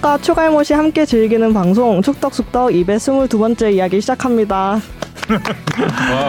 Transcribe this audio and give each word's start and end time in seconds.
축덕과 0.00 0.18
추갈못이 0.18 0.72
함께 0.74 1.04
즐기는 1.04 1.52
방송 1.52 2.00
축덕숙덕 2.02 2.70
222번째 2.70 3.72
이야기 3.74 4.00
시작합니다. 4.00 4.78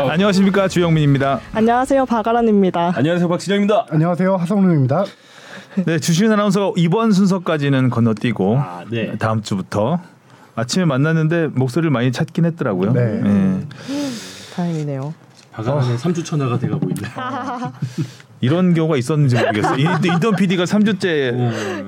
안녕하십니까 0.09 0.67
주영민입니다. 0.67 1.39
안녕하세요 1.53 2.05
박아란입니다. 2.05 2.93
안녕하세요 2.95 3.27
박진영입니다. 3.29 3.87
안녕하세요 3.89 4.35
하성룡입니다. 4.35 5.05
네 5.85 5.99
주시은 5.99 6.31
아나운서가 6.33 6.73
이번 6.77 7.11
순서까지는 7.13 7.89
건너뛰고 7.89 8.57
아, 8.57 8.83
네. 8.89 9.17
다음 9.17 9.41
주부터 9.41 9.99
아침에 10.55 10.85
만났는데 10.85 11.47
목소리를 11.53 11.89
많이 11.91 12.11
찾긴 12.11 12.45
했더라고요. 12.45 12.91
네. 12.93 13.21
예. 13.25 13.67
다행이네요. 14.55 15.13
박아란의 15.53 15.97
3주 15.97 16.23
천하가 16.25 16.59
돼가고 16.59 16.89
있네. 16.89 17.07
이런 18.41 18.73
경우가 18.73 18.97
있었는지 18.97 19.35
모르겠어요. 19.37 19.75
이- 19.77 20.07
인턴 20.07 20.35
PD가 20.35 20.63
3주째 20.63 21.05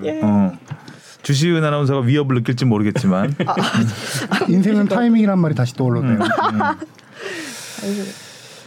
예. 0.05 0.21
어, 0.21 0.52
주시은 1.23 1.63
아나운서가 1.63 2.01
위협을 2.01 2.35
느낄지 2.35 2.65
모르겠지만 2.65 3.33
인생은 4.49 4.87
타이밍이란 4.87 5.39
말이 5.39 5.55
다시 5.55 5.73
떠올랐네요. 5.73 6.19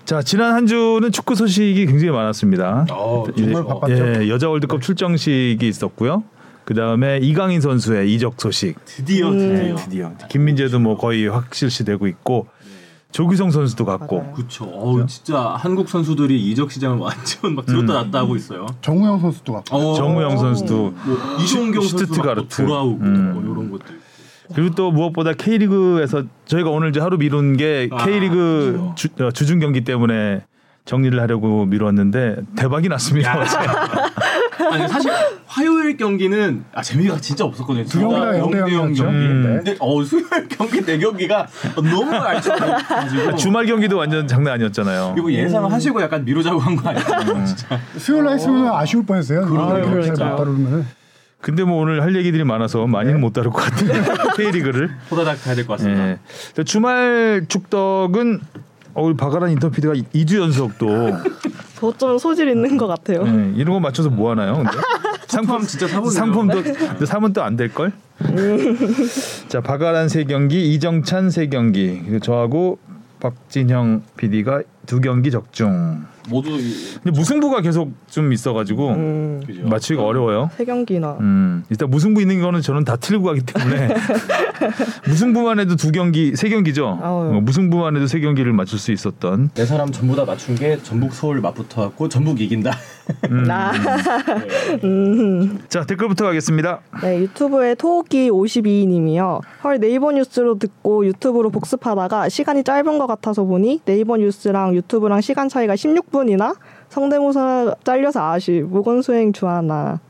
자 0.04 0.22
지난 0.22 0.54
한 0.54 0.66
주는 0.66 1.10
축구 1.12 1.34
소식이 1.34 1.86
굉장히 1.86 2.10
많았습니다. 2.12 2.86
어, 2.90 3.24
정말 3.36 3.62
이제, 3.62 3.68
바빴죠. 3.68 4.22
예, 4.24 4.28
여자 4.28 4.48
월드컵 4.48 4.80
출정식이 4.80 5.58
있었고요. 5.66 6.24
그 6.64 6.74
다음에 6.74 7.18
이강인 7.18 7.60
선수의 7.60 8.12
이적 8.14 8.40
소식. 8.40 8.76
드디어 8.84 9.30
드디어. 9.30 9.76
드디어 9.76 10.12
김민재도 10.28 10.78
뭐 10.80 10.96
거의 10.96 11.26
확실시되고 11.28 12.06
있고 12.08 12.48
조규성 13.12 13.50
선수도 13.50 13.84
갔고 13.84 14.18
맞아요. 14.18 14.32
그렇죠. 14.34 14.64
어우 14.66 15.06
진짜 15.06 15.54
한국 15.58 15.88
선수들이 15.88 16.50
이적 16.50 16.70
시장을 16.70 16.98
완전 16.98 17.54
막 17.54 17.64
들었다 17.64 17.94
놨다 17.94 18.18
하고 18.18 18.36
있어요. 18.36 18.66
정우영 18.82 19.20
선수도 19.20 19.52
같고 19.54 19.76
어, 19.76 19.94
정우영 19.94 20.36
선수도 20.36 20.92
뭐 21.04 21.18
이종경 21.40 21.82
슈투트가르트. 21.82 22.62
돌아오고 22.66 23.02
음. 23.04 23.32
뭐 23.34 23.42
이런 23.42 23.70
있고. 23.92 24.06
그리고 24.54 24.74
또 24.74 24.92
무엇보다 24.92 25.32
K리그에서 25.32 26.24
저희가 26.44 26.70
오늘 26.70 26.90
이제 26.90 27.00
하루 27.00 27.16
미룬 27.18 27.56
게 27.56 27.88
아, 27.90 28.04
K리그 28.04 28.92
주, 28.94 29.08
어, 29.20 29.30
주중 29.30 29.58
경기 29.60 29.82
때문에 29.82 30.42
정리를 30.86 31.20
하려고 31.20 31.66
미뤘는데 31.66 32.36
대박이 32.56 32.88
났습니다. 32.88 33.34
아니 34.72 34.88
사실 34.88 35.10
화요일 35.46 35.96
경기는 35.96 36.64
아 36.72 36.80
재미가 36.80 37.18
진짜 37.20 37.44
없었거든요. 37.44 37.84
두 37.84 38.00
경기 38.00 38.14
다 38.14 38.38
영대 38.38 38.58
영대 38.58 38.72
영 38.74 38.82
영이었죠. 38.84 39.02
경기. 39.04 39.18
음. 39.18 39.42
근데 39.64 39.76
어 39.80 40.02
수요일 40.04 40.48
경기 40.48 40.80
네 40.84 40.98
경기가 40.98 41.46
너무 41.74 42.12
알차가지고 42.14 43.34
주말 43.36 43.66
경기도 43.66 43.96
완전 43.98 44.26
장난 44.28 44.54
아니었잖아요. 44.54 45.16
이거 45.18 45.30
예상을 45.32 45.70
하시고 45.70 46.00
약간 46.00 46.24
미루자고 46.24 46.58
한 46.60 46.76
거 46.76 46.88
아니에요? 46.90 47.44
진짜. 47.44 47.80
수요일 47.98 48.24
날 48.24 48.34
했으면 48.34 48.68
아쉬울 48.72 49.04
뻔했어요. 49.04 49.44
그러게요, 49.46 49.90
그렇게 49.90 50.02
진짜. 50.06 50.36
근데 51.40 51.64
뭐 51.64 51.80
오늘 51.82 52.02
할 52.02 52.14
얘기들이 52.16 52.44
많아서 52.44 52.86
많이는 52.86 53.20
못 53.20 53.32
다룰 53.32 53.52
것 53.52 53.58
같아요. 53.62 53.92
K리그를. 54.36 54.90
호다닥 55.10 55.42
가야 55.44 55.54
될 55.56 55.66
것 55.66 55.74
같습니다. 55.78 56.08
예. 56.10 56.18
근데 56.54 56.64
주말 56.64 57.44
축덕은 57.48 58.40
어, 58.96 59.02
우리 59.04 59.14
박아란 59.14 59.50
인터피디가 59.50 59.92
2주 59.92 60.40
연속 60.40 60.78
또 60.78 60.88
저좀 61.78 62.16
소질 62.16 62.48
있는 62.48 62.78
것 62.78 62.86
같아요. 62.86 63.24
예, 63.26 63.52
이런 63.54 63.74
거 63.74 63.80
맞춰서 63.80 64.08
뭐 64.08 64.30
하나요? 64.30 64.56
근데? 64.56 64.70
상품 65.28 65.60
진짜 65.66 65.86
사보네요. 65.86 66.10
상품도 66.12 66.62
근데 66.62 67.04
사면 67.04 67.32
또 67.34 67.42
안 67.42 67.56
될 67.56 67.74
걸? 67.74 67.92
자 69.48 69.60
박아란 69.60 70.08
세 70.08 70.24
경기, 70.24 70.72
이정찬 70.74 71.28
세 71.30 71.48
경기, 71.48 72.00
그리고 72.04 72.20
저하고 72.20 72.78
박진형 73.20 74.02
PD가 74.16 74.62
두 74.86 75.00
경기 75.00 75.30
적중. 75.30 76.06
모두 76.28 76.50
이- 76.58 76.74
근데 77.02 77.10
무승부가 77.16 77.60
계속 77.60 77.92
좀 78.10 78.32
있어가지고 78.32 78.88
음? 78.90 79.42
맞추기가 79.64 80.04
어려워요. 80.04 80.50
세 80.56 80.64
경기나 80.64 81.16
음, 81.20 81.64
일단 81.70 81.88
무승부 81.90 82.20
있는 82.20 82.40
거는 82.40 82.60
저는 82.62 82.84
다 82.84 82.96
틀고 82.96 83.24
가기 83.24 83.40
때문에 83.42 83.88
무승부만 85.08 85.60
해도 85.60 85.76
두 85.76 85.92
경기, 85.92 86.34
세 86.36 86.48
경기죠. 86.48 86.98
아유. 87.02 87.36
어, 87.36 87.40
무승부만 87.42 87.96
해도 87.96 88.06
세 88.06 88.20
경기를 88.20 88.52
맞출 88.52 88.78
수 88.78 88.92
있었던. 88.92 89.50
네 89.54 89.64
사람 89.64 89.90
전부 89.92 90.16
다 90.16 90.24
맞춘 90.24 90.54
게 90.54 90.78
전북 90.82 91.12
서울 91.14 91.40
맞붙어 91.40 91.82
갖고 91.82 92.08
전북 92.08 92.40
이긴다. 92.40 92.72
나 93.46 93.72
음. 94.84 95.58
자 95.68 95.84
댓글부터 95.84 96.24
가겠습니다. 96.24 96.80
네, 97.02 97.20
유튜브에 97.20 97.74
토끼 97.74 98.30
52님이요. 98.30 99.40
헐 99.62 99.78
네이버 99.78 100.12
뉴스로 100.12 100.58
듣고 100.58 101.06
유튜브로 101.06 101.50
복습하다가 101.50 102.28
시간이 102.28 102.64
짧은 102.64 102.98
것 102.98 103.06
같아서 103.06 103.44
보니 103.44 103.80
네이버 103.84 104.16
뉴스랑 104.16 104.74
유튜브랑 104.74 105.20
시간 105.20 105.48
차이가 105.48 105.74
16분이나? 105.74 106.56
성대모사 106.88 107.76
잘려서 107.84 108.32
아쉬 108.32 108.62
무건수행 108.66 109.32
주하나. 109.32 110.00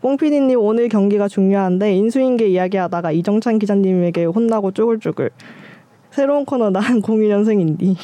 뽕피디님 0.00 0.58
오늘 0.58 0.88
경기가 0.88 1.28
중요한데 1.28 1.94
인수인계 1.94 2.48
이야기하다가 2.48 3.12
이정찬 3.12 3.58
기자님에게 3.58 4.24
혼나고 4.24 4.72
쭈글쭈글. 4.72 5.30
새로운 6.10 6.44
코너 6.44 6.70
난 6.70 6.82
02년생인디 7.02 7.96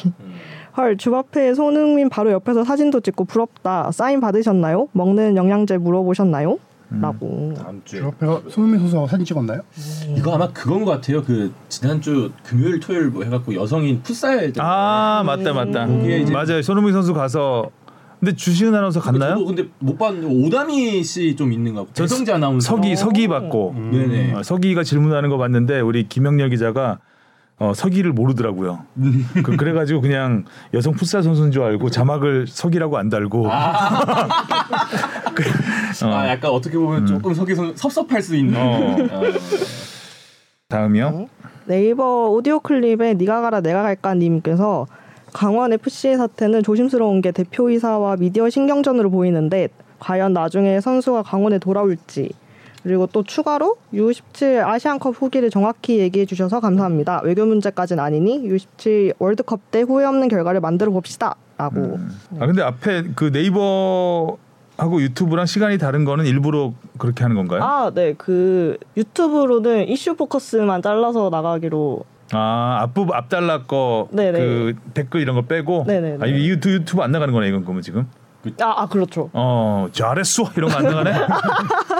헐 0.77 0.95
주바페 0.97 1.55
손흥민 1.55 2.07
바로 2.09 2.31
옆에서 2.31 2.63
사진도 2.63 2.99
찍고 2.99 3.25
부럽다 3.25 3.91
사인 3.91 4.19
받으셨나요? 4.21 4.87
먹는 4.91 5.35
영양제 5.35 5.77
물어보셨나요? 5.79 6.59
라고 7.01 7.53
다음 7.57 7.81
주에 7.83 7.99
주 7.99 8.05
앞에가 8.07 8.43
손흥민 8.47 8.79
선수하고 8.79 9.07
사진 9.09 9.25
찍었나요? 9.25 9.61
이거 10.15 10.35
아마 10.35 10.47
그건 10.53 10.85
것 10.85 10.91
같아요. 10.91 11.21
그 11.21 11.51
지난주 11.67 12.31
금요일 12.45 12.79
토요일 12.79 13.07
뭐 13.09 13.23
해갖고 13.25 13.53
여성인 13.55 14.01
풋살 14.03 14.53
때아 14.53 15.23
맞다 15.25 15.51
맞다. 15.51 15.85
이제- 15.87 16.31
맞아요. 16.31 16.61
손흥민 16.61 16.93
선수 16.93 17.13
가서 17.13 17.69
근데 18.21 18.33
주시은 18.35 18.73
아나운서 18.73 18.99
갔나요? 19.01 19.31
저도 19.33 19.45
근데 19.45 19.65
못 19.79 19.97
봤는데 19.97 20.27
오다미 20.47 21.03
씨 21.03 21.35
좀 21.35 21.51
있는 21.51 21.73
거 21.73 21.81
같고 21.81 21.93
저 21.93 22.03
배성재 22.03 22.31
아나운서 22.31 22.65
서기 22.75 22.95
서기 22.95 23.27
받고 23.27 23.75
네네 23.91 24.33
어, 24.35 24.43
서기가 24.43 24.83
질문하는 24.83 25.29
거 25.29 25.37
봤는데 25.37 25.81
우리 25.81 26.07
김영렬 26.07 26.49
기자가 26.51 26.99
어, 27.59 27.73
서기를 27.73 28.11
모르더라고요. 28.13 28.85
그, 29.43 29.57
그래가지고 29.57 30.01
그냥 30.01 30.45
여성 30.75 30.93
풋살 30.93 31.23
선수인 31.23 31.51
줄 31.51 31.63
알고 31.63 31.89
자막을 31.89 32.45
서기라고 32.47 32.97
안 32.97 33.09
달고 33.09 33.47
어. 33.49 33.49
아 36.05 36.27
약간 36.29 36.51
어떻게 36.51 36.77
보면 36.77 37.07
조금 37.07 37.33
서기 37.33 37.55
선 37.55 37.75
섭섭할 37.75 38.21
수 38.21 38.35
있는 38.35 38.55
어. 38.55 38.95
어. 39.11 39.21
다음이요. 40.69 41.27
네이버 41.65 42.29
오디오 42.29 42.59
클립에 42.59 43.15
니가 43.15 43.41
가라 43.41 43.61
내가 43.61 43.81
갈까 43.81 44.13
님께서 44.13 44.85
강원 45.33 45.73
FC의 45.73 46.17
사태는 46.17 46.61
조심스러운 46.61 47.21
게 47.21 47.31
대표이사와 47.31 48.17
미디어 48.17 48.49
신경전으로 48.49 49.09
보이는데 49.09 49.69
과연 49.99 50.33
나중에 50.33 50.79
선수가 50.79 51.23
강원에 51.23 51.57
돌아올지 51.57 52.29
그리고 52.87 53.05
또 53.05 53.21
추가로 53.21 53.75
U17 53.93 54.65
아시안컵 54.65 55.21
후기를 55.21 55.49
정확히 55.49 55.99
얘기해 55.99 56.25
주셔서 56.25 56.61
감사합니다. 56.61 57.19
외교 57.25 57.45
문제까지는 57.45 58.01
아니니 58.01 58.47
U17 58.47 59.15
월드컵 59.19 59.59
때 59.71 59.81
후회 59.81 60.05
없는 60.05 60.29
결과를 60.29 60.61
만들어 60.61 60.89
봅시다 60.91 61.35
라고. 61.57 61.99
아 62.39 62.45
근데 62.45 62.61
앞에 62.61 63.09
그 63.13 63.29
네이버 63.33 64.37
하고 64.77 65.01
유튜브랑 65.01 65.47
시간이 65.47 65.79
다른 65.79 66.05
거는 66.05 66.25
일부러 66.25 66.71
그렇게 66.97 67.23
하는 67.25 67.35
건가요? 67.35 67.61
아, 67.61 67.91
네. 67.93 68.13
그 68.17 68.77
유튜브로는 68.95 69.89
이슈 69.89 70.15
포커스만 70.15 70.81
잘라서 70.81 71.29
나가기로 71.29 72.05
아 72.31 72.79
앞부 72.83 73.07
앞달라 73.11 73.63
거 73.63 74.07
네네. 74.11 74.39
그 74.39 74.73
댓글 74.93 75.19
이런 75.19 75.35
거 75.35 75.41
빼고 75.41 75.83
네네네. 75.87 76.19
아이 76.21 76.47
유튜브, 76.47 76.75
유튜브 76.75 77.01
안 77.01 77.11
나가는 77.11 77.33
거네 77.33 77.49
이건 77.49 77.63
그러면 77.63 77.81
지금 77.81 78.07
아, 78.61 78.81
아 78.83 78.87
그렇죠. 78.87 79.29
어 79.33 79.87
잘했어 79.91 80.43
이런 80.55 80.69
거 80.71 80.77
안 80.77 80.83
나가네 80.85 81.11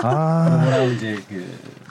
아 0.02 0.60
뭐라 0.62 0.82
이제 0.84 1.18
그 1.28 1.44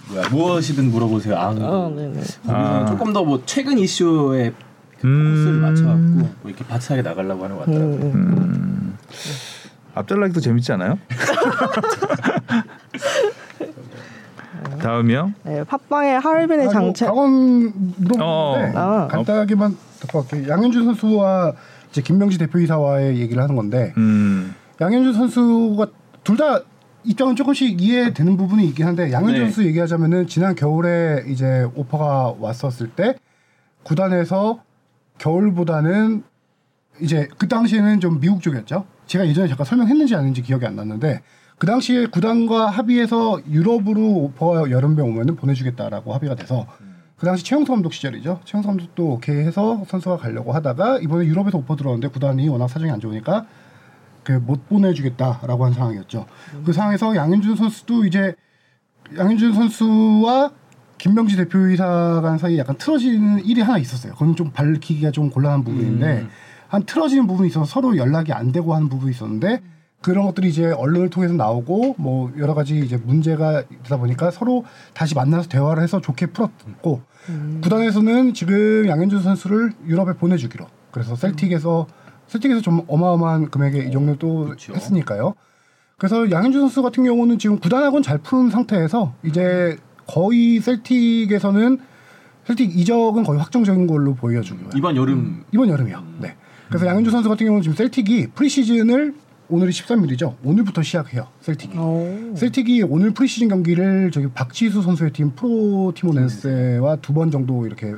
뭐야 0.10 0.30
무엇이든 0.30 0.90
물어보세요. 0.92 1.36
아, 1.36 1.50
아, 1.50 1.54
네네. 1.54 2.14
거기서는 2.14 2.56
아. 2.56 2.86
조금 2.86 3.14
더 3.14 3.24
뭐 3.24 3.42
최근 3.46 3.78
이슈에 3.78 4.54
그 5.00 5.06
음. 5.08 5.24
포커스를 5.24 5.60
맞춰갖고 5.60 6.02
뭐 6.02 6.32
이렇게 6.46 6.66
바치하게 6.66 7.02
나가려고 7.08 7.44
하는 7.44 7.56
것 7.58 7.66
같더라고요. 7.66 7.96
음, 7.96 8.12
음. 8.16 8.98
앞달라기도 9.94 10.40
재밌지 10.40 10.72
않아요? 10.74 10.98
다음이요. 14.82 15.34
네, 15.44 15.64
팟빵의 15.64 16.20
하얼빈의 16.20 16.68
아, 16.68 16.70
장체. 16.70 17.06
뭐 17.06 17.16
강원 17.16 17.74
물어보는데 17.98 18.20
어. 18.24 18.72
아. 18.76 19.08
간단하게만 19.08 19.78
갈게요. 20.12 20.48
양현준 20.50 20.86
선수와 20.86 21.54
이제 21.92 22.02
김명지 22.02 22.38
대표이사와의 22.38 23.20
얘기를 23.20 23.42
하는 23.42 23.56
건데 23.56 23.94
음. 23.98 24.54
양현준 24.80 25.14
선수가 25.14 25.88
둘 26.24 26.38
다 26.38 26.62
입장은 27.04 27.38
조금씩 27.38 27.82
이해되는 27.82 28.36
부분이 28.36 28.68
있긴 28.68 28.86
한데 28.86 29.14
양현준 29.14 29.34
네. 29.36 29.46
선수 29.46 29.66
얘기하자면은 29.66 30.28
지난 30.28 30.56
겨울에 30.56 31.24
이제 31.28 31.66
오퍼가 31.74 32.36
왔었을 32.38 32.90
때 32.90 33.16
구단에서 33.84 34.62
겨울보다는 35.18 36.24
이제 37.00 37.30
그 37.38 37.48
당시에는 37.48 38.02
좀 38.02 38.20
미국 38.20 38.42
쪽이었죠. 38.42 38.86
제가 39.06 39.26
예전에 39.26 39.48
잠깐 39.48 39.66
설명했는지 39.66 40.16
아닌지 40.16 40.42
기억이 40.42 40.66
안 40.66 40.76
났는데 40.76 41.22
그 41.58 41.66
당시에 41.66 42.08
구단과 42.08 42.68
합의해서 42.70 43.40
유럽으로 43.50 44.02
오퍼가 44.02 44.70
여름에 44.70 45.02
오면은 45.02 45.38
보내주겠다라고 45.38 46.14
합의가 46.14 46.36
돼서 46.36 46.68
그 47.18 47.26
당시 47.26 47.44
최영수 47.44 47.72
감독 47.72 47.94
시절이죠. 47.94 48.42
최영수 48.46 48.68
감독도 48.68 49.14
오케이 49.14 49.38
해서 49.38 49.84
선수가 49.88 50.18
가려고 50.18 50.52
하다가 50.54 51.00
이번에 51.00 51.26
유럽에서 51.26 51.58
오퍼 51.58 51.76
들어왔는데 51.76 52.10
구단이 52.10 52.48
워낙 52.50 52.68
사정이 52.68 52.92
안 52.92 53.00
좋으니까 53.00 53.46
그 54.24 54.34
못 54.34 54.68
보내주겠다라고 54.68 55.66
한 55.66 55.74
상황이었죠. 55.74 56.26
그 56.66 56.74
상황에서 56.74 57.16
양현준 57.16 57.56
선수도 57.56 58.06
이제 58.06 58.36
양현준 59.18 59.54
선수와 59.54 60.52
김명지 60.98 61.38
대표이사 61.38 62.20
간 62.22 62.38
사이에 62.38 62.58
약간 62.58 62.78
틀어지는 62.78 63.46
일이 63.46 63.62
하나 63.62 63.78
있었어요. 63.78 64.14
그건 64.14 64.36
좀 64.36 64.52
밝히기가 64.52 65.12
좀 65.12 65.30
곤란한 65.30 65.64
부분인데 65.64 66.22
음. 66.22 66.30
한 66.68 66.84
틀어지는 66.84 67.26
부분이 67.26 67.48
있어서 67.48 67.66
서로 67.66 67.96
연락이 67.96 68.34
안 68.34 68.52
되고 68.52 68.76
하는 68.76 68.90
부분이 68.90 69.12
있었는데 69.12 69.62
그런 70.02 70.26
것들이 70.26 70.50
이제 70.50 70.72
언론을 70.72 71.10
통해서 71.10 71.34
나오고 71.34 71.96
뭐 71.98 72.32
여러 72.38 72.54
가지 72.54 72.80
이제 72.80 72.98
문제가 72.98 73.64
되다 73.84 73.98
보니까 73.98 74.32
서로 74.32 74.64
다시 74.94 75.16
만나서 75.16 75.50
대화를 75.50 75.82
해서 75.84 76.00
좋게 76.00 76.28
풀었고 76.28 77.02
구단에서는 77.62 78.34
지금 78.34 78.88
양현준 78.88 79.22
선수를 79.22 79.74
유럽에 79.88 80.14
보내주기로 80.14 80.66
그래서 80.92 81.16
셀틱에서 81.16 81.88
셀틱에서 82.28 82.62
좀 82.62 82.84
어마어마한 82.88 83.50
금액의 83.50 83.90
이적료 83.90 84.16
또 84.18 84.46
그렇죠. 84.46 84.74
했으니까요. 84.74 85.34
그래서 85.98 86.30
양현준 86.30 86.62
선수 86.62 86.84
같은 86.84 87.04
경우는 87.04 87.40
지금 87.40 87.60
구단하고는 87.60 88.04
잘 88.04 88.20
푸는 88.20 88.52
상태에서 88.52 89.14
이제 89.24 89.78
거의 90.06 90.60
셀틱에서는 90.60 91.80
셀틱 92.46 92.78
이적은 92.78 93.24
거의 93.24 93.40
확정적인 93.40 93.88
걸로 93.88 94.14
보여주고요. 94.14 94.70
이번 94.76 94.96
여름 94.96 95.44
이번 95.52 95.70
여름이요. 95.70 96.04
네. 96.22 96.36
그래서 96.68 96.86
양현준 96.86 97.12
선수 97.12 97.30
같은 97.30 97.46
경우는 97.46 97.64
지금 97.64 97.76
셀틱이 97.76 98.28
preseason을 98.28 99.16
오늘이 99.50 99.72
13일이죠. 99.72 100.36
오늘부터 100.44 100.82
시작해요. 100.84 101.28
셀틱이. 101.42 101.78
오. 101.78 102.34
셀틱이 102.36 102.84
오늘 102.84 103.12
프리시즌 103.12 103.48
경기를 103.48 104.12
저기 104.12 104.28
박지수 104.28 104.82
선수의 104.82 105.12
팀 105.14 105.32
포르티모넨세와 105.36 106.98
두 106.98 107.14
번 107.14 107.32
정도 107.32 107.66
이렇게 107.66 107.94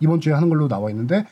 이번 0.00 0.20
주에 0.20 0.32
하는 0.32 0.48
걸로 0.48 0.68
나와 0.68 0.90
있는데 0.90 1.26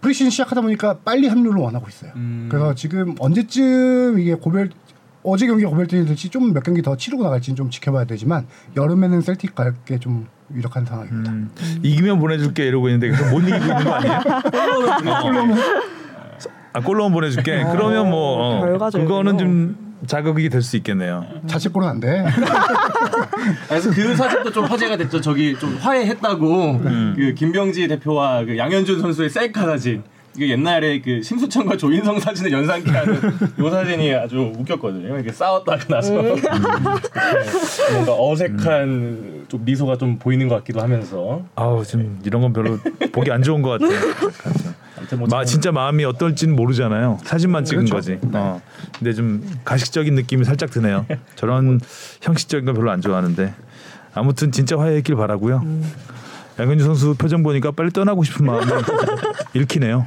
프리시즌 0.00 0.30
시작하다 0.30 0.62
보니까 0.62 0.98
빨리 1.04 1.28
합류를 1.28 1.60
원하고 1.60 1.88
있어요. 1.88 2.12
음. 2.16 2.48
그래서 2.50 2.74
지금 2.74 3.14
언제쯤 3.20 4.18
이게 4.18 4.34
고별 4.34 4.70
어제 5.22 5.46
경기 5.46 5.64
고별전이 5.64 6.06
될지 6.06 6.28
좀 6.30 6.52
몇 6.52 6.62
경기 6.64 6.82
더 6.82 6.96
치르고 6.96 7.22
나갈지는 7.22 7.54
좀 7.56 7.70
지켜봐야 7.70 8.04
되지만 8.06 8.46
여름에는 8.76 9.20
셀틱 9.20 9.54
갈 9.54 9.74
게 9.84 9.98
좀 9.98 10.26
유력한 10.52 10.84
상황입니다. 10.84 11.30
음, 11.30 11.50
이기면 11.84 12.18
보내줄게 12.18 12.66
이러고 12.66 12.88
있는데 12.88 13.10
못 13.30 13.38
이기고 13.40 13.56
있는 13.56 13.84
거 13.84 13.92
아니에요? 13.92 14.18
아 16.72 16.80
골로만 16.80 17.12
보내줄게. 17.12 17.64
그러면 17.72 18.10
뭐 18.10 18.60
어. 18.62 18.90
그거는 18.92 19.38
좀 19.38 19.90
자극이 20.06 20.48
될 20.48 20.62
수 20.62 20.76
있겠네요. 20.78 21.26
자책골은 21.46 21.86
안 21.86 22.00
돼. 22.00 22.24
그래서 23.68 23.90
그 23.90 24.16
사진도 24.16 24.50
좀 24.52 24.64
화제가 24.64 24.96
됐죠. 24.96 25.20
저기 25.20 25.54
좀 25.58 25.76
화해했다고 25.76 26.80
그 27.16 27.34
김병지 27.36 27.88
대표와 27.88 28.44
그 28.44 28.56
양현준 28.56 29.00
선수의 29.00 29.28
셀카 29.30 29.66
사진. 29.66 30.02
이게 30.36 30.50
옛날에 30.50 31.00
그 31.00 31.22
심수창과 31.24 31.76
조인성 31.76 32.20
사진을 32.20 32.52
연상케 32.52 32.88
하는 32.92 33.20
요 33.58 33.68
사진이 33.68 34.14
아주 34.14 34.52
웃겼거든요. 34.56 35.16
이렇게 35.16 35.32
싸웠다가 35.32 35.84
나서 35.88 36.14
이렇게 36.22 36.48
뭔가 37.92 38.14
어색한 38.16 39.46
좀 39.48 39.64
미소가 39.64 39.98
좀 39.98 40.20
보이는 40.20 40.46
것 40.46 40.54
같기도 40.56 40.80
하면서. 40.80 41.42
아우 41.56 41.84
지금 41.84 42.20
이런 42.24 42.42
건 42.42 42.52
별로 42.52 42.78
보기 43.10 43.32
안 43.32 43.42
좋은 43.42 43.60
것 43.60 43.70
같아요. 43.80 43.98
마, 45.28 45.44
진짜 45.44 45.72
마음이 45.72 46.04
어떨지는 46.04 46.54
모르잖아요. 46.54 47.18
사진만 47.24 47.64
찍은 47.64 47.86
그렇죠. 47.86 47.94
거지. 47.96 48.18
어. 48.32 48.60
근데 48.98 49.12
좀 49.12 49.42
가식적인 49.64 50.14
느낌이 50.14 50.44
살짝 50.44 50.70
드네요. 50.70 51.06
저런 51.36 51.80
형식적인 52.22 52.66
건 52.66 52.74
별로 52.74 52.90
안 52.90 53.00
좋아하는데 53.00 53.54
아무튼 54.14 54.52
진짜 54.52 54.78
화해했길 54.78 55.16
바라고요. 55.16 55.64
양현주 56.58 56.84
선수 56.84 57.14
표정 57.14 57.42
보니까 57.42 57.70
빨리 57.70 57.90
떠나고 57.90 58.22
싶은 58.24 58.44
마음이 58.46 58.66
읽히네요. 59.54 60.06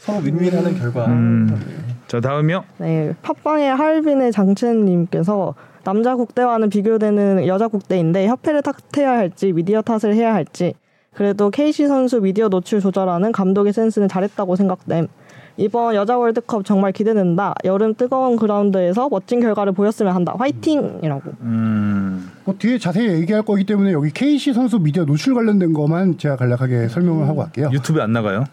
서로 0.00 0.18
윈윈하는 0.18 0.78
결과. 0.78 1.06
음. 1.06 1.94
자 2.06 2.20
다음이요. 2.20 2.64
네, 2.78 3.14
팟빵의 3.22 3.74
하얼빈의 3.74 4.30
장첸님께서 4.32 5.54
남자 5.82 6.14
국대와는 6.14 6.68
비교되는 6.68 7.46
여자 7.46 7.68
국대인데 7.68 8.26
협회를 8.28 8.62
탓해야 8.62 9.10
할지 9.10 9.52
미디어 9.52 9.82
탓을 9.82 10.14
해야 10.14 10.34
할지 10.34 10.74
그래도 11.16 11.48
KC 11.50 11.86
선수 11.86 12.20
미디어 12.20 12.48
노출 12.50 12.80
조절하는 12.80 13.32
감독의 13.32 13.72
센스는 13.72 14.06
잘했다고 14.06 14.54
생각됨. 14.54 15.08
이번 15.56 15.94
여자 15.94 16.18
월드컵 16.18 16.66
정말 16.66 16.92
기대된다. 16.92 17.54
여름 17.64 17.94
뜨거운 17.94 18.36
그라운드에서 18.36 19.08
멋진 19.08 19.40
결과를 19.40 19.72
보였으면 19.72 20.14
한다. 20.14 20.34
화이팅이라고. 20.38 21.32
음. 21.40 22.30
뭐 22.44 22.54
뒤에 22.58 22.78
자세히 22.78 23.08
얘기할 23.08 23.42
거기 23.42 23.64
때문에 23.64 23.92
여기 23.92 24.10
KC 24.10 24.52
선수 24.52 24.78
미디어 24.78 25.06
노출 25.06 25.34
관련된 25.34 25.72
것만 25.72 26.18
제가 26.18 26.36
간략하게 26.36 26.88
설명을 26.88 27.26
하고 27.26 27.38
갈게요. 27.38 27.70
유튜브에 27.72 28.02
안 28.02 28.12
나가요? 28.12 28.44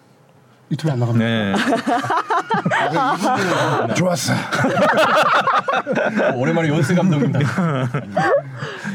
유튜브에 0.74 0.94
안 0.94 1.00
나갑니다. 1.00 1.26
네. 1.26 1.54
좋았어. 3.94 4.34
어, 4.34 4.38
오랜만에 6.36 6.70
연스 6.70 6.96
감독입니다. 6.96 7.40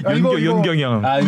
아, 0.04 0.14
윤경, 0.14 0.32
이거- 0.38 0.40
윤경이 0.40 0.82
형. 0.82 1.04
아, 1.04 1.20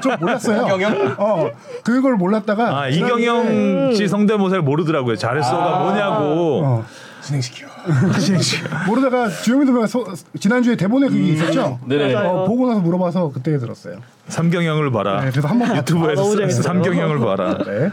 좀 0.00 0.16
몰랐어요. 0.20 0.62
이경영? 0.66 1.14
어, 1.18 1.50
그걸 1.84 2.14
몰랐다가 2.16 2.80
아 2.80 2.88
이경영 2.88 3.94
씨 3.94 4.08
성대모사를 4.08 4.62
모르더라고요. 4.62 5.16
잘했어가 5.16 5.78
뭐냐고. 5.80 6.60
어, 6.64 6.84
진행시켜. 7.20 7.66
모르다가 8.88 9.28
주영민 9.28 9.66
선배가 9.66 9.86
소- 9.86 10.06
지난주에 10.40 10.74
대본에 10.76 11.06
그게 11.08 11.20
있었죠. 11.32 11.78
네네. 11.86 12.14
어, 12.14 12.44
보고 12.46 12.66
나서 12.68 12.80
물어봐서 12.80 13.30
그때 13.32 13.56
들었어요. 13.58 13.96
삼경영을 14.28 14.90
봐라. 14.90 15.20
네, 15.22 15.30
그래서 15.30 15.48
한번 15.48 15.76
유튜브에서 15.76 16.22
아, 16.32 16.36
재밌어요. 16.36 16.62
삼경영을 16.62 17.18
봐라. 17.20 17.58
네. 17.64 17.90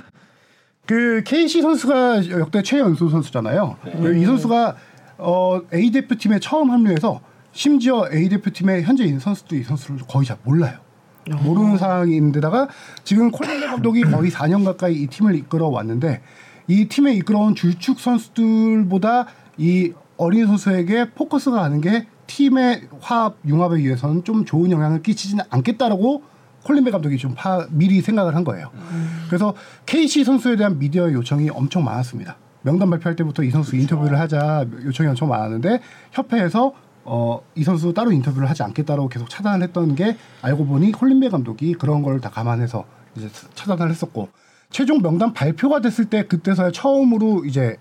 그 0.86 1.22
KC 1.26 1.62
선수가 1.62 2.30
역대 2.32 2.62
최연소 2.64 3.10
선수잖아요. 3.10 3.78
이 4.16 4.26
선수가 4.26 4.76
어, 5.18 5.62
A 5.74 5.92
대표팀에 5.92 6.40
처음 6.40 6.72
합류해서 6.72 7.22
심지어 7.52 8.08
A 8.12 8.30
대표팀의 8.30 8.84
현재 8.84 9.04
있는 9.04 9.20
선수도 9.20 9.56
이 9.56 9.64
선수를 9.64 10.00
거의 10.08 10.26
잘 10.26 10.38
몰라요. 10.44 10.80
모르는 11.44 11.78
상황인데다가 11.78 12.68
지금 13.04 13.30
콜린레 13.30 13.68
감독이 13.68 14.02
거의 14.02 14.32
4년 14.32 14.66
가까이 14.66 14.96
이 14.96 15.08
팀을 15.08 15.36
이끌어 15.36 15.68
왔는데 15.68 16.22
이 16.68 16.86
팀에 16.86 17.14
이끌어온 17.14 17.54
주축 17.54 18.00
선수들보다 18.00 19.28
이 19.58 19.94
어린 20.18 20.48
선수에게 20.48 21.12
포커스가 21.12 21.62
가는 21.62 21.80
게 21.82 22.08
팀의 22.28 22.88
화합 23.00 23.38
융합에 23.46 23.78
위해서는 23.78 24.24
좀 24.24 24.46
좋은 24.46 24.72
영향을 24.72 25.04
끼치지는 25.04 25.44
않겠다라고 25.50 26.24
콜린베 26.64 26.92
감독이 26.92 27.18
좀 27.18 27.34
파, 27.36 27.66
미리 27.70 28.02
생각을 28.02 28.36
한 28.36 28.44
거예요. 28.44 28.70
그래서 29.28 29.54
KC 29.86 30.24
선수에 30.24 30.56
대한 30.56 30.78
미디어 30.80 31.12
요청이 31.12 31.50
엄청 31.50 31.84
많았습니다. 31.84 32.38
명단 32.64 32.90
발표할 32.90 33.16
때부터 33.16 33.44
이 33.44 33.50
선수 33.50 33.76
인터뷰를 33.76 34.20
하자 34.20 34.66
요청이 34.86 35.10
엄청 35.10 35.30
많았는데 35.30 35.82
협회에서 36.12 36.74
어, 37.04 37.42
이 37.56 37.64
선수 37.64 37.94
따로 37.94 38.12
인터뷰를 38.12 38.48
하지 38.48 38.62
않겠다고 38.62 39.10
계속 39.10 39.28
차단을 39.30 39.64
했던 39.64 39.96
게 39.96 40.16
알고 40.44 40.66
보니 40.68 40.92
콜린베 40.92 41.30
감독이 41.30 41.74
그런 41.74 42.04
걸 42.04 42.20
다 42.22 42.30
감안해서 42.30 42.86
이제 43.16 43.28
차단을 43.56 43.90
했었고 43.90 44.30
최종 44.70 45.02
명단 45.02 45.34
발표가 45.34 45.82
됐을 45.82 46.06
때 46.06 46.28
그때서야 46.28 46.72
처음으로 46.72 47.46
이제 47.46 47.78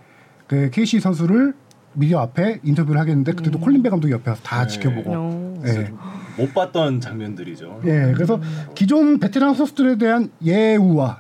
그 0.47 0.71
KC 0.71 1.01
선수를 1.01 1.55
미디어 1.93 2.21
앞에 2.21 2.61
인터뷰를 2.65 2.99
하겠는데 2.99 3.33
그때도 3.33 3.61
콜린베 3.61 3.91
감독이 3.91 4.13
옆에 4.15 4.31
와서 4.31 4.43
다 4.43 4.67
지켜보고 4.67 5.13
어. 5.15 5.63
예. 5.67 5.93
못 6.41 6.55
봤던 6.55 7.01
장면들이죠. 7.01 7.83
예, 7.85 8.13
그래서 8.15 8.41
기존 8.75 9.19
베테랑 9.21 9.55
선수들에 9.55 9.99
대한 9.99 10.31
예우와 10.45 11.19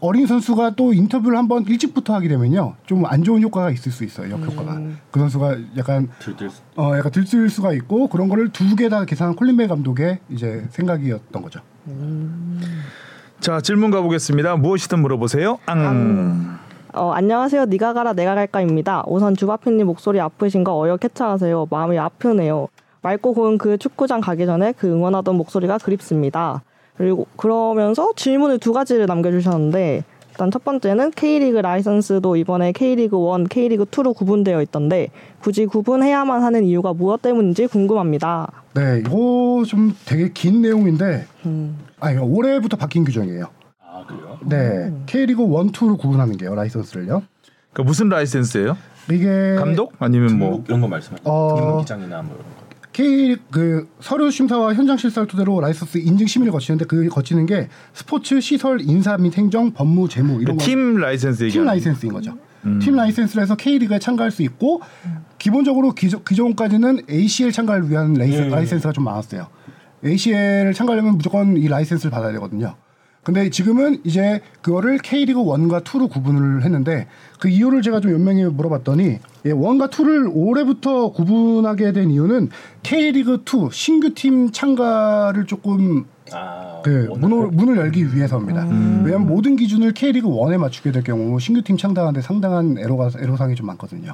어린 0.00 0.26
선수가 0.26 0.76
또 0.76 0.94
인터뷰를 0.94 1.36
한번 1.36 1.64
일찍부터 1.66 2.14
하게 2.14 2.28
되면요 2.28 2.74
좀 2.86 3.04
안 3.04 3.22
좋은 3.22 3.42
효과가 3.42 3.70
있을 3.70 3.92
수 3.92 4.02
있어요 4.04 4.30
역효과가 4.32 4.80
그 5.10 5.20
선수가 5.20 5.56
약간 5.76 6.08
들들 6.20 6.48
수- 6.48 6.62
어 6.76 6.96
약간 6.96 7.12
들쓸 7.12 7.50
수가 7.50 7.74
있고 7.74 8.08
그런 8.08 8.28
거를 8.30 8.48
두 8.50 8.74
개 8.76 8.88
다 8.88 9.04
계산한 9.04 9.36
콜린베 9.36 9.66
감독의 9.66 10.18
이제 10.30 10.64
생각이었던 10.70 11.42
거죠. 11.42 11.60
자 13.40 13.60
질문 13.60 13.90
가보겠습니다. 13.90 14.56
무엇이든 14.56 15.00
물어보세요. 15.00 15.58
앙. 15.66 16.58
어, 16.92 17.12
안녕하세요. 17.12 17.66
니가 17.66 17.92
가라 17.92 18.12
내가 18.14 18.34
갈까입니다. 18.34 19.04
우선 19.06 19.36
주바피님 19.36 19.86
목소리 19.86 20.20
아프신 20.20 20.64
거 20.64 20.78
어여 20.78 20.96
캐쳐하세요. 20.96 21.68
마음이 21.70 21.98
아프네요. 21.98 22.68
맑고 23.02 23.34
고운 23.34 23.58
그 23.58 23.78
축구장 23.78 24.20
가기 24.20 24.46
전에 24.46 24.72
그 24.72 24.88
응원하던 24.88 25.34
목소리가 25.36 25.78
그립습니다. 25.78 26.62
그리고 26.96 27.26
그러면서 27.36 28.12
질문을 28.14 28.58
두 28.58 28.72
가지를 28.72 29.06
남겨주셨는데 29.06 30.04
일단 30.30 30.50
첫 30.50 30.64
번째는 30.64 31.10
K리그 31.12 31.58
라이선스도 31.58 32.36
이번에 32.36 32.72
K리그 32.72 33.16
1, 33.38 33.48
K리그 33.48 33.84
2로 33.86 34.14
구분되어 34.14 34.62
있던데 34.62 35.08
굳이 35.40 35.66
구분해야만 35.66 36.42
하는 36.42 36.64
이유가 36.64 36.92
무엇 36.92 37.22
때문인지 37.22 37.66
궁금합니다. 37.66 38.50
네, 38.74 39.00
이거 39.00 39.64
좀 39.66 39.94
되게 40.06 40.30
긴 40.32 40.62
내용인데 40.62 41.26
음, 41.46 41.78
아 41.98 42.10
이거 42.12 42.24
올해부터 42.24 42.76
바뀐 42.76 43.04
규정이에요. 43.04 43.46
아 43.80 44.04
그래요? 44.06 44.38
네, 44.46 44.92
K리그 45.06 45.42
1, 45.42 45.48
2로 45.72 45.98
구분하는 45.98 46.36
게요 46.36 46.54
라이선스를요. 46.54 47.22
그 47.72 47.82
무슨 47.82 48.08
라이센스예요? 48.08 48.76
이게 49.10 49.56
감독 49.58 49.92
아니면 49.98 50.38
뭐 50.38 50.62
이런 50.66 50.80
거 50.80 50.88
말씀하시죠? 50.88 51.28
어. 51.28 51.54
등록 51.56 51.80
기장이나 51.80 52.22
뭐 52.22 52.36
이런 52.36 52.46
거. 52.54 52.59
K 52.92 53.36
그 53.50 53.88
서류 54.00 54.30
심사와 54.30 54.74
현장 54.74 54.96
실사를 54.96 55.28
토대로 55.28 55.60
라이선스 55.60 55.98
인증 55.98 56.26
심의를 56.26 56.52
거치는데 56.52 56.86
그 56.86 57.08
거치는 57.08 57.46
게 57.46 57.68
스포츠 57.92 58.40
시설 58.40 58.80
인사 58.80 59.16
및 59.16 59.36
행정 59.38 59.72
법무 59.72 60.08
재무 60.08 60.42
이런 60.42 60.56
거- 60.56 60.64
팀 60.64 60.96
라이센스 60.96 61.48
팀 61.48 61.64
라이센스인 61.64 62.12
거죠. 62.12 62.36
팀 62.82 62.94
라이센스를 62.96 63.42
해서 63.42 63.54
K리그에 63.54 63.98
참가할 64.00 64.30
수 64.30 64.42
있고 64.42 64.82
기본적으로 65.38 65.92
기존, 65.92 66.22
기존까지는 66.24 67.02
ACL 67.08 67.52
참가를 67.52 67.88
위한 67.88 68.12
라이센, 68.14 68.46
예. 68.46 68.48
라이센스가 68.48 68.92
좀 68.92 69.04
많았어요. 69.04 69.46
ACL을 70.04 70.74
참가하려면 70.74 71.16
무조건 71.16 71.56
이 71.56 71.68
라이센스를 71.68 72.10
받아야 72.10 72.32
되거든요. 72.32 72.74
근데 73.22 73.50
지금은 73.50 74.00
이제 74.04 74.40
그거를 74.62 74.98
K리그 74.98 75.40
1과 75.40 75.84
2로 75.84 76.10
구분을 76.10 76.64
했는데 76.64 77.06
그 77.40 77.48
이유를 77.48 77.80
제가 77.82 78.00
좀 78.00 78.12
연명히 78.12 78.44
물어봤더니 78.44 79.18
예, 79.46 79.50
1과 79.52 79.90
2를 79.90 80.30
올해부터 80.32 81.10
구분하게 81.12 81.92
된 81.92 82.10
이유는 82.10 82.50
K리그 82.82 83.42
2 83.46 83.70
신규 83.72 84.12
팀 84.14 84.52
참가를 84.52 85.46
조금 85.46 86.04
아, 86.32 86.80
그 86.84 87.08
문을, 87.18 87.48
문을 87.48 87.78
열기 87.78 88.14
위해서입니다. 88.14 88.64
왜냐하면 89.04 89.26
모든 89.26 89.56
기준을 89.56 89.94
K리그 89.94 90.28
1에 90.28 90.58
맞추게 90.58 90.92
될 90.92 91.02
경우 91.02 91.40
신규 91.40 91.62
팀 91.62 91.78
창단하는데 91.78 92.20
상당한 92.20 92.76
애로가 92.78 93.10
애로사항이 93.18 93.54
좀 93.54 93.66
많거든요. 93.68 94.12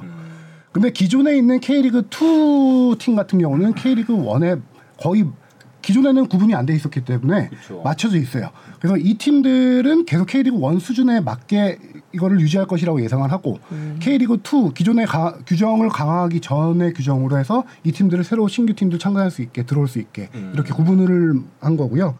근데 0.71 0.89
기존에 0.91 1.35
있는 1.37 1.59
K리그 1.59 2.03
2팀 2.03 3.17
같은 3.17 3.39
경우는 3.39 3.73
K리그 3.73 4.15
1에 4.15 4.61
거의 5.01 5.25
기존에는 5.81 6.27
구분이 6.27 6.55
안 6.55 6.65
돼 6.65 6.73
있었기 6.75 7.01
때문에 7.03 7.49
그쵸. 7.49 7.81
맞춰져 7.83 8.17
있어요. 8.17 8.49
그래서 8.79 8.97
이 8.97 9.15
팀들은 9.15 10.05
계속 10.05 10.25
K리그 10.27 10.57
1 10.73 10.79
수준에 10.79 11.19
맞게 11.19 11.79
이거를 12.13 12.39
유지할 12.39 12.67
것이라고 12.67 13.01
예상을 13.03 13.29
하고 13.31 13.59
K리그 13.99 14.37
2 14.43 14.73
기존의 14.73 15.05
가- 15.05 15.35
규정을 15.45 15.89
강화하기 15.89 16.39
전의 16.41 16.93
규정으로 16.93 17.37
해서 17.37 17.63
이 17.83 17.91
팀들을 17.91 18.23
새로 18.23 18.47
신규 18.47 18.73
팀들 18.73 18.99
참가할 18.99 19.31
수 19.31 19.41
있게 19.41 19.63
들어올 19.63 19.87
수 19.87 19.99
있게 19.99 20.29
이렇게 20.53 20.73
구분을 20.73 21.35
한 21.59 21.77
거고요. 21.77 22.17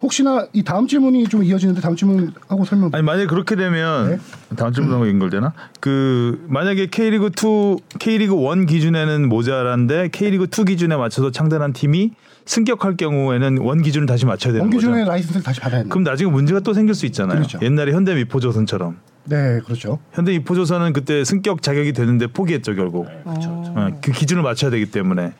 혹시나 0.00 0.46
이 0.52 0.62
다음 0.62 0.86
질문이 0.86 1.24
좀 1.26 1.42
이어지는데 1.42 1.80
다음 1.80 1.96
질문 1.96 2.32
하고 2.46 2.64
설명. 2.64 2.90
아니 2.92 3.02
만약에 3.02 3.26
그렇게 3.26 3.56
되면 3.56 4.10
네. 4.10 4.18
다음 4.54 4.72
질문하고 4.72 5.08
연결되나? 5.08 5.52
그 5.80 6.44
만약에 6.48 6.86
K리그 6.86 7.30
2, 7.36 7.98
K리그 7.98 8.34
1 8.56 8.66
기준에는 8.66 9.28
모자란데 9.28 10.10
K리그 10.12 10.46
2 10.56 10.64
기준에 10.66 10.94
맞춰서 10.96 11.32
창단한 11.32 11.72
팀이 11.72 12.12
승격할 12.48 12.96
경우에는 12.96 13.58
원 13.58 13.82
기준을 13.82 14.06
다시 14.06 14.24
맞춰야 14.24 14.54
되는 14.54 14.62
원 14.62 14.70
기준의 14.70 15.00
거죠. 15.00 15.10
라이센스를 15.10 15.42
다시 15.42 15.60
받아야 15.60 15.82
돼요. 15.82 15.90
그럼 15.90 16.02
나중에 16.02 16.30
문제가 16.30 16.60
또 16.60 16.72
생길 16.72 16.94
수 16.94 17.04
있잖아요. 17.06 17.36
그렇죠. 17.36 17.58
옛날에 17.62 17.92
현대 17.92 18.14
미포조선처럼 18.14 18.96
네, 19.26 19.60
그렇죠. 19.60 19.98
현대 20.12 20.32
미포조선은 20.32 20.94
그때 20.94 21.24
승격 21.24 21.60
자격이 21.60 21.92
되는데 21.92 22.26
포기했죠 22.26 22.74
결국. 22.74 23.06
어, 23.24 23.90
그 24.00 24.12
기준을 24.12 24.42
맞춰야 24.42 24.70
되기 24.70 24.86
때문에. 24.86 25.32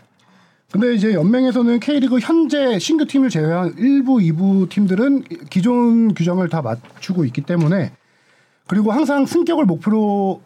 근데 0.70 0.92
이제 0.92 1.14
연맹에서는 1.14 1.80
K리그 1.80 2.18
현재 2.18 2.78
신규 2.78 3.06
팀을 3.06 3.30
제외한 3.30 3.74
1부, 3.76 4.20
2부 4.36 4.68
팀들은 4.68 5.24
기존 5.48 6.12
규정을 6.12 6.50
다 6.50 6.60
맞추고 6.60 7.24
있기 7.24 7.40
때문에 7.40 7.92
그리고 8.66 8.92
항상 8.92 9.24
승격을 9.24 9.64
목표로 9.64 10.42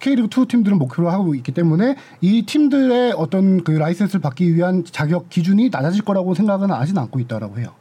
K리그 0.00 0.28
2 0.42 0.46
팀들은 0.46 0.78
목표로 0.78 1.10
하고 1.10 1.34
있기 1.34 1.52
때문에 1.52 1.96
이 2.20 2.42
팀들의 2.42 3.12
어떤 3.16 3.64
그 3.64 3.72
라이센스를 3.72 4.20
받기 4.20 4.54
위한 4.54 4.84
자격 4.84 5.28
기준이 5.28 5.70
낮아질 5.70 6.04
거라고 6.04 6.34
생각은 6.34 6.70
하진 6.70 6.96
않고 6.98 7.18
있다라고 7.20 7.58
해요. 7.58 7.74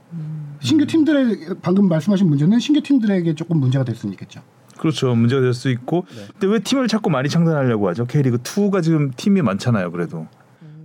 신규 0.62 0.86
팀들의 0.86 1.56
방금 1.62 1.88
말씀하신 1.88 2.28
문제는 2.28 2.60
신규 2.60 2.82
팀들에게 2.82 3.36
조금 3.36 3.60
문제가 3.60 3.86
될 3.86 3.96
수는 3.96 4.14
있겠죠. 4.14 4.42
그렇죠. 4.78 5.14
문제가 5.14 5.42
될 5.42 5.54
수 5.54 5.70
있고. 5.70 6.06
네. 6.10 6.26
근데 6.34 6.48
왜 6.48 6.60
팀을 6.60 6.88
자꾸 6.88 7.10
많이 7.10 7.30
창단하려고 7.30 7.88
하죠? 7.90 8.06
K리그 8.06 8.38
2가 8.40 8.82
지금 8.82 9.12
팀이 9.16 9.42
많잖아요. 9.42 9.92
그래도. 9.92 10.28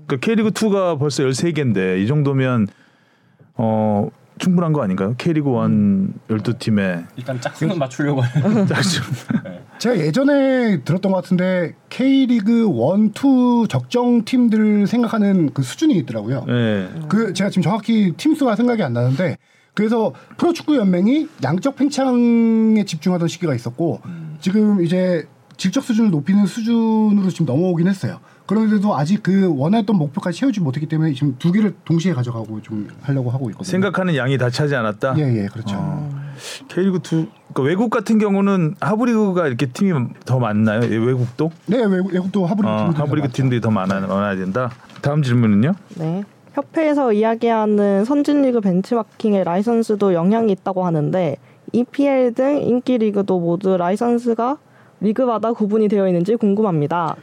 그러니까 0.06 0.16
K리그 0.26 0.50
2가 0.50 0.98
벌써 0.98 1.22
13개인데 1.24 2.02
이 2.02 2.06
정도면 2.06 2.68
어 3.56 4.10
충분한 4.38 4.72
거 4.72 4.82
아닌가요? 4.82 5.14
K리그 5.16 5.48
1 5.48 6.08
12팀에 6.28 7.06
일단 7.16 7.40
짝수는 7.40 7.78
맞추려고 7.78 8.20
하는. 8.20 8.66
제가 9.78 9.98
예전에 9.98 10.80
들었던 10.82 11.12
것 11.12 11.22
같은데 11.22 11.74
K리그 11.88 12.68
1, 12.68 13.10
2 13.10 13.68
적정 13.68 14.24
팀들 14.24 14.86
생각하는 14.86 15.52
그 15.52 15.62
수준이 15.62 15.94
있더라고요. 15.98 16.44
네. 16.46 16.88
그 17.08 17.32
제가 17.32 17.50
지금 17.50 17.62
정확히 17.62 18.12
팀 18.16 18.34
수가 18.34 18.56
생각이 18.56 18.82
안 18.82 18.92
나는데 18.92 19.36
그래서 19.74 20.12
프로축구 20.36 20.76
연맹이 20.76 21.28
양적 21.42 21.76
팽창에 21.76 22.84
집중하던 22.84 23.28
시기가 23.28 23.54
있었고 23.54 24.00
지금 24.40 24.84
이제 24.84 25.26
질적 25.56 25.82
수준을 25.84 26.10
높이는 26.10 26.46
수준으로 26.46 27.28
지금 27.30 27.46
넘어오긴 27.46 27.88
했어요. 27.88 28.20
그런데도 28.46 28.94
아직 28.94 29.22
그 29.22 29.52
원했던 29.56 29.96
목표까지 29.96 30.38
채우지 30.40 30.60
못했기 30.60 30.86
때문에 30.86 31.14
지금 31.14 31.36
두 31.38 31.50
개를 31.50 31.74
동시에 31.84 32.12
가져가고 32.12 32.60
좀 32.60 32.88
하려고 33.00 33.30
하고 33.30 33.48
있거든요. 33.50 33.70
생각하는 33.70 34.16
양이 34.16 34.36
다 34.36 34.50
차지 34.50 34.76
않았다. 34.76 35.14
예, 35.18 35.44
예, 35.44 35.46
그렇죠. 35.46 35.76
K리그 36.68 36.98
2 36.98 37.00
그러니까 37.54 37.62
외국 37.62 37.90
같은 37.90 38.18
경우는 38.18 38.74
하브리그가 38.80 39.46
이렇게 39.46 39.66
팀이 39.66 40.08
더 40.26 40.38
많나요? 40.38 40.80
예, 40.82 40.96
외국도? 40.96 41.50
네, 41.66 41.78
외국, 41.84 42.12
외국도 42.12 42.44
하브리그 42.44 42.68
어, 42.68 42.78
팀들이 42.78 42.98
하브리그 42.98 43.26
많죠. 43.26 43.32
팀들이 43.32 43.60
더 43.60 43.70
많아, 43.70 44.00
많아야 44.00 44.36
된다. 44.36 44.70
다음 45.00 45.22
질문은요? 45.22 45.72
네. 45.96 46.24
협회에서 46.52 47.12
이야기하는 47.12 48.04
선진리그 48.04 48.60
벤치마킹의 48.60 49.44
라이선스도 49.44 50.14
영향이 50.14 50.52
있다고 50.52 50.84
하는데 50.84 51.36
EPL 51.72 52.34
등 52.34 52.62
인기 52.62 52.98
리그도 52.98 53.40
모두 53.40 53.76
라이선스가 53.76 54.58
리그마다 55.00 55.52
구분이 55.52 55.88
되어 55.88 56.06
있는지 56.06 56.36
궁금합니다. 56.36 57.16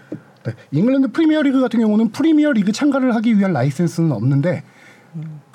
네, 0.44 0.54
잉글랜드 0.72 1.12
프리미어리그 1.12 1.62
같은 1.62 1.80
경우는 1.80 2.12
프리미어리그 2.12 2.72
참가를 2.72 3.16
하기 3.16 3.38
위한 3.38 3.54
라이센스는 3.54 4.12
없는데 4.12 4.64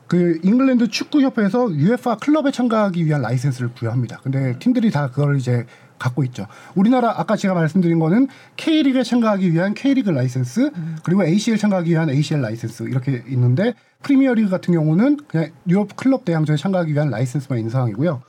그 0.07 0.39
잉글랜드 0.43 0.89
축구 0.89 1.21
협회에서 1.21 1.67
UEFA 1.67 2.17
클럽에 2.21 2.53
참가하기 2.53 3.05
위한 3.05 3.23
라이센스를 3.23 3.71
부여합니다. 3.71 4.21
근데 4.23 4.59
팀들이 4.59 4.91
다 4.91 5.11
그걸 5.11 5.37
이제 5.37 5.67
갖고 5.99 6.23
있죠. 6.25 6.47
우리나라 6.75 7.19
아까 7.19 7.37
제가 7.37 7.55
말씀드린 7.55 7.99
거는 7.99 8.29
K리그에 8.57 9.03
참가하기 9.03 9.53
위한 9.53 9.75
K리그 9.75 10.11
라이센스 10.11 10.71
그리고 11.03 11.25
ACL 11.25 11.57
참가하기 11.59 11.91
위한 11.91 12.11
ACL 12.11 12.43
라이센스 12.43 12.85
이렇게 12.85 13.25
있는데 13.29 13.75
프리미어리그 14.03 14.49
같은 14.51 14.75
경우는 14.75 15.19
그냥 15.27 15.51
유럽 15.69 15.97
클럽 15.97 16.25
대항전에 16.25 16.57
참가하기 16.57 16.93
위한 16.93 17.11
라이센스만 17.11 17.59
있는 17.59 17.71
상황이고요. 17.71 18.23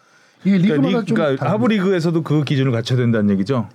이게 0.46 0.58
리그마다 0.58 0.82
그러니까, 0.82 1.00
리, 1.02 1.06
좀 1.06 1.16
그러니까 1.16 1.46
다릅니다. 1.46 1.52
하부리그에서도 1.52 2.24
그 2.24 2.44
기준을 2.44 2.72
갖춰야 2.72 2.98
된다는 2.98 3.30
얘기죠. 3.32 3.70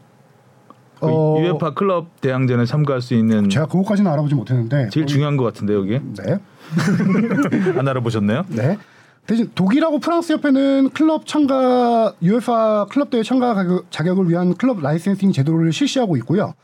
그 1.03 1.09
어, 1.09 1.37
UEFA 1.41 1.75
클럽 1.75 2.21
대항전에 2.21 2.65
참가할 2.65 3.03
수 3.03 3.15
있는 3.15 3.49
제가 3.51 3.67
그거까지는 3.67 4.11
알아보지 4.13 4.37
못했는데 4.37 4.89
제일 4.91 5.07
중요한 5.07 5.37
것 5.37 5.43
같은데 5.45 5.75
여기 5.75 5.99
네. 5.99 6.39
안 7.77 7.89
알아보셨네요? 7.89 8.45
네. 8.49 8.79
대신 9.27 9.51
독일하고 9.55 9.99
프랑스 9.99 10.33
협회는 10.33 10.91
클럽 10.91 11.27
참가 11.27 12.13
UEFA 12.23 12.87
클럽 12.91 13.11
대회 13.11 13.23
참가 13.25 13.55
자격- 13.55 13.91
자격을 13.91 14.29
위한 14.29 14.55
클럽 14.55 14.81
licensing 14.81 15.33
제도를 15.33 15.73
실시하고 15.73 16.17
있고요. 16.19 16.55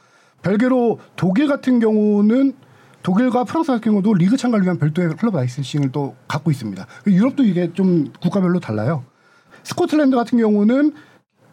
별개로 0.42 1.00
독일 1.16 1.48
같은 1.48 1.80
경우는 1.80 2.52
독일과 3.02 3.44
프랑스 3.44 3.72
같은 3.72 3.90
경우도 3.92 4.14
리그 4.14 4.36
참가를 4.36 4.64
위한 4.64 4.78
별도의 4.78 5.10
클럽 5.16 5.34
licensing을 5.34 5.90
또 5.92 6.14
갖고 6.28 6.50
있습니다. 6.52 6.86
유럽도 7.08 7.42
이게 7.44 7.72
좀 7.72 8.12
국가별로 8.20 8.60
달라요. 8.60 9.04
스코틀랜드 9.64 10.16
같은 10.16 10.38
경우는 10.38 10.92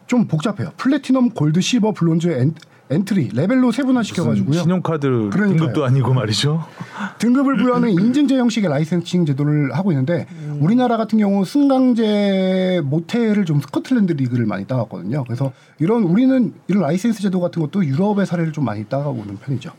좀 0.06 0.26
복잡해요. 0.28 0.70
platinum, 0.76 1.30
gold, 1.30 1.60
silver, 1.60 1.92
bronze, 1.92 2.28
en, 2.28 2.54
entry 2.88 3.30
level로 3.34 3.72
세분화 3.72 4.02
시켜가지고요. 4.04 4.60
신용카드 4.60 5.06
그러니까요. 5.32 5.48
등급도 5.48 5.84
아니고 5.84 6.14
말이죠. 6.14 6.64
등급을 7.18 7.56
부여하는 7.56 7.90
인증제 7.90 8.36
형식의 8.36 8.70
licensing 8.70 9.26
제도를 9.26 9.74
하고 9.74 9.90
있는데 9.92 10.26
우리나라 10.60 10.96
같은 10.96 11.18
경우 11.18 11.44
승강제 11.44 12.82
모델을 12.84 13.44
좀 13.44 13.60
스코틀랜드 13.60 14.12
리그를 14.12 14.46
많이 14.46 14.66
따왔거든요. 14.66 15.24
그래서 15.24 15.52
이런 15.78 16.04
우리는 16.04 16.54
이런 16.68 16.82
라이센스 16.82 17.22
제도 17.22 17.40
같은 17.40 17.60
것도 17.60 17.84
유럽의 17.84 18.24
사례를 18.26 18.52
좀 18.52 18.64
많이 18.64 18.84
따가오는 18.84 19.38
편이죠. 19.38 19.72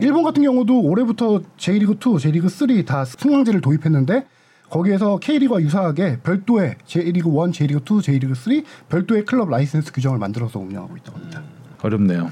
일본 0.00 0.24
같은 0.24 0.42
경우도 0.42 0.80
올해부터 0.80 1.42
J리그 1.56 1.92
2, 1.92 2.18
J리그 2.18 2.48
3 2.48 2.84
다 2.84 3.04
승강제를 3.04 3.60
도입했는데 3.60 4.26
거기에서 4.70 5.18
K리그와 5.18 5.60
유사하게 5.60 6.20
별도의 6.22 6.76
J리그 6.86 7.28
1, 7.28 7.52
J리그 7.52 7.80
2, 7.98 8.02
J리그 8.02 8.34
3 8.34 8.62
별도의 8.88 9.24
클럽 9.24 9.50
라이센스 9.50 9.92
규정을 9.92 10.18
만들어서 10.18 10.58
운영하고 10.60 10.96
있다고 10.96 11.18
합니다. 11.18 11.42
어렵네요. 11.82 12.30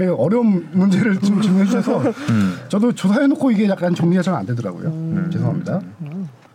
예, 0.00 0.06
어려운 0.06 0.68
문제를 0.72 1.18
좀 1.20 1.40
질문해 1.40 1.64
주셔서 1.66 2.02
저도 2.68 2.92
조사해 2.92 3.26
놓고 3.28 3.50
이게 3.50 3.68
약간 3.68 3.94
정리가 3.94 4.22
잘 4.22 4.34
안 4.34 4.46
되더라고요. 4.46 5.30
죄송합니다. 5.30 5.80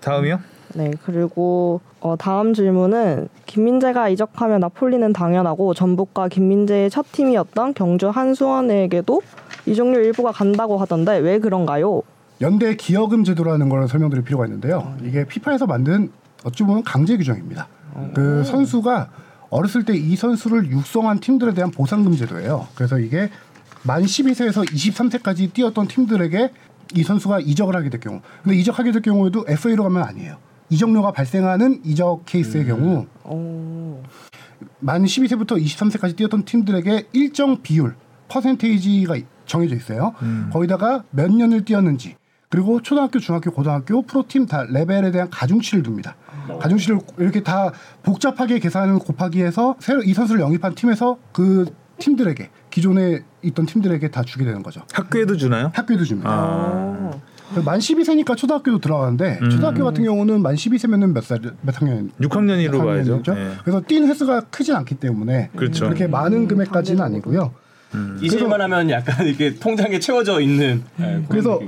다음이요? 0.01 0.39
네, 0.75 0.91
그리고 1.05 1.79
어, 2.01 2.15
다음 2.17 2.53
질문은 2.53 3.29
김민재가 3.45 4.09
이적하면 4.09 4.59
나폴리는 4.59 5.13
당연하고 5.13 5.73
전북과 5.73 6.27
김민재의 6.27 6.89
첫 6.89 7.05
팀이었던 7.11 7.73
경주 7.73 8.09
한수원에게도 8.09 9.21
이적료 9.65 9.99
일부가 9.99 10.31
간다고 10.31 10.77
하던데 10.77 11.17
왜 11.17 11.39
그런가요? 11.39 12.01
연대 12.41 12.75
기여금 12.75 13.23
제도라는 13.23 13.69
걸 13.69 13.87
설명드릴 13.87 14.23
필요가 14.23 14.45
있는데요. 14.45 14.93
이게 15.01 15.25
피파에서 15.25 15.65
만든 15.65 16.11
어찌 16.43 16.63
보면 16.63 16.83
강제 16.83 17.15
규정입니다. 17.17 17.67
그 18.13 18.43
선수가 18.43 19.09
어렸을 19.49 19.83
때 19.83 19.95
이 19.95 20.15
선수를 20.15 20.69
육성한 20.71 21.19
팀들에 21.19 21.53
대한 21.53 21.71
보상금 21.71 22.15
제도예요. 22.15 22.67
그래서 22.75 22.99
이게 22.99 23.29
만 23.83 24.01
12세에서 24.03 24.65
23세까지 24.67 25.53
뛰었던 25.53 25.87
팀들에게 25.87 26.51
이 26.95 27.03
선수가 27.03 27.39
이적을 27.41 27.75
하게 27.75 27.89
될 27.89 27.99
경우. 27.99 28.21
근데 28.43 28.57
이적하게 28.57 28.91
될 28.91 29.01
경우에도 29.01 29.45
FA로 29.47 29.83
가면 29.83 30.03
아니에요. 30.03 30.37
이적료가 30.69 31.11
발생하는 31.11 31.81
이적 31.85 32.23
케이스의 32.25 32.65
경우 32.65 33.05
어. 33.23 34.03
만 34.79 35.03
12세부터 35.03 35.61
23세까지 35.63 36.15
뛰었던 36.15 36.45
팀들에게 36.45 37.07
일정 37.13 37.61
비율 37.61 37.95
퍼센테이지가 38.27 39.15
정해져 39.45 39.75
있어요. 39.75 40.13
거기다가 40.51 41.03
몇 41.11 41.31
년을 41.31 41.65
뛰었는지 41.65 42.15
그리고 42.55 42.81
초등학교, 42.81 43.19
중학교, 43.19 43.51
고등학교 43.51 44.01
프로팀 44.01 44.45
다 44.45 44.65
레벨에 44.69 45.11
대한 45.11 45.29
가중치를 45.29 45.83
둡니다. 45.85 46.15
가중치를 46.61 46.99
이렇게 47.17 47.43
다 47.43 47.73
복잡하게 48.01 48.59
계산을 48.59 48.99
곱하기 48.99 49.43
해서 49.43 49.75
새로 49.79 50.01
이 50.01 50.13
선수를 50.13 50.39
영입한 50.39 50.73
팀에서 50.73 51.17
그 51.33 51.65
팀들에게 51.97 52.49
기존에 52.69 53.23
있던 53.41 53.65
팀들에게 53.65 54.09
다 54.09 54.23
주게 54.23 54.45
되는 54.45 54.63
거죠. 54.63 54.81
학교에도 54.93 55.35
주나요? 55.35 55.69
학교에도 55.73 56.05
줍니다. 56.05 56.29
아. 56.31 57.11
만 57.65 57.79
12세니까 57.79 58.37
초등학교도 58.37 58.79
들어가는데 58.79 59.39
음. 59.41 59.49
초등학교 59.49 59.83
같은 59.83 60.05
경우는 60.05 60.41
만 60.41 60.55
12세면은 60.55 61.11
몇 61.13 61.25
살, 61.25 61.41
몇 61.61 61.81
학년? 61.81 62.09
6학년으로 62.21 62.85
봐야죠. 62.85 63.21
네. 63.33 63.51
그래서 63.63 63.81
뛴 63.85 64.07
횟수가 64.07 64.45
크진 64.49 64.75
않기 64.75 64.95
때문에 64.95 65.49
그렇죠. 65.57 65.85
그렇게 65.85 66.07
많은 66.07 66.47
금액까지는 66.47 67.03
아니고요. 67.03 67.51
잊을만 68.21 68.61
하면 68.61 68.89
약간 68.89 69.25
이렇게 69.25 69.55
통장에 69.55 69.99
채워져 69.99 70.39
있는 70.39 70.83
예, 70.99 71.03
그런 71.03 71.25
그래서. 71.27 71.59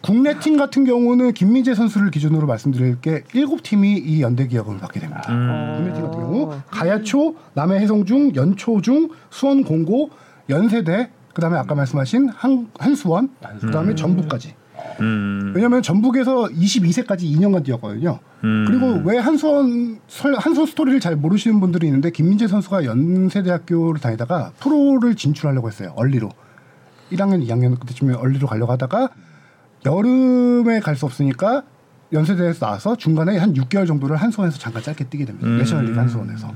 국내 0.00 0.38
팀 0.38 0.56
같은 0.56 0.84
경우는 0.84 1.32
김민재 1.32 1.74
선수를 1.74 2.10
기준으로 2.10 2.46
말씀드릴 2.46 3.00
게 3.00 3.22
일곱 3.34 3.62
팀이 3.62 3.98
이 3.98 4.22
연대 4.22 4.46
기업을 4.46 4.78
받게 4.78 5.00
됩니다. 5.00 5.24
음. 5.28 5.74
국내 5.76 5.92
팀 5.92 6.02
같은 6.02 6.20
경우 6.20 6.54
가야초, 6.70 7.34
남해해성중, 7.54 8.34
연초중, 8.34 9.10
수원공고, 9.30 10.10
연세대, 10.48 11.10
그다음에 11.34 11.58
아까 11.58 11.74
말씀하신 11.74 12.30
한, 12.30 12.68
한수원, 12.78 13.30
그다음에 13.60 13.94
전북까지. 13.94 14.54
음. 15.00 15.52
왜냐하면 15.54 15.82
전북에서 15.82 16.44
22세까지 16.46 17.20
2년간 17.22 17.64
뛰었거든요. 17.64 18.18
음. 18.44 18.64
그리고 18.66 19.00
왜 19.04 19.18
한수원 19.18 19.98
설- 20.08 20.34
한수원 20.36 20.66
스토리를 20.66 21.00
잘 21.00 21.16
모르시는 21.16 21.60
분들이 21.60 21.86
있는데 21.86 22.10
김민재 22.10 22.46
선수가 22.48 22.84
연세대학교를 22.84 24.00
다니다가 24.00 24.52
프로를 24.60 25.14
진출하려고 25.14 25.68
했어요. 25.68 25.92
얼리로 25.96 26.30
1학년, 27.12 27.46
2학년 27.46 27.78
그때쯤에 27.78 28.14
얼리로 28.14 28.46
가려고 28.46 28.72
하다가 28.72 29.10
여름에 29.84 30.80
갈 30.80 30.96
수 30.96 31.06
없으니까 31.06 31.62
연세대에서 32.12 32.64
나와서 32.66 32.96
중간에 32.96 33.36
한 33.36 33.52
6개월 33.54 33.86
정도를 33.86 34.16
한수원에서 34.16 34.58
잠깐 34.58 34.82
짧게 34.82 35.04
뛰게 35.04 35.24
됩니다. 35.24 35.46
음. 35.46 35.58
내셔널리그 35.58 35.98
한수원에서. 35.98 36.52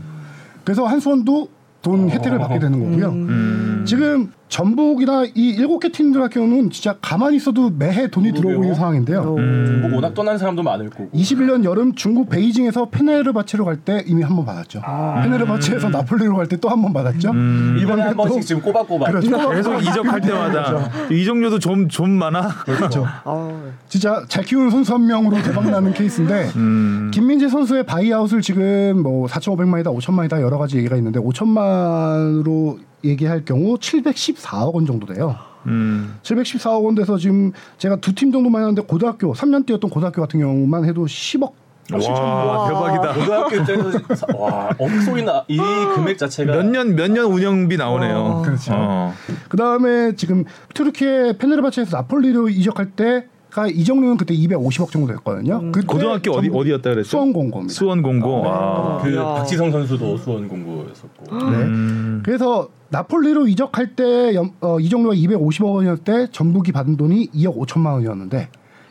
그래서 0.65 0.87
한수원도 0.87 1.49
돈 1.83 2.11
혜택을 2.11 2.39
받게 2.39 2.59
되는 2.59 2.79
거고요. 2.79 3.09
음. 3.11 3.85
지금 3.87 4.33
전북이나 4.51 5.25
이 5.35 5.51
일곱 5.51 5.79
개 5.79 5.91
팀들 5.91 6.21
같은 6.21 6.43
경우는 6.43 6.71
진짜 6.71 6.97
가만히 7.01 7.37
있어도 7.37 7.71
매해 7.71 8.09
돈이 8.09 8.33
들어오고 8.33 8.49
있는 8.51 8.61
그러게요. 8.61 8.75
상황인데요. 8.75 9.37
음. 9.39 9.79
뭐 9.83 9.95
워낙 9.95 10.13
떠난 10.13 10.37
사람도 10.37 10.63
많을 10.63 10.91
거고. 10.91 11.09
21년 11.15 11.65
여름 11.65 11.95
중국 11.95 12.29
베이징에서 12.29 12.91
페네르바체로 12.91 13.65
갈 13.65 13.77
때 13.85 14.03
이미 14.07 14.23
한 14.23 14.37
번 14.37 14.45
받았죠. 14.45 14.83
페네르바체에서 15.23 15.89
나폴리로 15.89 16.37
갈 16.37 16.47
때 16.49 16.57
또 16.57 16.69
한 16.69 16.83
번 16.83 16.93
받았죠. 16.93 17.31
음. 17.31 17.79
이번에 17.81 18.03
한 18.03 18.11
또- 18.17 18.25
번씩 18.25 18.43
지금 18.45 18.61
꼬박꼬박. 18.63 19.09
그렇죠. 19.11 19.51
계속 19.53 19.81
이적할 19.81 20.21
때마다 20.21 20.91
이적료도 21.11 21.59
좀 21.59 21.89
좀 21.89 22.11
많아. 22.11 22.49
그렇죠. 22.65 23.07
아, 23.25 23.63
진짜 23.89 24.25
잘 24.29 24.45
키우는 24.45 24.71
선수 24.71 24.93
한 24.95 25.07
명으로 25.07 25.41
대박 25.43 25.71
나는 25.71 25.95
케이스인데 25.95 26.51
음. 26.57 27.11
김민재 27.15 27.49
선수의 27.49 27.85
buyout을 27.87 28.43
지금 28.43 29.03
뭐 29.03 29.27
4,500만이다, 29.29 29.97
5천만이다 29.97 30.41
여러 30.43 30.59
가지 30.59 30.77
얘기가 30.77 30.97
있는데 30.97 31.19
5천만으로 31.21 32.79
얘기할 33.05 33.45
경우 33.45 33.77
714억 33.77 34.75
원 34.75 34.87
정도 34.87 35.07
돼요. 35.07 35.37
음. 35.67 36.17
714억 36.23 36.85
원 36.85 36.95
돼서 36.95 37.17
지금 37.19 37.53
제가 37.79 37.97
두 37.97 38.13
팀 38.15 38.33
정도만 38.33 38.63
했는데 38.63 38.83
고등학교 38.83 39.33
3년 39.35 39.67
뛰었던 39.67 39.91
고등학교 39.91 40.21
같은 40.23 40.41
경우만 40.41 40.85
해도 40.85 41.05
10억 41.07 41.53
와, 41.93 42.69
대박이다. 42.69 43.15
고등학교 43.15 43.57
입장에서 43.57 44.27
와 44.39 44.71
억소리나 44.79 45.45
이 45.49 45.59
금액 45.95 46.19
자체가 46.19 46.53
몇 46.55 46.65
년 46.71 46.95
몇 46.95 47.11
년 47.11 47.27
운영비 47.27 47.77
나오네요. 47.77 48.43
그렇죠. 48.45 48.73
어. 48.75 49.13
그 49.49 49.57
다음에 49.57 50.15
지금 50.15 50.45
투르키의 50.75 51.39
페네르바체에서 51.39 51.97
나폴리로 51.97 52.49
이적할 52.49 52.91
때 52.93 53.27
가 53.51 53.67
이적료는 53.67 54.17
그때 54.17 54.33
250억 54.33 54.93
정도 54.93 55.09
됐거든요. 55.13 55.73
그때 55.73 55.85
고등학교 55.85 56.31
어디 56.35 56.49
어디였다 56.55 56.91
그랬죠? 56.91 57.09
수원공고입니다. 57.09 57.75
수원공고. 57.75 58.45
아. 58.49 59.01
그 59.03 59.17
야. 59.17 59.25
박지성 59.25 59.73
선수도 59.73 60.17
수원 60.19 60.47
공고였었고. 60.47 61.37
네. 61.37 61.57
음. 61.57 62.23
그래서 62.25 62.69
나폴리로 62.91 63.47
이적할 63.49 63.95
때 63.95 64.35
연- 64.35 64.53
어, 64.61 64.79
이적료가 64.81 65.15
250억 65.15 65.75
원이었을 65.75 66.05
때 66.05 66.27
전북이 66.33 66.73
받은 66.73 66.97
돈이 66.97 67.31
2억 67.35 67.57
5천만 67.59 67.93
원이었는데 67.95 68.49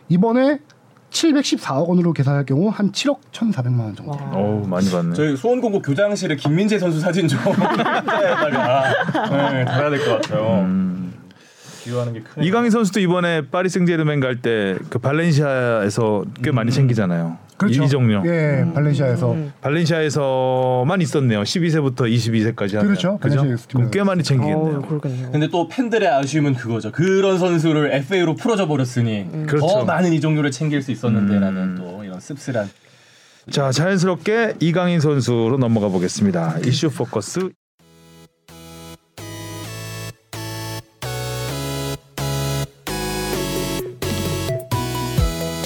이번에 0.10 0.60
714억 1.12 1.88
원으로 1.90 2.14
계산할 2.14 2.46
경우 2.46 2.70
한 2.70 2.92
7억 2.92 3.18
1,400만 3.32 3.80
원 3.80 3.96
정도. 3.96 4.12
어우 4.32 4.68
많이 4.68 4.90
받네. 4.92 5.16
저희 5.16 5.36
수원 5.36 5.60
공고 5.60 5.82
교장실에 5.82 6.36
김민재 6.36 6.78
선수 6.80 7.00
사진 7.00 7.28
좀 7.28 7.40
에다가 7.40 8.84
네, 9.54 9.66
달아야 9.66 9.90
될 9.90 10.00
것 10.06 10.22
같아요. 10.22 10.62
음. 10.66 11.14
비유하는 11.84 12.14
게. 12.14 12.22
이강인 12.42 12.70
선수도 12.70 13.00
이번에 13.00 13.48
파리 13.50 13.70
생제르맹 13.70 14.20
갈 14.20 14.42
때 14.42 14.78
그 14.90 15.00
발렌시아에서 15.00 16.26
꽤 16.44 16.52
많이 16.52 16.72
챙기잖아요. 16.72 17.38
그렇죠. 17.60 17.84
이- 17.84 17.86
이적료. 17.86 18.24
예, 18.26 18.66
발렌시아에서 18.74 19.36
발렌시아에서만 19.62 21.02
있었네요. 21.02 21.44
12세부터 21.44 21.98
22세까지 22.12 22.76
하면. 22.76 22.88
그렇죠. 22.88 23.18
발렌시아에서 23.22 23.68
그럼 23.72 23.92
꽤 23.92 24.02
많이 24.02 24.24
챙기겠네요. 24.24 24.78
어. 24.90 25.00
근데 25.32 25.48
또 25.50 25.68
팬들의 25.68 26.08
아쉬움은 26.10 26.56
그거죠. 26.56 26.92
그런 26.92 27.38
선수를 27.38 27.94
FA로 27.94 28.36
풀어져 28.36 28.68
버렸으니 28.68 29.28
그렇죠. 29.46 29.68
더 29.68 29.86
많은 29.86 30.14
이적료를 30.14 30.52
챙길 30.52 30.82
수 30.82 30.92
있었는데라는 30.92 31.76
또 31.76 32.04
이런 32.04 32.20
씁쓸한. 32.20 32.70
자 33.52 33.72
자연스럽게 33.72 34.56
이강인 34.60 35.00
선수로 35.00 35.58
넘어가 35.58 35.90
보겠습니다. 35.90 36.60
이슈 36.66 36.90
포커스. 36.90 37.50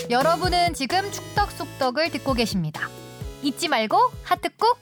여러분은 0.09 0.73
지금 0.73 0.99
축덕 1.11 1.32
속덕을 1.67 2.11
듣고 2.11 2.33
계십니다. 2.33 2.89
잊지 3.41 3.69
말고 3.69 3.97
하트 4.23 4.49
꾹. 4.57 4.77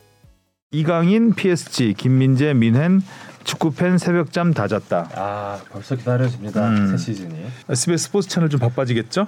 이강인 0.72 1.34
PSG 1.36 1.94
김민재 1.96 2.54
민헨 2.54 3.02
축구팬 3.44 3.98
새벽잠 3.98 4.54
다 4.54 4.68
잤다. 4.68 5.10
아 5.16 5.60
벌써 5.72 5.96
기다려집니다. 5.96 6.68
음. 6.70 6.88
새 6.92 6.98
시즌이. 6.98 7.46
SBS 7.70 8.06
스포츠 8.06 8.30
채널 8.30 8.50
좀 8.50 8.60
바빠지겠죠? 8.60 9.28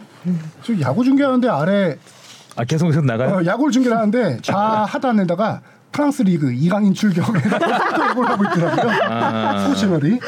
지금 0.64 0.82
야구 0.82 1.04
중계하는데 1.04 1.48
아래 1.50 1.98
아 2.56 2.64
계속 2.64 2.88
계속 2.88 3.06
나가요? 3.06 3.36
어, 3.38 3.46
야구를 3.46 3.72
중계를 3.72 3.98
하는데 3.98 4.38
좌하단에다가 4.42 5.62
프랑스 5.92 6.24
리그 6.24 6.52
이강인 6.52 6.94
출격 6.94 7.28
하고 7.30 8.44
있더라고요. 8.46 8.92
아. 9.12 9.60
스포츠 9.64 9.82
채널이. 9.82 10.20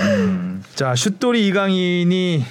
자 0.75 0.93
슛돌이 0.95 1.47
이강인이 1.47 2.45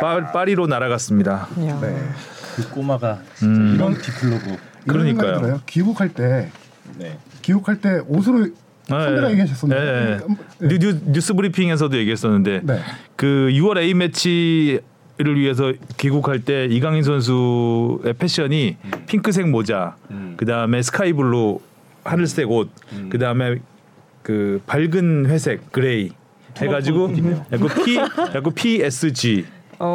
파, 0.00 0.32
파리로 0.32 0.66
날아갔습니다. 0.66 1.48
야. 1.66 1.80
네. 1.80 2.08
그 2.54 2.70
꼬마가 2.70 3.20
진짜 3.34 3.60
음. 3.60 3.74
이런 3.74 3.94
디플로그. 3.94 4.56
그러니까요. 4.86 5.38
들어요. 5.38 5.60
귀국할 5.66 6.10
때 6.10 6.50
네. 6.98 7.18
귀국할 7.42 7.80
때 7.80 8.00
옷으로 8.06 8.48
선배가 8.86 9.30
얘기하셨었는데. 9.30 10.26
네. 10.60 10.68
뉴, 10.68 10.78
뉴, 10.78 11.00
뉴스 11.06 11.34
브리핑에서도 11.34 11.96
얘기했었는데 11.96 12.60
네. 12.62 12.80
그 13.16 13.50
6월 13.52 13.78
A 13.78 13.94
매치 13.94 14.80
를 15.16 15.38
위해서 15.38 15.72
귀국할 15.96 16.40
때 16.40 16.64
이강인 16.64 17.04
선수의 17.04 18.14
패션이 18.18 18.76
핑크색 19.06 19.48
모자, 19.48 19.94
음. 20.10 20.34
그 20.36 20.44
다음에 20.44 20.82
스카이블루 20.82 21.60
하늘색 22.02 22.50
옷, 22.50 22.68
음. 22.94 23.10
그 23.10 23.18
다음에 23.18 23.58
그 24.24 24.60
밝은 24.66 25.26
회색 25.26 25.70
gray 25.70 26.10
해가지고 26.56 27.12
약간 27.52 27.68
P 27.84 27.96
약간 27.96 28.54
PSG 28.54 29.44
어. 29.46 29.53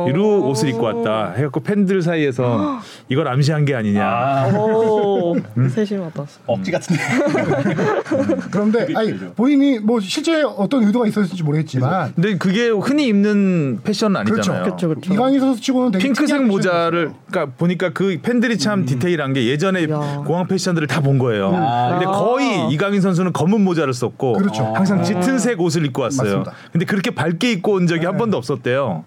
이로 0.10 0.48
옷을 0.50 0.70
입고 0.70 0.82
왔다. 0.84 1.34
해갖고 1.36 1.60
팬들 1.62 2.02
사이에서 2.02 2.80
이걸 3.10 3.28
암시한 3.28 3.66
게 3.66 3.76
아니냐. 3.76 4.04
아 4.04 4.48
오, 4.54 5.36
세심하다. 5.70 6.26
억지 6.48 6.72
같은데. 6.72 7.02
그런데 8.52 8.88
아니. 8.96 9.18
본인이 9.36 9.80
뭐 9.80 10.00
실제 10.00 10.42
어떤 10.44 10.84
의도가 10.84 11.08
있었을지 11.08 11.44
모르겠지만 11.44 12.14
근데 12.16 12.38
그게 12.38 12.70
흔히 12.70 13.08
입는 13.08 13.80
패션은 13.84 14.18
아니잖아요. 14.22 14.64
그렇죠, 14.64 14.88
그렇죠. 14.90 15.14
이강인 15.14 15.40
선수 15.40 15.62
치고는 15.62 15.92
되게 15.92 16.04
핑크색 16.04 16.28
특이한 16.28 16.48
모자를 16.48 17.12
그러니까 17.30 17.56
보니까 17.58 17.90
그 17.94 18.20
팬들이 18.22 18.58
참 18.58 18.86
디테일한 18.86 19.34
게 19.34 19.46
예전에 19.48 19.84
야. 19.90 20.24
공항 20.26 20.48
패션들을 20.48 20.88
다 20.88 21.00
본 21.00 21.18
거예요. 21.18 21.50
아. 21.56 21.92
근데 21.92 22.06
거의 22.06 22.68
이강인 22.74 23.00
선수는 23.00 23.32
검은 23.32 23.62
모자를 23.64 23.94
썼고 23.94 24.34
그렇죠. 24.34 24.64
항상 24.76 25.02
짙은색 25.02 25.62
옷을 25.62 25.86
입고 25.86 26.02
왔어요. 26.02 26.40
맞습니다. 26.40 26.52
근데 26.74 26.86
그렇게 26.86 27.10
밝게 27.12 27.54
입고 27.54 27.72
온 27.72 27.88
적이 27.88 28.06
한 28.06 28.18
번도 28.18 28.36
없었대요. 28.36 29.06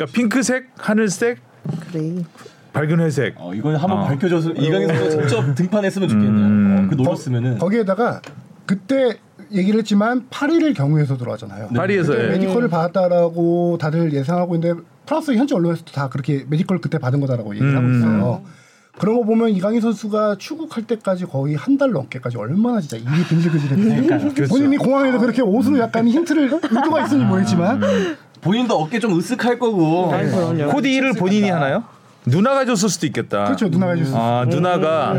그러니까 0.00 0.06
핑크색, 0.14 0.68
하늘색, 0.78 1.38
그래. 1.92 2.22
밝은 2.72 3.00
회색. 3.00 3.34
어 3.36 3.52
이건 3.52 3.76
한번 3.76 3.98
어. 3.98 4.04
밝혀줘서 4.06 4.52
이강인 4.52 4.88
선수 4.88 5.10
직접 5.22 5.54
등판했으면 5.56 6.08
좋겠네요. 6.08 6.46
음. 6.46 6.84
어, 6.86 6.88
그 6.88 6.94
노렸으면은. 6.94 7.58
거기에다가 7.58 8.22
그때 8.64 9.18
얘기를 9.52 9.78
했지만 9.80 10.26
파리를 10.30 10.72
경유해서 10.74 11.16
들어가잖아요. 11.16 11.70
파리에서 11.74 12.12
그때 12.12 12.24
예. 12.24 12.28
medical을 12.30 12.68
받았다라고 12.68 13.78
다들 13.78 14.12
예상하고 14.12 14.54
있는데 14.54 14.80
프랑스 15.06 15.32
현지 15.34 15.54
언론에서도 15.54 15.90
다 15.92 16.08
그렇게 16.08 16.44
medical 16.48 16.80
그때 16.80 16.98
받은 16.98 17.20
거다라고 17.20 17.54
얘기를 17.56 17.76
하고 17.76 17.86
음. 17.86 17.98
있어요. 17.98 18.42
그런 18.98 19.16
거 19.16 19.24
보면 19.24 19.48
이강인 19.50 19.80
선수가 19.80 20.36
출국할 20.38 20.84
때까지 20.86 21.24
거의 21.24 21.54
한 21.56 21.78
달 21.78 21.90
넘게까지 21.90 22.36
얼마나 22.36 22.80
진짜 22.80 22.96
입이 22.98 23.24
근질근질했고 23.28 24.46
본인이 24.48 24.76
공항에서 24.76 25.18
그렇게 25.18 25.42
옷으로 25.42 25.78
약간 25.78 26.06
힌트를 26.06 26.44
의도가 26.52 27.06
있으니 27.06 27.24
모르겠지만 27.24 27.80
본인도 28.40 28.74
어깨 28.76 28.98
좀 28.98 29.18
으쓱할 29.18 29.58
거고. 29.58 30.12
아이, 30.12 30.28
그럼요. 30.30 30.72
코디 30.72 30.92
일을 30.92 31.12
본인이 31.14 31.50
하나요? 31.50 31.84
누나가 32.26 32.64
줬을 32.64 32.88
수도 32.88 33.06
있겠다. 33.06 33.44
그렇죠 33.44 33.68
누나가 33.68 33.92
해줬어요. 33.94 34.20
아 34.20 34.44
누나가 34.46 35.14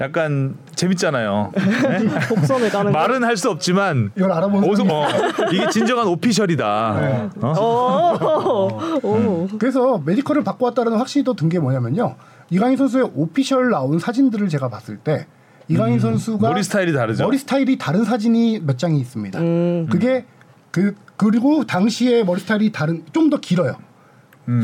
약간 0.00 0.54
재밌잖아요. 0.76 1.52
복선을 2.28 2.70
가는 2.70 2.92
거. 2.92 2.98
말은 2.98 3.24
할 3.24 3.36
수 3.36 3.50
없지만 3.50 4.12
이걸 4.16 4.30
알아보는 4.32 4.68
어, 4.68 5.08
이게 5.52 5.68
진정한 5.70 6.06
오피셜이다. 6.06 7.30
어? 7.40 7.52
어. 7.58 8.98
오. 9.02 9.48
그래서 9.58 10.00
메디컬을 10.04 10.44
받고 10.44 10.66
왔다는 10.66 10.92
확신이 10.96 11.24
또 11.24 11.34
든 11.34 11.48
게 11.48 11.58
뭐냐면요. 11.58 12.14
이강인 12.50 12.76
선수의 12.76 13.10
오피셜 13.14 13.70
나온 13.70 13.98
사진들을 13.98 14.48
제가 14.48 14.68
봤을 14.68 14.96
때 14.98 15.26
이강인 15.68 15.98
선수가 15.98 16.48
머리 16.48 16.62
스타일이 16.62 16.92
다르죠. 16.92 17.24
머리 17.24 17.36
스타일이 17.38 17.76
다른 17.76 18.04
사진이 18.04 18.60
몇 18.64 18.78
장이 18.78 18.98
있습니다. 19.00 19.38
음. 19.40 19.86
그게 19.90 20.24
그 20.70 20.94
그리고 21.18 21.64
당시에 21.66 22.24
머리 22.24 22.40
스타일이 22.40 22.72
다른 22.72 23.04
좀 23.12 23.28
더 23.28 23.36
길어요. 23.38 23.76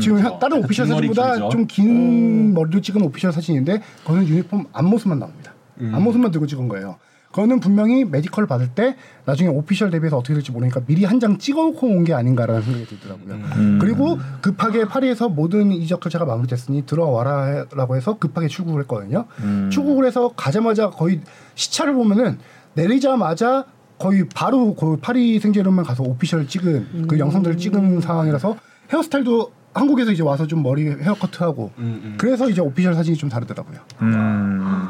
지금 0.01 0.17
현- 0.19 0.39
다른 0.39 0.63
official 0.63 0.87
긴 0.87 0.95
머리 0.95 1.07
사진보다 1.09 1.33
길죠. 1.35 1.49
좀 1.49 2.01
긴 2.01 2.53
머리로 2.55 2.81
찍은 2.81 3.01
official 3.03 3.31
사진인데 3.31 3.81
그거는 4.03 4.27
유니폼 4.27 4.65
앞모습만 4.73 5.19
나옵니다. 5.19 5.53
앞모습만 5.93 6.31
들고 6.31 6.47
찍은 6.47 6.67
거예요. 6.69 6.97
그거는 7.27 7.59
분명히 7.59 8.05
medical 8.05 8.47
받을 8.47 8.69
때 8.69 8.95
나중에 9.25 9.49
official 9.49 9.91
대비해서 9.91 10.17
어떻게 10.17 10.33
될지 10.33 10.51
모르니까 10.53 10.79
미리 10.87 11.03
한 11.03 11.19
장 11.19 11.37
찍어놓고 11.37 11.85
온 11.85 12.03
게 12.05 12.13
아닌가라는 12.13 12.61
생각이 12.63 12.85
들더라고요. 12.87 13.77
그리고 13.79 14.17
급하게 14.41 14.85
파리에서 14.85 15.27
모든 15.29 15.71
이적 15.73 15.99
절차가 16.01 16.23
마무리됐으니 16.25 16.85
들어와라라고 16.85 17.97
해서 17.97 18.17
급하게 18.17 18.47
출국을 18.47 18.81
했거든요. 18.83 19.25
출국을 19.69 20.05
해서 20.05 20.31
가자마자 20.35 20.89
거의 20.89 21.19
시차를 21.55 21.93
보면은 21.93 22.39
내리자마자 22.73 23.65
거의 23.97 24.25
바로 24.33 24.73
그 24.75 24.97
파리 24.97 25.39
생제르맹 25.39 25.83
가서 25.83 26.03
오피셜 26.03 26.47
찍은 26.47 27.07
그 27.07 27.17
영상들을 27.19 27.57
찍은 27.57 28.01
상황이라서 28.01 28.57
헤어스타일도 28.91 29.51
한국에서 29.73 30.11
이제 30.11 30.23
와서 30.23 30.47
좀 30.47 30.63
머리 30.63 30.87
헤어커트하고 30.87 31.71
그래서 32.17 32.49
이제 32.49 32.61
오피셜 32.61 32.93
사진이 32.93 33.17
좀 33.17 33.29
다르더라고요. 33.29 33.79
음. 34.01 34.87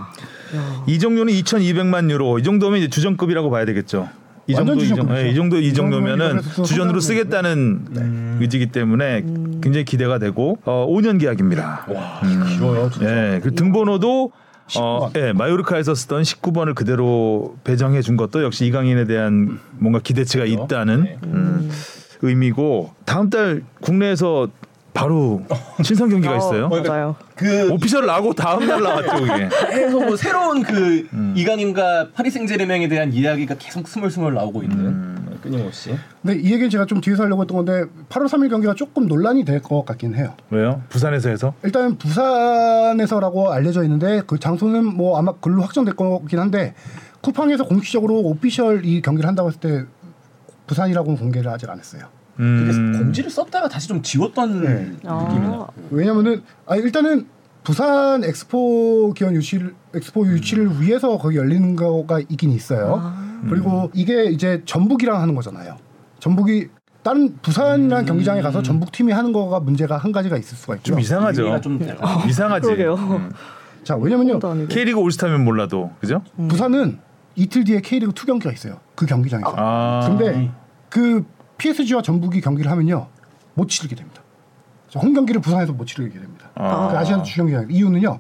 이 0.88 1.00
정도는 1.00 1.34
2,200만 1.34 2.10
유로. 2.12 2.40
이 2.40 2.44
정도면 2.44 2.80
이제 2.80 2.88
주전급이라고 2.90 3.50
봐야 3.50 3.66
되겠죠. 3.66 4.10
이 4.48 4.54
완전 4.54 4.78
정도 4.78 4.84
이, 4.84 4.88
정, 4.88 4.98
주전급이죠. 4.98 5.26
예, 5.26 5.32
이 5.32 5.36
정도 5.36 5.58
이이 5.60 5.74
정도면 5.74 6.18
정도면은 6.20 6.42
주전으로 6.64 7.00
쓰겠다는 7.00 8.38
의지기 8.42 8.68
때문에 8.68 9.22
굉장히 9.62 9.86
기대가 9.86 10.20
되고 10.20 10.60
어, 10.66 10.86
5년 10.88 11.20
계약입니다. 11.20 11.88
와 11.90 12.22
길어요. 12.22 12.90
진짜. 12.92 13.10
예, 13.10 13.40
그 13.40 13.56
등번호도 13.56 14.32
어, 14.78 15.10
19번. 15.12 15.20
예, 15.20 15.34
마요르카에서 15.34 15.94
쓰던 15.96 16.24
19번을 16.24 16.76
그대로 16.76 17.56
배정해 17.64 18.02
준 18.02 18.18
것도 18.18 18.44
역시 18.44 18.66
이강인에 18.66 19.06
대한 19.06 19.60
뭔가 19.72 20.00
기대치가 20.00 20.46
있다는 20.46 21.18
음, 21.24 21.72
의미고 22.22 22.92
다음 23.06 23.30
달 23.30 23.64
국내에서 23.82 24.50
바로 24.94 25.44
친선 25.84 26.10
경기가 26.10 26.38
있어요. 26.38 26.66
어, 26.68 26.82
맞아요. 26.82 27.16
그 27.36 27.70
오피셜 27.70 28.06
나고 28.06 28.34
다음 28.34 28.66
날 28.66 28.82
나왔죠, 28.82 29.26
그게. 29.26 29.50
계속 29.70 30.06
뭐 30.06 30.16
새로운 30.16 30.64
그 30.64 31.08
이강인과 31.36 32.10
파리 32.16 32.32
생제르맹에 32.32 32.88
대한 32.88 33.12
이야기가 33.14 33.56
계속 33.60 33.88
스물스물 33.88 34.34
나오고 34.34 34.64
있는 34.64 35.15
끊임없이. 35.52 35.96
근데 36.22 36.40
이 36.40 36.46
얘기는 36.52 36.70
제가 36.70 36.86
좀 36.86 37.02
뒤에서 37.02 37.24
하려고 37.24 37.42
했던 37.44 37.58
건데 37.58 37.86
8월 38.10 38.28
3일 38.28 38.50
경기가 38.50 38.74
조금 38.76 39.08
논란이 39.08 39.46
될 39.46 39.62
것 39.62 39.86
같긴 39.86 40.16
해요. 40.16 40.34
왜요? 40.50 40.82
부산에서 40.90 41.30
해서? 41.30 41.54
일단 41.64 41.98
부산에서라고 41.98 43.52
알려져 43.52 43.84
있는데 43.84 44.22
그 44.28 44.38
장소는 44.40 44.86
뭐 44.86 45.18
아마 45.18 45.32
글로 45.34 45.62
확정될 45.62 45.96
거긴 45.96 46.40
한데 46.40 46.74
쿠팡에서 47.22 47.66
공식적으로 47.66 48.20
오피셜 48.20 48.86
이 48.86 49.02
경기를 49.02 49.28
한다고 49.28 49.50
했을 49.50 49.60
때 49.60 49.86
부산이라고는 50.68 51.18
공개를 51.20 51.50
아직 51.50 51.70
안 51.70 51.80
했어요. 51.80 52.04
그래서 52.38 52.78
음, 52.80 52.94
공지를 53.00 53.30
썼다가 53.30 53.70
다시 53.70 53.88
좀 53.88 54.02
지웠던 54.02 54.62
네. 54.64 54.70
느낌이 54.74 55.00
아, 55.06 55.40
나. 55.40 55.68
왜냐면은 55.90 56.44
아 56.66 56.76
일단은 56.76 57.28
부산 57.64 58.24
엑스포 58.24 59.14
기원 59.14 59.36
유치를 59.36 59.74
엑스포 59.96 60.28
유치를 60.28 60.82
위해서 60.82 61.18
거기 61.18 61.38
열리는 61.38 61.76
거가 61.76 62.20
있긴 62.30 62.52
있어요. 62.52 63.02
그리고 63.50 63.90
이게 63.94 64.26
이제 64.26 64.62
전북이랑 64.66 65.22
하는 65.22 65.36
거잖아요. 65.36 65.78
전북이 66.20 66.70
다른 67.04 67.38
부산이라는 67.42 68.06
경기장에 68.06 68.42
가서 68.42 68.64
전북 68.64 68.92
팀이 68.92 69.12
하는 69.12 69.32
거가 69.32 69.60
문제가 69.60 69.98
한 69.98 70.12
가지가 70.12 70.38
있을 70.38 70.58
수가 70.58 70.76
있죠. 70.78 70.92
좀 70.92 71.00
이상하죠. 71.00 71.62
좀 71.62 71.78
달라. 71.78 72.24
이상하지. 72.28 72.66
그러게요. 72.66 72.96
음. 72.96 73.32
자 73.84 73.96
왜냐면요 73.96 74.40
도 74.40 74.50
아니고. 74.50 74.68
K리그 74.70 75.00
올스타면 75.00 75.44
몰라도 75.44 75.92
그죠? 76.02 76.24
부산은 76.48 76.98
이틀 77.36 77.64
뒤에 77.64 77.82
K리그 77.82 78.12
2 78.12 78.26
경기가 78.26 78.52
있어요. 78.52 78.80
그 78.96 79.06
경기장에서. 79.06 79.54
아. 79.56 80.08
근데 80.08 80.52
그 80.90 81.24
PSG와 81.60 82.02
전북이 82.02 82.42
경기를 82.42 82.72
하면요 82.72 83.08
못 83.54 83.70
치르게 83.70 83.96
됩니다. 83.96 84.22
자, 84.90 85.00
홈 85.00 85.14
경기를 85.14 85.42
부산에서 85.42 85.74
못 85.74 85.86
치르게 85.86 86.20
됩니다. 86.20 86.50
아. 86.56 86.90
그 86.90 86.98
아시안 86.98 87.24
주경기장 87.24 87.68
이유는요 87.70 88.20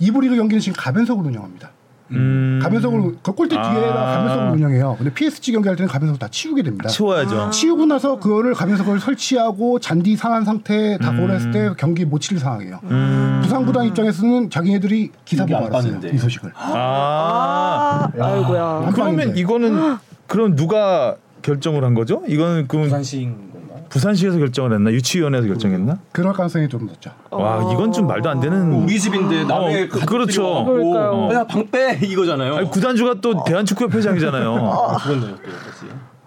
이브리그 0.00 0.34
경기는 0.34 0.60
지금 0.60 0.74
가변석으로 0.76 1.28
운영합니다. 1.28 1.70
음. 2.14 2.60
가변석으로 2.62 3.14
그 3.22 3.32
골대 3.32 3.56
아. 3.56 3.62
뒤에다 3.70 3.94
가변석으로 3.94 4.52
운영해요. 4.52 4.94
근데 4.98 5.12
PSG 5.12 5.52
경기 5.52 5.68
할 5.68 5.76
때는 5.76 5.90
가변석 5.90 6.18
다 6.18 6.28
치우게 6.30 6.62
됩니다. 6.62 6.88
치워야죠. 6.88 7.50
치우고 7.50 7.86
나서 7.86 8.18
그거를 8.18 8.54
가변석을 8.54 9.00
설치하고 9.00 9.78
잔디 9.80 10.16
상한 10.16 10.44
상태 10.44 10.98
다 10.98 11.10
음. 11.10 11.20
고려했을 11.20 11.50
때 11.50 11.70
경기 11.76 12.04
못 12.04 12.20
치를 12.20 12.38
상황이에요. 12.40 12.80
음. 12.84 13.40
부산 13.42 13.64
구단 13.66 13.86
입장에서는 13.86 14.50
자기네들이 14.50 15.10
기사 15.24 15.44
경기 15.44 15.54
보고 15.64 15.76
안 15.76 15.84
알았어요. 15.86 16.12
이 16.12 16.18
소식을. 16.18 16.52
아. 16.56 18.08
아, 18.18 18.24
아이고야. 18.24 18.64
한 18.84 18.92
그러면. 18.92 19.36
이거는 19.36 19.96
그럼 20.26 20.56
누가 20.56 21.16
결정을 21.42 21.84
한 21.84 21.94
거죠? 21.94 22.22
이거는 22.26 22.66
그럼 22.68 22.84
부산시인? 22.84 23.53
부산시에서 23.88 24.38
결정을 24.38 24.72
했나? 24.74 24.90
유치위원회에서 24.92 25.46
결정했나? 25.48 25.98
그럴 26.12 26.32
가능성이 26.32 26.68
좀 26.68 26.86
높죠. 26.86 27.10
와 27.30 27.60
이건 27.72 27.92
좀 27.92 28.06
말도 28.06 28.28
안 28.28 28.40
되는. 28.40 28.72
우리 28.72 28.98
집인데 28.98 29.44
남의 29.44 29.84
어, 29.84 29.88
그- 29.90 30.00
그렇죠. 30.06 30.64
그러니까요. 30.64 31.28
야방 31.32 31.70
빼 31.70 31.98
이거잖아요. 32.02 32.56
아니, 32.56 32.70
구단주가 32.70 33.14
또 33.20 33.44
대한축구협회장이잖아요. 33.44 34.54
아. 34.56 34.96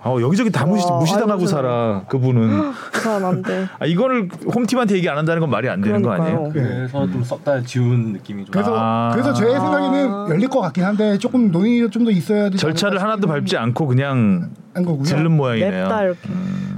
아, 0.04 0.12
여기저기 0.22 0.52
다 0.52 0.66
무시, 0.66 0.86
와, 0.90 1.00
무시당하고 1.00 1.34
아이고, 1.34 1.48
살아 1.48 2.04
그분은. 2.08 2.72
부산 2.94 3.26
안 3.26 3.42
돼. 3.42 3.68
아, 3.80 3.86
이거를 3.86 4.30
홈팀한테 4.54 4.96
얘기 4.96 5.10
안 5.10 5.18
한다는 5.18 5.42
건 5.42 5.50
말이 5.50 5.68
안 5.68 5.82
되는 5.82 6.02
거 6.02 6.12
아니에요? 6.12 6.50
그러니까요. 6.54 6.78
그래서 6.78 7.12
좀 7.12 7.24
썼다 7.24 7.62
지운 7.64 8.14
느낌이 8.14 8.46
좀. 8.46 8.52
그래서 8.54 8.74
아. 8.78 9.10
그래서 9.12 9.34
제 9.34 9.44
생각에는 9.46 10.30
열릴 10.30 10.48
것 10.50 10.62
같긴 10.62 10.84
한데 10.86 11.18
조금 11.18 11.52
논의가 11.52 11.90
좀 11.90 12.06
더 12.06 12.12
있어야 12.12 12.44
되지 12.46 12.58
절차를 12.60 13.02
하나도 13.02 13.28
밟지 13.28 13.58
않고 13.58 13.88
그냥 13.88 14.52
한 14.74 14.86
거고요. 14.86 15.04
지른 15.04 15.32
모양이네요. 15.36 15.72
냅다 15.84 16.04
이렇게. 16.04 16.20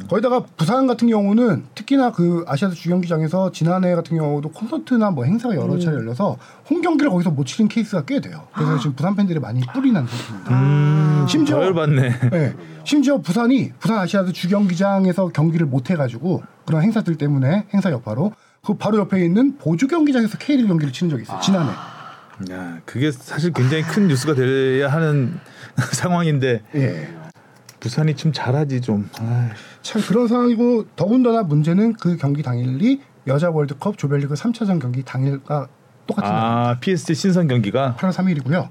거기다가 0.09 0.43
부산 0.57 0.87
같은 0.87 1.07
경우는 1.07 1.65
특히나 1.75 2.11
그 2.11 2.43
아시아드 2.47 2.73
주경기장에서 2.73 3.51
지난해 3.51 3.93
같은 3.93 4.17
경우도 4.17 4.49
콘서트나 4.51 5.11
뭐 5.11 5.23
행사가 5.25 5.55
여러 5.55 5.77
차례 5.77 5.97
열려서 5.97 6.37
홈 6.69 6.81
경기를 6.81 7.11
거기서 7.11 7.29
못 7.29 7.45
치르는 7.45 7.69
케이스가 7.69 8.05
꽤 8.05 8.19
돼요. 8.19 8.47
그래서 8.55 8.79
지금 8.79 8.95
부산 8.95 9.15
팬들이 9.15 9.39
많이 9.39 9.61
뿔이 9.71 9.91
난 9.91 10.07
상태입니다. 10.07 10.51
음, 10.51 11.25
심지어- 11.29 11.57
더 11.57 11.65
열받네. 11.65 12.29
네. 12.31 12.55
심지어 12.85 13.19
부산이 13.19 13.71
부산 13.79 13.99
아시아드 13.99 14.33
주경기장에서 14.33 15.27
경기를 15.27 15.67
못 15.67 15.91
해가지고 15.91 16.41
그런 16.65 16.81
행사들 16.81 17.15
때문에 17.17 17.65
행사 17.73 17.91
여파로 17.91 18.33
그 18.65 18.73
바로 18.77 18.97
옆에 18.97 19.23
있는 19.23 19.57
보조 19.57 19.85
경기장에서 19.87 20.37
K리그 20.39 20.67
경기를 20.67 20.91
치는 20.91 21.11
적이 21.11 21.23
있어요. 21.23 21.39
지난해. 21.39 21.71
야, 22.51 22.79
그게 22.85 23.11
사실 23.11 23.53
굉장히 23.53 23.83
큰 23.83 24.07
뉴스가 24.07 24.33
돼야 24.33 24.91
하는 24.91 25.39
상황인데 25.93 26.63
예. 26.75 27.09
부산이 27.79 28.15
좀 28.15 28.33
잘하지 28.33 28.81
좀. 28.81 29.09
아이. 29.19 29.49
참 29.89 30.03
그런 30.03 30.27
상황이고 30.27 30.85
더군다나 30.95 31.41
문제는 31.41 31.93
그 31.93 32.15
경기 32.15 32.43
당일이 32.43 33.01
여자 33.25 33.49
월드컵 33.49 33.97
조별리그 33.97 34.35
3차전 34.35 34.79
경기 34.79 35.03
당일과 35.03 35.67
똑같은 36.05 36.29
날아 36.29 36.77
PSG 36.79 37.15
신선 37.15 37.47
경기가 37.47 37.95
8월 37.97 38.11
3일이고요. 38.11 38.69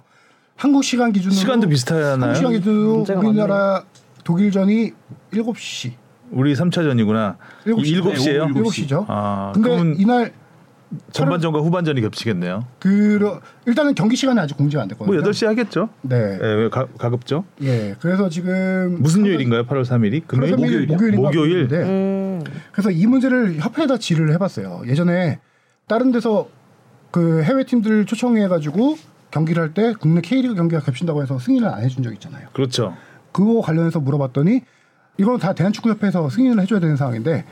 한국 0.54 0.84
시간 0.84 1.10
기준으로 1.10 1.34
시간도 1.34 1.68
비슷하나요? 1.68 2.22
한국 2.22 2.36
시간 2.36 2.52
기준으로 2.52 3.04
우리나라 3.16 3.82
독일전이 4.22 4.92
7시. 5.32 5.94
우리 6.30 6.54
3차전이구나. 6.54 7.36
일곱 7.64 7.84
시. 7.84 7.96
7시에요? 7.96 8.54
네, 8.54 8.60
7시죠. 8.60 9.04
아, 9.08 9.50
근데 9.52 9.70
그러면 9.70 9.96
이날 9.98 10.32
전반전과 11.12 11.60
후반전이 11.60 12.00
겹치겠네요. 12.00 12.64
그 12.78 13.40
일단은 13.66 13.94
경기 13.94 14.16
시간이 14.16 14.38
아직 14.40 14.56
공지가 14.56 14.82
안 14.82 14.88
됐거든요. 14.88 15.20
뭐 15.20 15.30
8시 15.30 15.46
하겠죠? 15.46 15.90
네. 16.02 16.38
예, 16.40 16.68
가, 16.70 16.86
가급죠. 16.98 17.44
예. 17.62 17.94
그래서 18.00 18.28
지금 18.28 18.96
무슨 19.00 19.26
요일인가요? 19.26 19.66
8월 19.66 19.84
3일이? 19.84 20.26
금요일? 20.26 20.56
목요일 20.86 21.12
목요일? 21.16 21.68
그런데 21.68 21.88
음. 21.88 22.42
그래서 22.72 22.90
이 22.90 23.06
문제를 23.06 23.56
협회에다 23.58 23.98
질의를 23.98 24.32
해 24.32 24.38
봤어요. 24.38 24.82
예전에 24.86 25.40
다른 25.86 26.10
데서 26.12 26.48
그 27.10 27.42
해외 27.42 27.64
팀들 27.64 28.06
초청해 28.06 28.48
가지고 28.48 28.96
경기를 29.30 29.62
할 29.62 29.74
때 29.74 29.92
국내 29.98 30.20
K리그 30.22 30.54
경기가 30.54 30.80
겹친다고 30.80 31.22
해서 31.22 31.38
승인을 31.38 31.68
안 31.68 31.82
해준 31.82 32.02
적 32.02 32.12
있잖아요. 32.14 32.48
그렇죠. 32.54 32.94
그거 33.32 33.60
관련해서 33.60 34.00
물어봤더니 34.00 34.62
이건 35.18 35.38
다 35.38 35.52
대한축구협회에서 35.52 36.30
승인을 36.30 36.60
해줘야 36.62 36.80
되는 36.80 36.96
상황인데 36.96 37.44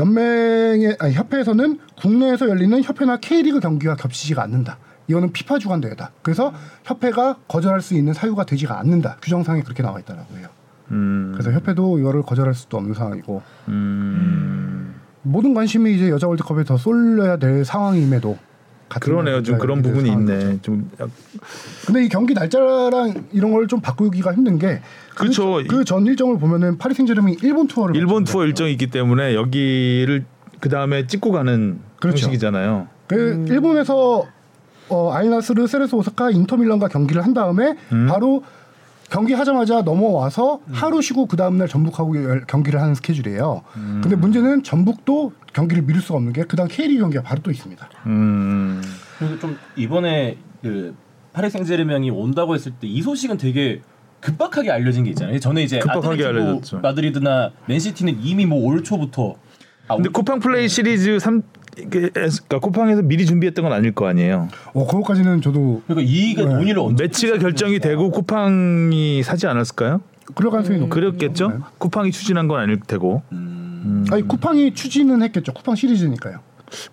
연맹의 0.00 0.96
아니 0.98 1.14
협회에서는 1.14 1.78
국내에서 2.00 2.48
열리는 2.48 2.82
협회나 2.82 3.18
K리그 3.18 3.60
경기와 3.60 3.96
겹치지가 3.96 4.42
않는다. 4.42 4.78
이거는 5.08 5.32
피파 5.32 5.58
주관 5.58 5.80
대회다. 5.80 6.12
그래서 6.22 6.52
협회가 6.84 7.36
거절할 7.48 7.80
수 7.82 7.94
있는 7.94 8.14
사유가 8.14 8.44
되지가 8.44 8.78
않는다. 8.78 9.16
규정상에 9.20 9.62
그렇게 9.62 9.82
나와 9.82 9.98
있다라고 10.00 10.36
해요. 10.38 10.48
음. 10.92 11.32
그래서 11.32 11.52
협회도 11.52 11.98
이거를 11.98 12.22
거절할 12.22 12.54
수도 12.54 12.78
없는 12.78 12.94
상황이고 12.94 13.42
음. 13.68 14.94
모든 15.22 15.52
관심이 15.52 15.94
이제 15.94 16.08
여자 16.08 16.26
월드컵에 16.28 16.64
더 16.64 16.76
쏠려야 16.76 17.36
될 17.36 17.64
상황임에도 17.64 18.38
그러네요. 18.98 19.42
좀 19.42 19.58
그런 19.58 19.82
부분이. 19.82 20.10
있네. 20.10 20.58
좀 20.62 20.90
약- 21.00 21.08
근데 21.86 22.04
이 22.04 22.08
경기 22.08 22.34
날짜랑 22.34 23.26
이런 23.32 23.52
걸 23.52 23.66
좀 23.68 23.80
바꾸기가 23.80 24.32
힘든 24.34 24.58
게 24.58 24.80
그렇죠. 25.14 25.60
그전 25.68 26.06
일정을 26.06 26.38
보면은 26.38 26.76
파리 26.78 26.94
생제르맹이 26.94 27.36
일본 27.42 27.68
투어를 27.68 27.94
일본. 27.94 28.24
투어 28.24 28.44
일정이 28.44 28.72
있기 28.72 28.88
때문에 28.88 29.34
여기를 29.34 30.24
그 30.60 30.68
다음에 30.68 31.06
찍고 31.06 31.30
가는 31.30 31.78
그렇죠. 32.00 32.24
형식이잖아요. 32.26 32.88
그 33.06 33.44
일본에서 33.48 34.24
어, 34.88 35.12
알나스르, 35.12 35.68
세레소 35.68 35.94
오사카, 35.94 36.30
인터밀란과 36.32 36.88
경기를 36.88 37.22
한 37.24 37.32
다음에 37.32 37.76
음. 37.92 38.06
바로 38.08 38.42
경기 39.08 39.32
하자마자 39.34 39.82
넘어와서 39.82 40.60
하루 40.72 41.00
쉬고 41.02 41.26
그 41.26 41.36
다음 41.36 41.58
날 41.58 41.68
전북하고 41.68 42.16
열- 42.24 42.44
경기를 42.46 42.80
하는 42.80 42.94
스케줄이에요. 42.96 43.62
음. 43.76 44.00
근데 44.02 44.16
문제는 44.16 44.62
전북도 44.64 45.32
경기를 45.52 45.82
미룰 45.82 46.00
수가 46.00 46.16
없는 46.16 46.32
게 46.32 46.44
그다음 46.44 46.68
K리그 46.68 47.00
경기가 47.00 47.22
바로 47.22 47.40
또 47.42 47.50
있습니다. 47.50 47.88
음. 48.06 48.82
그리고 49.18 49.38
좀 49.38 49.56
이번에 49.76 50.36
그 50.62 50.94
파리 51.32 51.50
생제르맹이 51.50 52.10
온다고 52.10 52.54
했을 52.54 52.72
때 52.72 52.86
이 52.86 53.02
소식은 53.02 53.36
되게 53.36 53.80
급박하게 54.20 54.70
알려진 54.70 55.04
게 55.04 55.10
있잖아요. 55.10 55.38
전에 55.38 55.62
이제 55.62 55.78
급박하게 55.78 56.24
아틀레티코 56.24 56.28
알려졌죠. 56.28 56.80
마드리드나 56.80 57.50
맨시티는 57.66 58.18
이미 58.22 58.46
뭐 58.46 58.60
올 58.64 58.82
초부터 58.84 59.36
아, 59.88 59.96
근데 59.96 60.08
올- 60.08 60.12
쿠팡 60.12 60.40
플레이 60.40 60.68
시리즈 60.68 61.18
3 61.18 61.42
그러니까 61.88 62.58
쿠팡에서 62.58 63.00
미리 63.02 63.24
준비했던 63.24 63.62
건 63.64 63.72
아닐 63.72 63.92
거 63.92 64.06
아니에요. 64.06 64.48
어, 64.74 64.86
그거까지는 64.86 65.40
저도 65.40 65.82
그러니까 65.86 66.10
이게 66.12 66.44
네. 66.44 66.52
논의를 66.52 66.80
언제 66.80 67.04
매치가 67.04 67.38
결정이 67.38 67.78
되고 67.78 68.10
쿠팡이 68.10 69.22
사지 69.22 69.46
않았을까요? 69.46 70.00
그럴 70.34 70.50
가능성이 70.52 70.78
높 70.80 70.90
그랬겠죠. 70.90 71.48
네. 71.48 71.54
쿠팡이 71.78 72.10
추진한 72.12 72.48
건 72.48 72.60
아닐 72.60 72.78
테고. 72.80 73.22
음, 73.32 73.59
아니 74.10 74.26
쿠팡이 74.26 74.74
추진은 74.74 75.22
했겠죠. 75.22 75.52
쿠팡 75.52 75.74
시리즈니까요. 75.76 76.40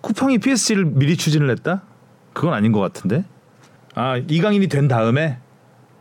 쿠팡이 0.00 0.38
PSG를 0.38 0.84
미리 0.86 1.16
추진을 1.16 1.50
했다? 1.50 1.82
그건 2.32 2.54
아닌 2.54 2.72
것 2.72 2.80
같은데. 2.80 3.24
아 3.94 4.16
이강인이 4.16 4.68
된 4.68 4.88
다음에 4.88 5.38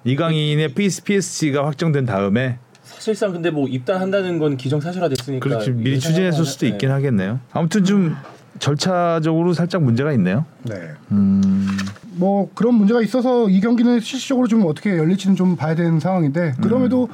이강인의 0.04 0.74
PS, 0.74 1.04
PSG가 1.04 1.66
확정된 1.66 2.06
다음에 2.06 2.60
사실상 2.84 3.34
근데 3.34 3.50
뭐 3.52 3.68
입단한다는 3.68 4.40
건 4.40 4.56
기정사실화 4.58 5.10
됐으니까 5.10 5.44
그렇지 5.48 5.72
미리 5.72 6.00
추진했을 6.00 6.46
수도 6.46 6.66
생각하면- 6.66 6.72
있긴 6.74 6.92
하겠네요. 6.92 7.40
아무튼 7.52 7.84
좀 7.84 8.16
절차적으로 8.60 9.54
살짝 9.54 9.84
문제가 9.84 10.12
있네요. 10.14 10.46
네. 10.64 10.76
음, 11.12 11.68
뭐 12.14 12.50
그런 12.56 12.74
문제가 12.76 13.02
있어서 13.02 13.50
이 13.50 13.60
경기는 13.60 14.00
실질적으로 14.00 14.48
좀 14.48 14.66
어떻게 14.66 14.98
열릴지는 14.98 15.36
좀 15.36 15.56
봐야 15.56 15.76
되는 15.76 16.00
상황인데 16.00 16.54
그럼에도 16.62 17.10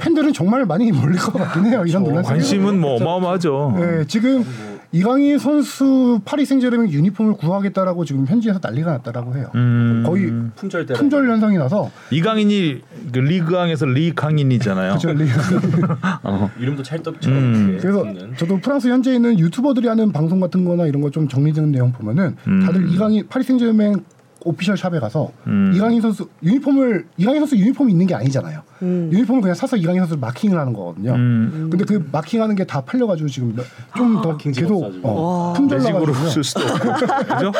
팬들은 0.00 0.32
정말 0.32 0.64
많이 0.66 0.90
몰릴 0.90 1.18
것 1.18 1.32
같긴 1.34 1.66
해요. 1.66 1.84
이런 1.86 2.02
논란 2.02 2.22
속에서. 2.24 2.34
관심은 2.34 2.80
뭐 2.80 2.96
어마어마하죠. 2.96 3.74
네, 3.76 4.04
지금 4.06 4.44
이강인 4.92 5.38
선수 5.38 6.20
파리 6.24 6.44
생제르맹 6.44 6.88
유니폼을 6.90 7.34
구하겠다라고 7.34 8.04
지금 8.04 8.26
현지에서 8.26 8.58
난리가 8.60 8.90
났다라고 8.90 9.36
해요. 9.36 9.48
음, 9.54 10.02
거의 10.04 10.32
품절 10.56 10.86
대 10.86 10.94
품절 10.94 11.28
현상이 11.30 11.56
나서 11.58 11.90
이강인이 12.10 12.80
그 13.12 13.18
리그앙에서 13.20 13.86
리강인이잖아요. 13.86 14.94
그쵸, 14.94 15.12
리- 15.12 15.28
어. 16.24 16.50
이름도 16.58 16.82
찰떡처럼 16.82 17.38
음. 17.38 17.78
그래서. 17.80 18.04
저도 18.36 18.58
프랑스 18.58 18.88
현지에 18.88 19.14
있는 19.14 19.38
유튜버들이 19.38 19.86
하는 19.86 20.10
방송 20.10 20.40
같은 20.40 20.64
거나 20.64 20.86
이런 20.86 21.02
거 21.02 21.10
좀 21.10 21.26
정리되는 21.28 21.72
내용 21.72 21.90
보면은 21.92 22.36
음. 22.46 22.64
다들 22.64 22.88
이강인 22.92 23.26
파리 23.28 23.42
생제르맹 23.44 23.96
official 24.44 24.76
shop에 24.76 24.98
가서 25.00 25.30
음. 25.46 25.72
이강인 25.74 26.00
선수 26.00 26.28
유니폼을 26.42 27.06
이강인 27.18 27.40
선수 27.40 27.56
유니폼이 27.56 27.92
있는 27.92 28.06
게 28.06 28.14
아니잖아요. 28.14 28.62
음. 28.82 29.10
유니폼을 29.12 29.42
그냥 29.42 29.54
사서 29.54 29.76
이강인 29.76 30.00
선수를 30.00 30.18
마킹을 30.20 30.58
하는 30.58 30.72
거거든요. 30.72 31.12
음, 31.14 31.68
근데 31.70 31.84
그 31.84 32.08
마킹하는 32.10 32.54
게 32.56 32.64
다 32.64 32.80
팔려가지고 32.82 33.28
지금 33.28 33.56
좀 33.96 34.22
더 34.22 34.36
계속. 34.36 34.82
어, 35.04 35.10
와. 35.48 35.52
품절 35.54 35.78
매직으로 35.78 36.06
나가지고 36.06 36.28
쓸 36.30 36.44
수도 36.44 36.60
없고, 36.60 36.88
그죠? 37.34 37.52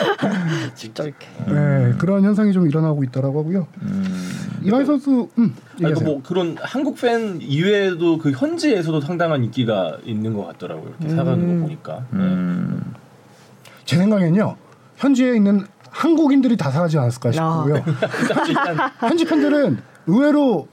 진짜 0.75 1.05
이렇게. 1.05 1.27
네, 1.49 1.95
그런 1.99 2.23
현상이 2.25 2.53
좀 2.53 2.67
일어나고 2.69 3.03
있다라고 3.05 3.41
하고요. 3.41 3.67
이강인 4.63 4.87
선수, 4.87 5.29
음, 5.39 5.55
아니. 5.83 5.93
뭐 6.03 6.23
그런 6.23 6.57
한국 6.61 6.97
팬 7.01 7.39
이외에도 7.41 8.19
그 8.19 8.31
현지에서도 8.33 9.01
상당한 9.01 9.43
인기가 9.45 9.97
있는 10.05 10.35
것 10.35 10.47
같더라고요. 10.47 10.93
이렇게 11.01 11.15
사가는 11.15 11.61
거 11.61 11.63
보니까. 11.67 12.07
네. 12.11 12.19
음, 12.19 12.95
제 13.85 13.97
생각엔요, 13.97 14.57
현지에 14.97 15.35
있는 15.37 15.67
한국인들이 15.91 16.57
다 16.57 16.71
사가지 16.71 16.99
않았을까 16.99 17.33
싶고요. 17.33 17.85
일단 18.49 18.91
현지 19.01 19.25
팬들은 19.25 19.83
의외로 20.07 20.69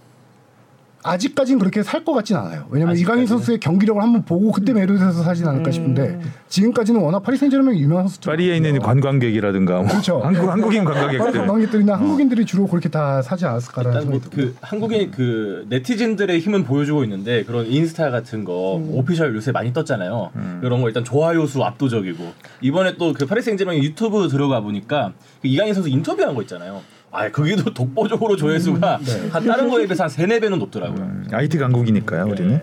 아직까지는 1.07 1.59
그렇게 1.59 1.83
살 1.83 2.03
것 2.05 2.13
같진 2.13 2.35
않아요. 2.37 2.65
왜냐면 2.69 2.93
아직까지는? 2.93 3.01
이강인 3.01 3.27
선수의 3.27 3.59
경기력을 3.59 4.01
한번 4.01 4.23
보고 4.23 4.51
그때 4.51 4.71
매료돼서 4.73 5.23
사진 5.23 5.47
않을까 5.47 5.71
싶은데 5.71 6.19
지금까지는 6.47 7.01
워낙 7.01 7.19
파리 7.21 7.37
생제르맹 7.37 7.75
유명한 7.77 8.07
선수 8.07 8.21
파리에 8.21 8.55
있는 8.55 8.79
관광객이라든가 8.79 9.77
뭐 9.79 9.87
그렇죠. 9.87 10.19
한국 10.19 10.49
한국인 10.49 10.83
파리 10.85 10.95
관광객들 10.95 11.31
관광객들이나 11.39 11.95
한국인들이 11.95 12.45
주로 12.45 12.67
그렇게 12.67 12.89
다 12.89 13.21
사지 13.21 13.45
않았을까라는 13.45 13.91
일단 14.01 14.11
생각이 14.11 14.29
듭니다. 14.29 14.41
뭐그 14.41 14.57
한국인 14.61 15.11
그 15.11 15.65
네티즌들의 15.69 16.39
힘은 16.39 16.63
보여주고 16.63 17.03
있는데 17.03 17.43
그런 17.43 17.65
인스타 17.65 18.09
같은 18.11 18.43
거 18.43 18.81
오피셜 18.91 19.35
요새 19.35 19.51
많이 19.51 19.73
떴잖아요. 19.73 20.31
그런 20.61 20.81
거 20.81 20.87
일단 20.87 21.03
좋아요 21.03 21.45
수 21.47 21.63
압도적이고 21.63 22.31
이번에 22.61 22.95
또 22.97 23.07
그 23.17 23.25
파리 23.25 23.41
생제르맹 23.41 23.81
유튜브 23.83 24.27
들어가 24.27 24.59
보니까 24.59 25.13
그 25.41 25.47
이강인 25.47 25.73
선수 25.73 25.89
인터뷰한 25.89 26.35
거 26.35 26.41
있잖아요. 26.43 26.81
아, 27.11 27.29
거기도 27.31 27.73
독보적으로 27.73 28.35
조회수가 28.35 28.99
한 29.31 29.45
다른 29.45 29.69
거에 29.69 29.85
비해서 29.85 30.03
한 30.03 30.09
세네 30.09 30.39
배는 30.39 30.59
높더라고요. 30.59 31.01
음, 31.03 31.27
IT 31.31 31.57
강국이니까요 31.57 32.25
우리는 32.27 32.61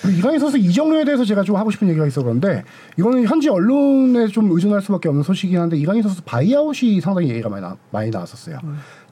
그리고 0.00 0.18
이강인 0.18 0.40
선수 0.40 0.58
이적료에 0.58 1.04
대해서 1.04 1.24
제가 1.24 1.44
좀 1.44 1.54
하고 1.56 1.70
싶은 1.70 1.88
얘기가 1.88 2.04
있어 2.08 2.22
그런데 2.22 2.64
이거는 2.98 3.24
현지 3.24 3.48
언론에 3.48 4.26
좀 4.26 4.50
의존할 4.50 4.80
수밖에 4.82 5.08
없는 5.08 5.22
소식이긴 5.22 5.60
한데 5.60 5.76
이강인 5.76 6.02
선수 6.02 6.22
바이아웃이 6.24 7.00
상당히 7.00 7.28
얘기가 7.30 7.48
많이, 7.48 7.62
나, 7.62 7.76
많이 7.92 8.10
나왔었어요. 8.10 8.58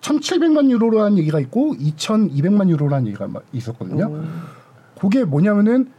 1,700만 0.00 0.68
유로라는 0.70 1.18
얘기가 1.18 1.38
있고 1.40 1.74
2,200만 1.76 2.68
유로라는 2.70 3.06
얘기가 3.06 3.28
마- 3.28 3.40
있었거든요. 3.52 4.24
그게 5.00 5.24
뭐냐면은 5.24 5.90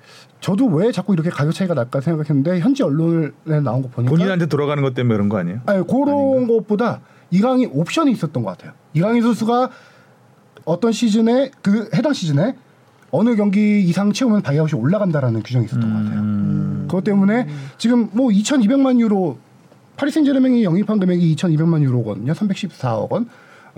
저도 0.41 0.65
왜 0.65 0.91
자꾸 0.91 1.13
이렇게 1.13 1.29
가격 1.29 1.53
차이가 1.53 1.73
날까 1.73 2.01
생각했는데 2.01 2.59
현지 2.59 2.83
언론에 2.83 3.29
나온 3.63 3.83
거 3.83 3.87
보니까 3.89 4.09
본인한테 4.09 4.47
돌아가는 4.47 4.81
것 4.83 4.93
때문에 4.93 5.15
그런 5.15 5.29
거 5.29 5.37
아니에요? 5.37 5.61
아니 5.67 5.85
그런 5.87 6.47
것보다 6.47 6.99
이강인 7.31 7.69
옵션이 7.73 8.11
있었던 8.11 8.43
것 8.43 8.51
같아요. 8.51 8.73
이강인 8.93 9.21
선수가 9.21 9.69
어떤 10.65 10.91
시즌에 10.91 11.51
그 11.61 11.89
해당 11.95 12.13
시즌에 12.13 12.55
어느 13.09 13.35
경기 13.35 13.81
이상 13.81 14.13
채우면 14.13 14.41
바이아웃이 14.41 14.79
올라간다라는 14.79 15.43
규정이 15.43 15.65
있었던 15.65 15.93
것 15.93 16.03
같아요. 16.03 16.19
음, 16.21 16.85
그것 16.87 17.03
때문에 17.03 17.47
지금 17.77 18.09
뭐 18.13 18.29
2,200만 18.29 18.99
유로 18.99 19.37
파리 19.97 20.11
생제르맹이 20.11 20.63
영입한 20.63 20.99
금액이 20.99 21.35
2,200만 21.35 21.83
유로거든요. 21.83 22.33
314억 22.33 23.11
원. 23.11 23.27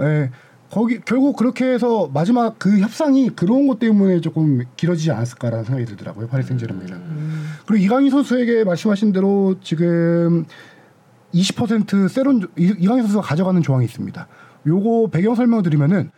예. 0.02 0.30
거기 0.70 1.00
결국 1.06 1.36
그렇게 1.36 1.66
해서 1.66 2.10
마지막 2.12 2.58
그 2.58 2.80
협상이 2.80 3.30
그런 3.30 3.68
것 3.68 3.78
때문에 3.78 4.22
조금 4.22 4.64
길어지지 4.76 5.12
않았을까라는 5.12 5.66
생각이 5.66 5.86
들더라고요. 5.86 6.28
파리 6.28 6.42
생제르맹은. 6.44 7.02
그리고 7.68 7.84
이강인 7.84 8.10
선수에게 8.10 8.64
말씀하신 8.64 9.12
대로 9.12 9.56
지금 9.62 10.46
20% 11.34 12.08
sell-on 12.10 12.48
이- 12.58 12.74
이강인 12.80 13.04
선수가 13.04 13.24
가져가는 13.24 13.62
조항이 13.62 13.86
있습니다. 13.86 14.28
요거 14.68 15.10
배경 15.12 15.36
설명을 15.36 15.64
드리면은 15.64 16.12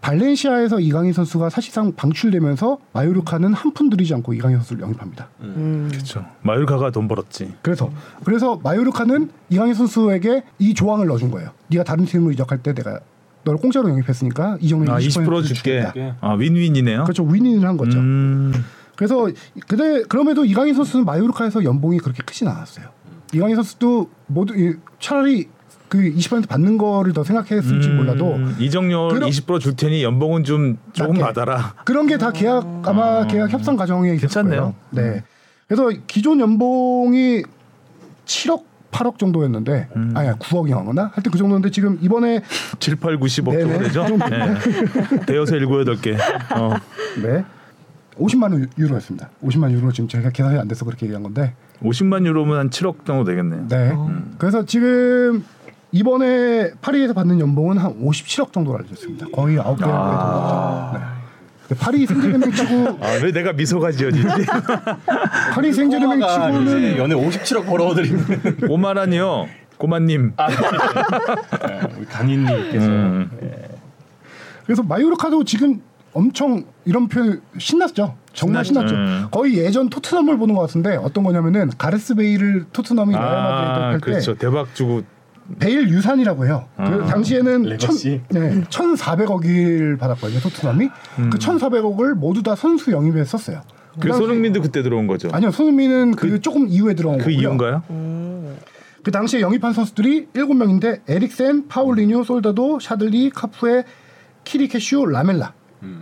발렌시아에서 0.00 0.78
이강인 0.78 1.12
선수가 1.12 1.50
사실상 1.50 1.92
방출되면서 1.96 2.78
마요르카는 2.92 3.52
한 3.52 3.72
푼 3.74 3.90
들이지 3.90 4.14
않고 4.14 4.32
이강인 4.32 4.58
선수를 4.58 4.82
영입합니다. 4.82 5.28
음. 5.40 5.88
그렇죠. 5.90 6.24
마요르카가 6.42 6.90
돈 6.92 7.08
벌었지. 7.08 7.52
그래서 7.62 7.90
그래서 8.24 8.60
마요르카는 8.62 9.30
이강인 9.50 9.74
선수에게 9.74 10.44
이 10.60 10.74
조항을 10.74 11.06
넣어준 11.08 11.30
거예요. 11.32 11.50
네가 11.68 11.82
다른 11.84 12.04
팀으로 12.04 12.30
이적할 12.32 12.62
때 12.62 12.74
내가 12.74 13.00
너를 13.44 13.58
공짜로 13.60 13.88
영입했으니까 13.88 14.58
이 14.60 14.68
정도 14.68 14.92
아, 14.92 14.98
20% 15.00 15.44
줄게. 15.44 15.82
줄게. 15.82 16.14
아, 16.20 16.34
윈윈이네요. 16.34 17.02
그렇죠 17.04 17.24
윈윈을 17.24 17.66
한 17.66 17.76
거죠. 17.76 17.98
음, 17.98 18.52
그래서 18.94 19.28
근데 19.66 20.02
그럼에도 20.08 20.44
이강인 20.44 20.74
선수는 20.74 21.06
마요르카에서 21.06 21.64
연봉이 21.64 21.98
그렇게 21.98 22.22
크진 22.24 22.46
않았어요. 22.46 22.86
이강인 23.32 23.56
선수도 23.56 24.10
모두 24.26 24.54
이- 24.56 24.76
차라리 25.00 25.48
그 25.88 25.98
20% 25.98 26.46
받는 26.48 26.76
거를 26.76 27.12
더 27.14 27.24
생각했을지 27.24 27.88
음, 27.88 27.96
몰라도 27.96 28.38
그럼- 29.08 29.30
20%줄 29.30 29.74
테니 29.74 30.02
연봉은 30.04 30.44
좀 30.44 30.78
조금 30.92 31.14
낮게. 31.14 31.24
받아라. 31.24 31.74
그런 31.84 32.06
게 32.06 32.18
다 32.18 32.30
계약 32.30 32.66
아마 32.84 33.26
계약 33.26 33.50
협상 33.50 33.76
과정에 33.76 34.16
괜찮네요. 34.16 34.74
거예요. 34.92 35.12
네. 35.14 35.24
그래서 35.66 35.88
기존 36.06 36.40
연봉이 36.40 37.42
7억 38.26 38.64
8억 38.90 39.18
정도였는데 39.18 39.88
음. 39.96 40.12
아니 40.14 40.30
9억이었나? 40.30 41.10
하여튼 41.12 41.30
그 41.32 41.38
정도인데 41.38 41.70
지금 41.70 41.98
이번에 42.02 42.42
7, 42.80 42.96
8, 42.96 43.18
90억 43.18 43.52
정도 43.52 43.66
네네. 43.68 43.78
되죠? 43.84 44.04
네. 44.08 45.24
대여섯 45.26 45.58
7, 45.58 45.66
8개. 45.66 46.16
어. 46.56 46.74
네. 47.22 47.44
50만 48.18 48.42
원 48.52 48.68
유로였습니다. 48.76 49.30
50만 49.44 49.70
유로 49.72 49.92
지금 49.92 50.08
제가 50.08 50.30
계산이 50.30 50.58
안 50.58 50.66
돼서 50.68 50.84
그렇게 50.84 51.06
얘기한 51.06 51.22
건데 51.22 51.54
50만 51.82 52.26
유로면 52.26 52.58
한 52.58 52.70
7억 52.70 53.04
정도 53.04 53.24
되겠네요. 53.24 53.66
네. 53.68 53.92
그래서 54.38 54.64
지금 54.64 55.44
이번에 55.92 56.72
파리에서 56.82 57.14
받는 57.14 57.40
연봉은 57.40 57.78
한 57.78 58.02
57억 58.04 58.52
정도로 58.52 58.78
알려졌습니다. 58.78 59.26
거의 59.32 59.56
9배 59.58 59.78
정도. 59.80 60.98
네. 60.98 61.04
근데 61.68 61.80
파리 61.82 62.06
생제르맹 62.06 62.50
치고 62.50 62.98
아 63.02 63.22
왜 63.22 63.30
내가 63.30 63.52
미소가 63.52 63.90
지어지지? 63.92 64.26
파리 65.54 65.72
생제르맹 65.72 66.20
치고는 66.20 66.96
연애 66.96 67.14
57억 67.14 67.66
벌어드리는 67.66 68.24
오만하니요. 68.68 69.46
고만님. 69.76 70.32
우리 71.96 72.04
강인님께서 72.06 72.86
음. 72.86 73.30
그래서 74.64 74.82
마요르카도 74.82 75.44
지금 75.44 75.80
엄청 76.12 76.64
이런 76.88 77.06
표현 77.08 77.42
신났죠. 77.58 78.14
정말 78.32 78.64
신났죠. 78.64 78.88
신났죠. 78.88 79.10
음. 79.26 79.28
거의 79.30 79.58
예전 79.58 79.90
토트넘을 79.90 80.38
보는 80.38 80.54
것 80.54 80.62
같은데 80.62 80.96
어떤 80.96 81.22
거냐면은 81.22 81.70
가레스 81.76 82.14
베일을 82.14 82.64
토트넘이 82.72 83.12
레알 83.12 83.24
마드리드 83.26 83.78
아 83.78 83.86
할때 83.90 84.00
그렇죠. 84.00 84.34
대박 84.36 84.74
주고 84.74 85.02
베일 85.58 85.88
유산이라고 85.90 86.46
해요. 86.46 86.64
그 86.76 86.82
아. 86.82 87.04
당시에는 87.04 87.62
legacy? 87.64 88.22
천, 88.32 88.40
네, 88.40 88.62
1,400억을 88.70 89.98
받았거든요. 89.98 90.40
토트넘이. 90.40 90.88
그 91.30 91.38
1,400억을 91.38 92.14
모두 92.14 92.42
다 92.42 92.54
선수 92.54 92.90
영입에 92.90 93.22
썼어요. 93.24 93.60
그 94.00 94.08
당시- 94.08 94.18
손흥민도 94.18 94.62
그때 94.62 94.82
들어온 94.82 95.06
거죠. 95.06 95.28
아니요. 95.32 95.50
손흥민은 95.50 96.12
그, 96.16 96.40
조금 96.40 96.68
이후에 96.68 96.94
들어온 96.94 97.18
그 97.18 97.24
거고요. 97.24 97.38
이후인가요? 97.38 97.82
그 99.02 99.10
당시에 99.10 99.40
영입한 99.42 99.72
선수들이 99.74 100.28
7명인데 100.34 101.00
에릭센, 101.08 101.68
파울리뉴, 101.68 102.24
솔다도, 102.24 102.78
샤들리, 102.80 103.30
카푸에, 103.30 103.84
키리케슈, 104.44 105.04
라멜라. 105.06 105.52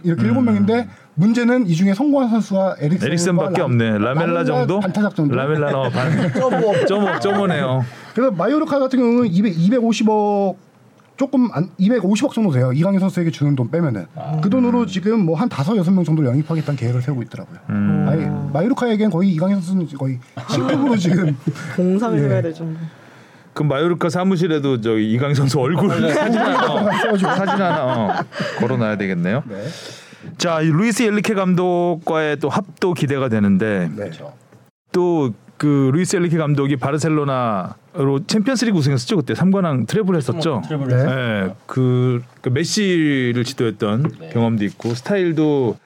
이렇게 0.03 0.23
일곱 0.27 0.43
명인데 0.43 0.89
문제는 1.15 1.67
이 1.67 1.75
중에 1.75 1.95
성공한 1.95 2.29
선수가 2.31 2.77
에릭센 2.81 3.09
에릭센밖에 3.09 3.63
없네. 3.63 3.99
라멜라 3.99 4.45
정도? 4.45 4.81
반타작 4.81 5.15
정도. 5.15 5.35
라멜라 5.35 5.71
어, 5.79 5.89
반. 5.91 6.11
점오 6.33 6.87
점오 6.87 7.19
점오네요. 7.21 7.85
그래서 8.15 8.31
마요르카 8.33 8.79
같은 8.79 8.99
경우는 8.99 9.27
200, 9.31 9.55
250억 9.55 10.57
조금 11.17 11.49
안 11.53 11.71
250억 11.81 12.33
정도 12.33 12.51
돼요. 12.51 12.73
이강인 12.75 13.01
선수에게 13.01 13.31
주는 13.31 13.55
돈 13.57 13.71
빼면은 13.71 14.05
그 14.43 14.51
돈으로 14.51 14.85
지금 14.85 15.21
뭐 15.25 15.37
한 15.37 15.49
다섯 15.49 15.75
여섯 15.77 15.91
명 15.91 16.05
정도를 16.05 16.29
영입하겠다는 16.31 16.77
계획을 16.77 17.01
세우고 17.01 17.23
있더라고요. 17.23 17.59
음. 17.71 18.07
아니 18.09 18.53
마요르카에겐 18.53 19.11
거의 19.11 19.31
이강인 19.33 19.57
선수는 19.57 19.87
거의 19.99 20.19
신급으로 20.51 20.97
지금 20.97 21.35
동상을 21.77 22.23
예. 22.23 22.29
해야 22.29 22.43
될 22.43 22.53
정도. 22.53 22.79
그 23.57 23.63
마요르카 23.63 24.11
사무실에도 24.11 24.83
저 24.83 24.99
이강인 24.99 25.33
선수 25.33 25.59
얼굴 25.59 25.89
사진 26.13 26.39
하나 26.39 26.75
어, 26.75 26.91
사진 27.17 27.27
하나 27.55 27.85
어, 27.85 28.25
걸어놔야 28.59 28.99
되겠네요. 28.99 29.43
자, 30.37 30.61
이 30.61 30.67
루이스 30.67 31.05
엘리케 31.05 31.33
감독과의 31.33 32.39
또 32.39 32.51
합도 32.51 32.93
기대가 32.93 33.31
되는데 33.31 33.91
네. 33.97 34.11
또 34.93 35.42
그 35.42 35.91
루이스 35.95 36.17
엘리케 36.17 36.37
감독이 36.37 36.77
바르셀로나로 36.77 38.27
챔피언스리그 38.27 38.77
우승했었죠 38.77 39.17
그때 39.17 39.33
3관왕 39.33 39.87
treble 39.87 40.17
했었죠. 40.17 40.61
treble 40.67 40.89
네. 40.89 41.05
네, 41.07 41.55
그, 41.65 42.23
그 42.43 42.51
메시를 42.51 43.43
지도했던 43.43 44.13
네. 44.21 44.29
경험도 44.35 44.67
있고 44.67 44.93
스타일도 44.95 45.79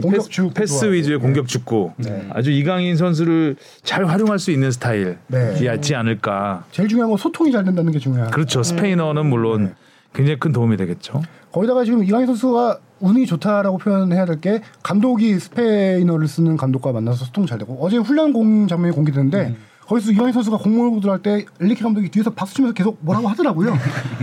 공격 0.00 0.18
패스, 0.18 0.28
축구 0.30 0.54
패스. 0.54 0.84
위주의 0.86 1.18
네. 1.18 1.22
공격 1.22 1.48
축구 1.48 1.92
네. 1.96 2.26
아주 2.30 2.50
이강인 2.50 2.96
선수를 2.96 3.56
잘 3.82 4.06
활용할 4.06 4.38
수 4.38 4.50
있는 4.50 4.70
스타일이지 4.70 5.18
네. 5.28 5.94
않을까. 5.94 6.64
제일 6.70 6.88
중요한 6.88 7.10
건 7.10 7.18
소통이 7.18 7.52
잘 7.52 7.64
된다는 7.64 7.92
게 7.92 7.98
중요해요. 7.98 8.30
그렇죠. 8.30 8.62
스페인어는 8.62 9.26
물론 9.26 9.64
네. 9.64 9.72
굉장히 10.14 10.38
큰 10.38 10.52
도움이 10.52 10.76
되겠죠. 10.76 11.22
거기다가 11.52 11.84
지금 11.84 12.02
이강인 12.04 12.26
선수가 12.26 12.78
운이 13.00 13.26
좋다라고 13.26 13.78
표현해야 13.78 14.24
될 14.26 14.40
게 14.40 14.62
감독이 14.82 15.38
스페인어를 15.38 16.28
쓰는 16.28 16.56
감독과 16.56 16.92
만나서 16.92 17.24
소통 17.26 17.46
잘 17.46 17.58
되고 17.58 17.76
어제 17.80 17.96
훈련 17.96 18.32
공 18.32 18.66
장면이 18.68 18.94
공개됐는데 18.94 19.56
거기서 19.92 20.12
이강인 20.12 20.32
선수가 20.32 20.56
공 20.58 20.76
몰고 20.76 21.00
들어갈 21.00 21.20
때 21.20 21.44
엘리케 21.60 21.82
감독이 21.82 22.08
뒤에서 22.08 22.30
박수 22.30 22.54
치면서 22.54 22.72
계속 22.72 22.96
뭐라고 23.00 23.28
하더라고요. 23.28 23.74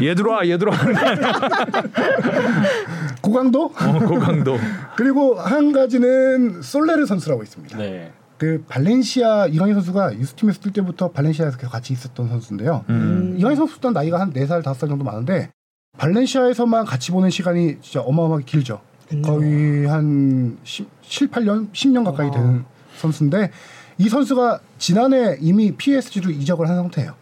얘 0.02 0.16
들어와, 0.16 0.48
얘 0.48 0.58
들어와 0.58 0.78
하는 0.78 0.94
거 0.94 1.00
아니야? 1.00 1.32
고강도 3.22 3.66
어, 3.66 4.00
고강도. 4.08 4.58
그리고 4.98 5.36
한 5.40 5.72
가지는 5.72 6.64
솔레르 6.64 7.06
선수라고 7.06 7.44
있습니다. 7.44 7.78
네. 7.78 8.12
그 8.38 8.64
발렌시아 8.68 9.48
이강인 9.48 9.76
선수가 9.76 10.16
유스팀에서 10.18 10.60
뛸 10.62 10.74
때부터 10.74 11.12
발렌시아에서 11.12 11.58
계속 11.58 11.72
같이 11.72 11.94
있었던 11.94 12.30
선수인데요. 12.30 12.86
음. 12.90 13.36
이강인 13.38 13.56
선수도 13.56 13.92
나이가 13.92 14.20
한 14.20 14.34
4살, 14.34 14.64
5살 14.64 14.88
정도 14.88 15.04
많은데 15.04 15.52
발렌시아에서만 15.98 16.86
같이 16.86 17.12
보낸 17.12 17.30
시간이 17.30 17.78
진짜 17.82 18.02
어마어마하게 18.02 18.46
길죠. 18.46 18.82
거의 19.24 19.86
한 19.86 20.58
10, 20.64 20.88
7, 21.02 21.28
8년, 21.28 21.72
10년 21.74 22.06
가까이 22.06 22.32
되는 22.32 22.64
선수인데 22.98 23.52
이 24.00 24.08
선수가 24.08 24.62
지난해 24.78 25.38
이미 25.42 25.74
PSG로 25.76 26.32
이적을 26.32 26.68
한 26.68 26.78
상태예요. 26.78 27.14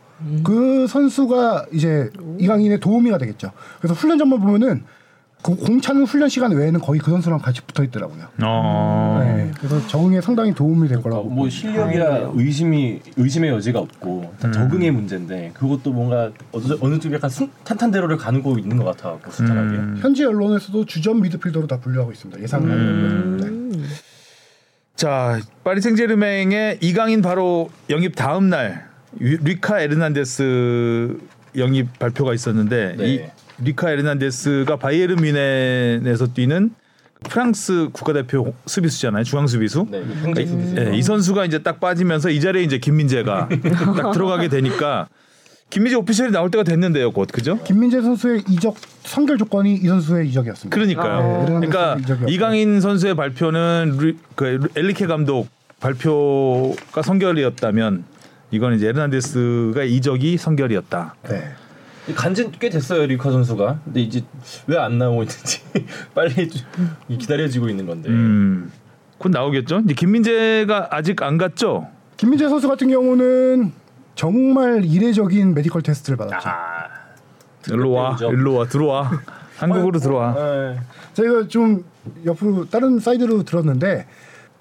그 0.44 0.88
선수가 0.88 1.66
이제 1.74 2.12
이강인의 2.40 2.80
도우미가 2.80 3.18
되겠죠. 3.18 3.52
그래서 3.80 3.94
훈련장만 3.96 4.40
보면은 4.40 4.84
그 5.44 5.56
공차는 5.56 6.04
훈련 6.06 6.30
시간 6.30 6.52
외에는 6.52 6.80
거의 6.80 7.00
그 7.00 7.12
선수랑 7.12 7.40
같이 7.40 7.62
붙어 7.62 7.84
있더라고요. 7.84 8.26
어. 8.44 9.24
네, 9.24 9.52
그래서 9.58 9.86
적응에 9.88 10.20
상당히 10.22 10.54
도움이 10.54 10.88
될 10.88 11.02
거라고. 11.02 11.30
뭐 11.30 11.48
실력이라 11.50 12.32
의심이 12.34 13.00
의심의 13.16 13.52
여지가 13.52 13.80
없고 13.80 14.34
다 14.40 14.52
적응의 14.52 14.92
문제인데 14.92 15.52
그것도 15.54 15.94
뭔가 15.94 16.32
어느, 16.52 16.66
어느 16.82 17.00
쪽 17.00 17.14
약간 17.14 17.30
순, 17.30 17.50
탄탄대로를 17.64 18.18
가고 18.18 18.58
있는 18.58 18.78
것 18.78 18.86
같아갖고 18.86 19.32
순탄하게. 19.32 19.78
음. 19.78 19.98
현지 20.02 20.26
언론에서도 20.26 20.86
주전 20.86 21.22
미드필더로 21.22 21.68
다 21.68 21.80
분류하고 21.80 22.12
있습니다. 22.12 22.42
예상 22.42 22.64
음. 22.64 23.38
네. 23.40 23.88
자, 24.98 25.40
파리 25.64 25.80
생제르맹의 25.80 26.80
이강인 26.82 27.22
바로 27.22 27.70
영입 27.92 28.16
다음 28.16 28.50
날 28.50 28.88
유- 29.22 29.38
뤼카 29.44 29.80
에르난데스 29.80 31.18
영입 31.56 32.00
발표가 32.00 32.34
있었는데 32.34 32.96
네. 32.98 33.08
이 33.08 33.22
뤼카 33.64 33.92
에르난데스가 33.92 34.78
바이에른 34.78 35.18
뮌헨에서 35.18 36.34
뛰는 36.34 36.72
프랑스 37.30 37.90
국가대표 37.94 38.56
수비수잖아요. 38.66 39.24
중앙 39.24 39.46
수비수. 39.46 39.86
네. 39.92 40.04
예, 40.94 40.96
이 40.98 41.02
선수가 41.04 41.46
이제 41.46 41.60
딱 41.62 41.80
빠지면서 41.80 42.32
이 42.32 42.40
자리에 42.42 42.64
이제 42.64 42.80
김민재가 42.80 43.50
딱 44.02 44.12
들어가게 44.14 44.50
되니까 44.50 45.08
김민재 45.70 45.96
official이 45.98 46.32
나올 46.32 46.50
때가 46.50 46.64
됐는데요, 46.64 47.12
곧 47.12 47.28
그죠? 47.32 47.62
김민재 47.64 48.02
선수의 48.02 48.44
이적 48.50 48.76
선결 49.04 49.38
조건이 49.38 49.74
이 49.76 49.86
선수의 49.88 50.30
이적이었습니다. 50.30 50.74
그러니까요. 50.74 51.22
네, 51.22 51.44
에르난데스 51.44 52.06
그러니까. 52.06 52.26
이강인 52.30 52.80
선수의 52.80 53.16
발표는 53.16 53.98
루, 54.00 54.14
그 54.36 54.70
엘리케 54.76 55.08
감독 55.08 55.48
발표가 55.82 57.02
선결이었다면 57.04 58.06
이건 58.52 58.76
이제 58.76 58.88
에르난데스가 58.88 59.84
이적이 59.84 60.38
선결이었다. 60.38 61.16
네. 61.30 61.52
간지 62.16 62.50
꽤 62.62 62.70
됐어요 62.70 63.06
뤼카 63.06 63.30
선수가. 63.32 63.82
근데 63.84 64.00
이제 64.02 64.22
왜 64.68 64.78
안 64.78 64.98
나오고 64.98 65.24
있는지 65.24 65.60
빨리 66.16 66.48
좀 66.48 66.66
기다려지고 67.18 67.68
있는 67.68 67.86
건데. 67.86 68.08
음, 68.10 68.72
곧 69.18 69.30
나오겠죠. 69.30 69.82
이제 69.84 69.94
김민재가 69.94 70.88
아직 70.92 71.22
안 71.24 71.38
갔죠. 71.38 71.90
김민재 72.16 72.48
선수 72.48 72.70
같은 72.70 72.88
경우는 72.90 73.74
정말 74.18 74.84
이례적인 74.84 75.54
medical 75.54 75.84
test를 75.84 76.18
받았죠. 76.18 76.50
아, 76.50 76.88
일로 77.70 77.92
와. 77.92 78.18
일로 78.20 78.56
와, 78.56 78.66
들어와. 78.66 79.12
한국으로 79.58 80.00
들어와. 80.00 80.34
네. 80.34 80.80
제가 81.14 81.48
좀 81.48 81.86
옆으로 82.26 82.68
다른 82.70 83.00
사이드로 83.00 83.44
들었는데 83.44 84.08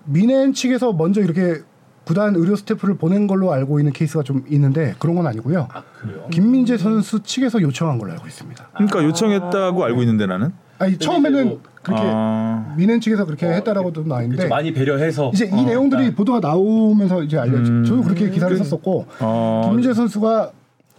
뮌헨 0.05 0.53
측에서 0.53 0.93
먼저 0.93 1.21
이렇게 1.23 1.63
구단 2.05 2.37
의료 2.37 2.55
스태프를 2.55 2.97
보낸 2.97 3.27
걸로 3.27 3.53
알고 3.53 3.81
있는 3.81 3.93
케이스가 3.93 4.23
좀 4.23 4.45
있는데 4.49 4.95
그런 4.99 5.17
건 5.17 5.27
아니고요. 5.27 5.69
아 5.73 5.83
그래요. 6.01 6.29
김민재 6.31 6.77
선수 6.77 7.23
측에서 7.23 7.61
요청한 7.63 7.99
걸로 7.99 8.13
알고 8.13 8.27
있습니다. 8.27 8.69
그러니까 8.75 9.05
요청했다고 9.05 9.85
알고 9.85 10.03
있는데 10.03 10.27
나는. 10.27 10.53
아니 10.79 10.99
처음에는 10.99 11.59
그렇게 11.83 12.03
아, 12.05 12.75
뮌헨 12.77 13.01
측에서 13.01 13.25
그렇게 13.25 13.47
했다라고도 13.47 14.03
그쵸, 14.03 14.15
나있는데 14.15 14.49
많이 14.49 14.73
배려해서 14.73 15.31
이제 15.33 15.47
이 15.47 15.53
어, 15.53 15.63
내용들이 15.63 16.15
보도가 16.15 16.41
나오면서 16.41 17.23
이제 17.23 17.39
알려져. 17.39 17.71
음. 17.71 17.85
저도 17.85 18.03
그렇게 18.03 18.29
기사를 18.29 18.57
썼었고 18.57 19.07
어, 19.21 19.63
김민재 19.67 19.95
선수가 19.95 20.53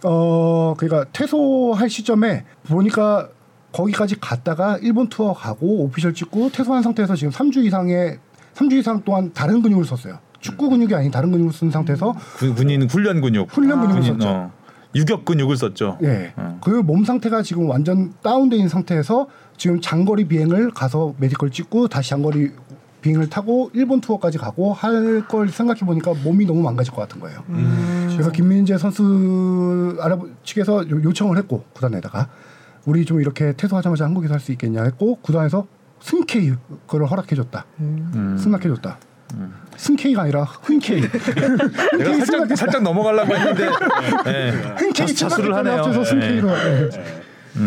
어 0.04 0.74
그러니까 0.78 1.10
퇴소할 1.12 1.90
시점에 1.90 2.44
보니까 2.68 3.28
거기까지 3.72 4.18
갔다가 4.18 4.78
일본 4.80 5.08
투어 5.08 5.34
가고 5.34 5.84
official 5.84 6.14
찍고 6.14 6.50
퇴소한 6.50 6.82
상태에서 6.82 7.14
지금 7.16 7.32
3주 7.32 7.64
이상의 7.64 8.18
3주 8.54 8.72
이상 8.74 9.02
동안 9.02 9.32
다른 9.34 9.60
근육을 9.60 9.84
썼어요. 9.84 10.18
축구 10.40 10.70
근육이 10.70 10.94
아닌 10.94 11.10
다른 11.10 11.30
근육을 11.30 11.52
쓴 11.52 11.70
상태에서 11.70 12.14
군, 12.38 12.54
군인 12.54 12.88
훈련 12.88 13.20
근육. 13.20 13.48
훈련 13.50 13.80
근육을 13.80 14.00
군인, 14.00 14.14
썼죠. 14.14 14.28
어, 14.28 14.52
유격 14.94 15.24
근육을 15.24 15.56
썼죠. 15.56 15.98
예. 16.02 16.32
어. 16.36 16.58
그 16.62 16.83
몸 16.83 17.04
상태가 17.04 17.42
지금 17.42 17.68
완전 17.68 18.14
다운돼 18.22 18.56
있는 18.56 18.68
상태에서 18.68 19.26
지금 19.58 19.80
장거리 19.80 20.24
비행을 20.26 20.70
가서 20.70 21.14
medical 21.18 21.50
찍고 21.50 21.88
다시 21.88 22.10
장거리 22.10 22.52
비행을 23.02 23.28
타고 23.28 23.70
일본 23.74 24.00
투어까지 24.00 24.38
가고 24.38 24.72
할 24.72 25.22
걸 25.28 25.48
생각해 25.50 25.80
보니까 25.80 26.14
몸이 26.24 26.46
너무 26.46 26.62
망가질 26.62 26.92
것 26.92 27.02
같은 27.02 27.20
거예요. 27.20 27.42
그래서 28.12 28.30
김민재 28.32 28.78
선수 28.78 29.96
알아보 30.00 30.28
측에서 30.44 30.88
요- 30.88 31.02
요청을 31.04 31.36
했고 31.38 31.64
구단에다가 31.74 32.28
우리 32.86 33.04
좀 33.04 33.20
이렇게 33.20 33.52
퇴소하자마자 33.52 34.04
한국에서 34.04 34.34
할 34.34 34.40
수 34.40 34.52
있겠냐 34.52 34.82
했고 34.84 35.16
구단에서 35.16 35.66
승쾌히 36.00 36.52
그걸 36.86 37.04
허락해줬다. 37.06 37.66
음. 37.80 38.36
승낙해줬다. 38.40 38.98
승쾌히가 39.76 40.22
아니라 40.22 40.44
흔쾌히. 40.44 41.00
내가 41.02 42.14
살짝 42.24 42.56
살짝 42.56 42.82
넘어가려고 42.82 43.34
했는데 43.36 43.68
예. 44.26 44.50
흔쾌히 44.76 45.14
자수를 45.14 45.54
하네요. 45.54 45.74
합쳐서 45.76 46.04
승쾌히로. 46.04 46.48
네. 46.48 46.88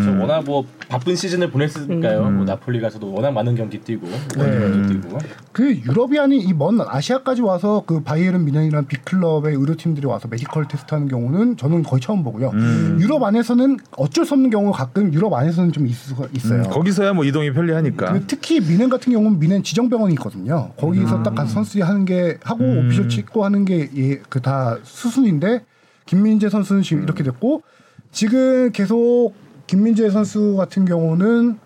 저 0.04 0.10
워낙 0.18 0.42
뭐 0.44 0.64
바쁜 0.88 1.14
시즌을 1.16 1.50
보냈으니까요. 1.50 2.30
뭐 2.30 2.44
나폴리 2.44 2.80
가서도 2.80 3.12
워낙 3.12 3.30
많은 3.32 3.54
경기 3.56 3.78
뛰고 3.78 4.06
원정도 4.38 4.88
뛰고. 4.88 5.18
그 5.52 5.74
유럽이 5.76 6.18
아닌 6.18 6.40
이 6.40 6.52
먼 6.52 6.80
아시아까지 6.80 7.42
와서 7.42 7.82
그 7.86 8.02
바이에른 8.02 8.44
뮌헨이라는 8.44 8.86
big 8.86 9.09
club의 9.09 9.54
의료팀들이 9.54 10.06
와서 10.06 10.28
medical 10.28 10.68
test하는 10.68 11.08
경우는 11.08 11.56
저는 11.56 11.82
거의 11.82 12.00
처음 12.00 12.22
보고요. 12.22 12.50
음. 12.54 12.98
유럽 13.00 13.22
안에서는 13.22 13.78
어쩔 13.96 14.24
수 14.24 14.34
없는 14.34 14.50
경우가 14.50 14.76
가끔 14.76 15.12
유럽 15.12 15.32
안에서는 15.34 15.72
좀 15.72 15.86
있을 15.86 16.14
수가 16.14 16.28
있어요. 16.34 16.62
음, 16.62 16.70
거기서야 16.70 17.12
뭐 17.12 17.24
이동이 17.24 17.52
편리하니까. 17.52 18.12
그 18.12 18.24
특히 18.26 18.60
미넨 18.60 18.88
같은 18.88 19.12
경우는 19.12 19.38
미넨 19.38 19.62
지정병원이 19.62 20.14
있거든요. 20.14 20.70
거기서 20.78 21.16
음. 21.16 21.22
딱 21.22 21.34
가서 21.34 21.52
선수들이 21.52 21.82
하는 21.82 22.04
게 22.04 22.38
하고 22.44 22.64
오피셜 22.64 23.08
찍고 23.08 23.44
하는 23.44 23.64
게 23.64 24.20
그다 24.28 24.78
수순인데 24.82 25.64
김민재 26.06 26.48
선수는 26.48 26.82
지금 26.82 27.02
이렇게 27.02 27.22
됐고 27.22 27.62
지금 28.10 28.70
계속 28.72 29.32
김민재 29.72 30.10
선수 30.10 30.54
같은 30.54 30.84
경우는 30.84 31.58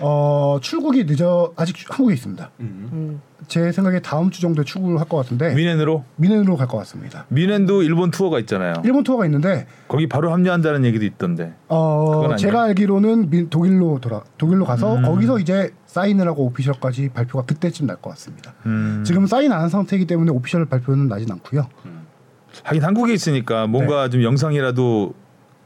어 0.00 0.56
출국이 0.62 1.04
늦어 1.04 1.52
아직 1.54 1.76
한국에 1.86 2.14
있습니다. 2.14 2.50
음. 2.60 3.20
제 3.46 3.70
생각에 3.72 4.00
다음 4.00 4.30
주 4.30 4.40
정도에 4.40 4.64
출국을 4.64 4.98
할 4.98 5.06
것 5.06 5.18
같은데 5.18 5.54
미넨으로 5.54 6.02
미넨으로 6.16 6.56
갈 6.56 6.66
것 6.66 6.78
같습니다. 6.78 7.26
미넨도 7.28 7.82
일본 7.82 8.10
투어가 8.10 8.38
있잖아요. 8.38 8.72
일본 8.86 9.04
투어가 9.04 9.26
있는데 9.26 9.66
거기 9.86 10.06
바로 10.08 10.32
합류한다는 10.32 10.86
얘기도 10.86 11.04
있던데. 11.04 11.52
어? 11.68 12.34
제가 12.36 12.62
알기로는 12.62 13.28
미- 13.28 13.50
독일로 13.50 13.98
돌아 14.00 14.22
독일로 14.38 14.64
가서 14.64 14.96
음. 14.96 15.02
거기서 15.02 15.40
이제 15.40 15.74
사인을 15.84 16.26
하고 16.26 16.46
오피셜까지 16.46 17.10
발표가 17.10 17.44
그때쯤 17.44 17.86
날 17.86 17.96
것 18.00 18.08
같습니다. 18.10 18.54
음. 18.64 19.02
지금 19.06 19.26
사인 19.26 19.52
안 19.52 19.60
한 19.60 19.68
상태이기 19.68 20.06
때문에 20.06 20.30
오피셜 20.30 20.64
발표는 20.64 21.08
나진 21.08 21.30
않고요. 21.32 21.68
하긴 22.64 22.82
한국에 22.82 23.12
있으니까 23.12 23.66
뭔가 23.66 24.04
네. 24.04 24.10
좀 24.10 24.22
영상이라도 24.22 25.12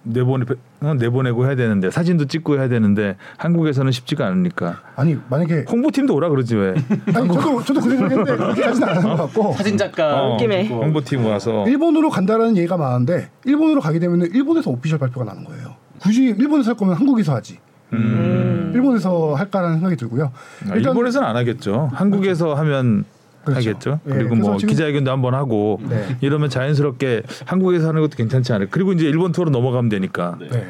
내보내 0.04 0.44
어, 0.82 0.94
내보내고 0.94 1.46
해야 1.46 1.56
되는데 1.56 1.90
사진도 1.90 2.26
찍고 2.26 2.56
해야 2.58 2.68
되는데 2.68 3.16
한국에서는 3.38 3.90
쉽지가 3.90 4.26
않으니까 4.26 4.80
아니 4.96 5.16
만약에 5.28 5.64
홍보팀도 5.70 6.14
오라 6.14 6.28
그러지 6.28 6.56
왜? 6.56 6.74
아니 7.14 7.28
저도 7.28 7.62
저도 7.64 7.80
그 7.80 7.90
생각했는데 7.90 8.36
그렇게까지는 8.36 8.88
안 8.88 8.96
하는 8.98 9.16
것 9.16 9.16
같고 9.24 9.52
사진 9.54 9.76
작가 9.76 10.22
어, 10.22 10.32
느낌에. 10.34 10.68
홍보팀 10.68 11.24
와서 11.24 11.66
일본으로 11.66 12.10
간다라는 12.10 12.56
얘기가 12.56 12.76
많은데 12.76 13.30
일본으로 13.44 13.80
가게 13.80 13.98
되면 13.98 14.20
일본에서 14.22 14.70
오피셜 14.70 14.98
발표가 14.98 15.24
나는 15.24 15.44
거예요. 15.44 15.74
굳이 15.98 16.24
일본에서 16.24 16.70
할 16.70 16.76
거면 16.76 16.94
한국에서 16.94 17.34
하지. 17.34 17.58
음. 17.92 18.72
일본에서 18.74 19.34
할까라는 19.34 19.76
생각이 19.76 19.96
들고요. 19.96 20.32
아, 20.68 20.74
일본에서는 20.74 21.26
안 21.26 21.36
하겠죠. 21.36 21.90
한국에서 21.94 22.54
하면 22.54 23.04
그렇죠. 23.44 23.70
하겠죠. 23.70 24.00
예, 24.06 24.10
그리고 24.10 24.34
뭐 24.36 24.56
지금- 24.56 24.70
기자회견도 24.72 25.10
한번 25.10 25.34
하고 25.34 25.80
네. 25.88 26.16
이러면 26.20 26.48
자연스럽게 26.50 27.22
한국에서 27.46 27.88
하는 27.88 28.00
것도 28.02 28.16
괜찮지 28.16 28.52
않을까. 28.52 28.70
그리고 28.72 28.92
이제 28.92 29.04
일본 29.06 29.32
투어로 29.32 29.50
넘어가면 29.50 29.88
되니까. 29.88 30.36
네. 30.40 30.48
네. 30.48 30.66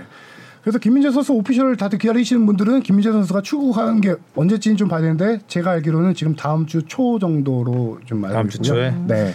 그래서 0.63 0.79
김민재 0.79 1.11
선수 1.11 1.35
오피셜을 1.35 1.77
다들 1.77 1.99
기다리시는 1.99 2.47
분들은 2.47 2.81
김민재 2.83 3.13
선수가 3.13 3.43
출국하는 3.43 4.01
게 4.01 4.15
언제쯤 4.35 4.77
좀 4.77 4.89
봐야 4.89 5.03
되는데 5.03 5.41
제가 5.47 5.73
알기로는 5.73 6.15
지금 6.15 6.35
다음 6.37 6.65
주 6.67 6.81
초 6.87 7.19
정도로 7.19 7.99
좀 8.07 8.25
알고 8.25 8.35
다음 8.35 8.49
주 8.49 8.57
있고요. 8.59 8.73
초에? 8.73 8.95
네. 9.07 9.35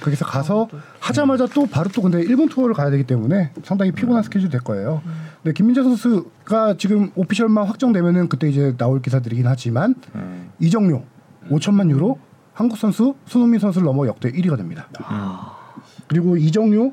거기서 0.00 0.24
가서 0.24 0.68
하자마자 0.98 1.46
또 1.54 1.66
바로 1.66 1.88
또 1.94 2.00
근데 2.02 2.22
일본 2.22 2.48
투어를 2.48 2.74
가야 2.74 2.90
되기 2.90 3.04
때문에 3.04 3.50
상당히 3.62 3.92
피곤한 3.92 4.22
스케줄이 4.24 4.50
될 4.50 4.60
거예요. 4.62 5.00
근데 5.42 5.52
김민재 5.52 5.82
선수가 5.82 6.76
지금 6.78 7.10
오피셜만 7.14 7.66
확정되면은 7.66 8.28
그때 8.28 8.48
이제 8.48 8.74
나올 8.78 9.00
기사들이긴 9.02 9.46
하지만 9.46 9.94
음. 10.14 10.50
이정료 10.58 11.04
5천만 11.50 11.90
유로 11.90 12.18
한국 12.54 12.76
선수 12.78 13.14
손흥민 13.26 13.60
선수를 13.60 13.86
넘어 13.86 14.06
역대 14.06 14.30
1위가 14.30 14.56
됩니다. 14.56 14.88
그리고 16.08 16.36
이정료 16.36 16.92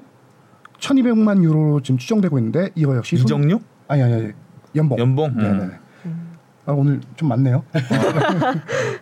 1,200만 0.80 1.44
유로로 1.44 1.82
지금 1.82 1.98
추정되고 1.98 2.38
있는데 2.40 2.70
이거 2.76 2.96
역시 2.96 3.18
손- 3.18 3.26
이정료? 3.26 3.60
아니 3.88 4.02
아니 4.02 4.14
아니 4.14 4.32
연봉. 4.76 4.98
연봉? 5.00 5.36
네네. 5.36 5.70
음. 6.06 6.30
아 6.66 6.72
오늘 6.72 7.02
좀 7.18 7.28
많네요. 7.30 7.64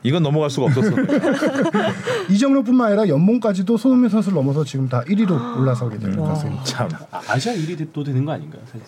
이건 0.01 0.23
넘어갈 0.23 0.49
수가 0.49 0.67
없었어. 0.67 0.95
이정료뿐만 2.31 2.87
아니라 2.87 3.07
연봉까지도 3.07 3.77
손흥민 3.77 4.09
선수를 4.09 4.35
넘어서 4.35 4.63
지금 4.63 4.87
다 4.89 5.01
1위로 5.01 5.57
올라서게 5.59 5.99
될 5.99 6.15
것같습니다 6.15 6.63
참 6.63 6.89
아, 7.11 7.21
아시아 7.29 7.53
1위 7.53 7.91
도 7.93 8.03
되는 8.03 8.25
거 8.25 8.31
아닌가요? 8.31 8.61
사실? 8.65 8.81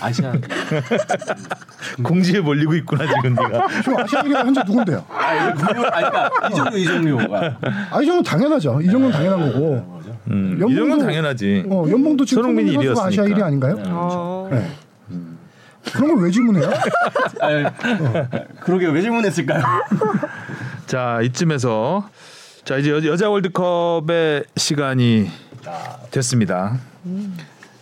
아시아 0.00 0.32
공지에 2.02 2.40
몰리고 2.40 2.74
있구나 2.76 3.04
지금 3.06 3.34
네가. 3.34 3.68
지금 3.82 3.98
아시아 3.98 4.22
1위가 4.22 4.36
현재 4.46 4.62
누군데요? 4.66 5.04
아, 5.08 5.34
이거 5.50 5.66
그거- 5.66 5.86
아, 5.88 6.30
그러니까 6.50 6.76
이정료가 6.76 7.58
아, 7.90 8.00
이 8.02 8.22
당연하죠. 8.24 8.80
이 8.80 8.86
정도는 8.86 9.10
당연한 9.12 9.52
거고. 9.52 9.98
음, 10.30 10.58
연봉도- 10.60 10.70
이 10.72 10.76
정도는 10.76 10.98
당연하지. 11.06 11.64
어, 11.70 11.84
연봉도 11.88 12.24
지금 12.24 12.42
손흥민이 12.42 12.72
손흥민 12.72 12.94
선수가 12.94 13.06
아시아 13.08 13.22
1위 13.24 13.30
일위였으니까. 13.30 13.46
아닌가요? 13.46 13.76
아, 13.86 14.48
네. 14.50 14.70
그런 15.92 16.14
걸 16.16 16.24
왜 16.24 16.30
질문해요? 16.30 16.68
아, 17.40 18.28
그러게 18.60 18.86
왜 18.88 19.00
질문했을까요? 19.00 19.62
자 20.86 21.20
이쯤에서 21.22 22.08
자 22.64 22.76
이제 22.76 22.90
여, 22.90 23.02
여자 23.04 23.30
월드컵의 23.30 24.44
시간이 24.56 25.30
됐습니다. 26.10 26.76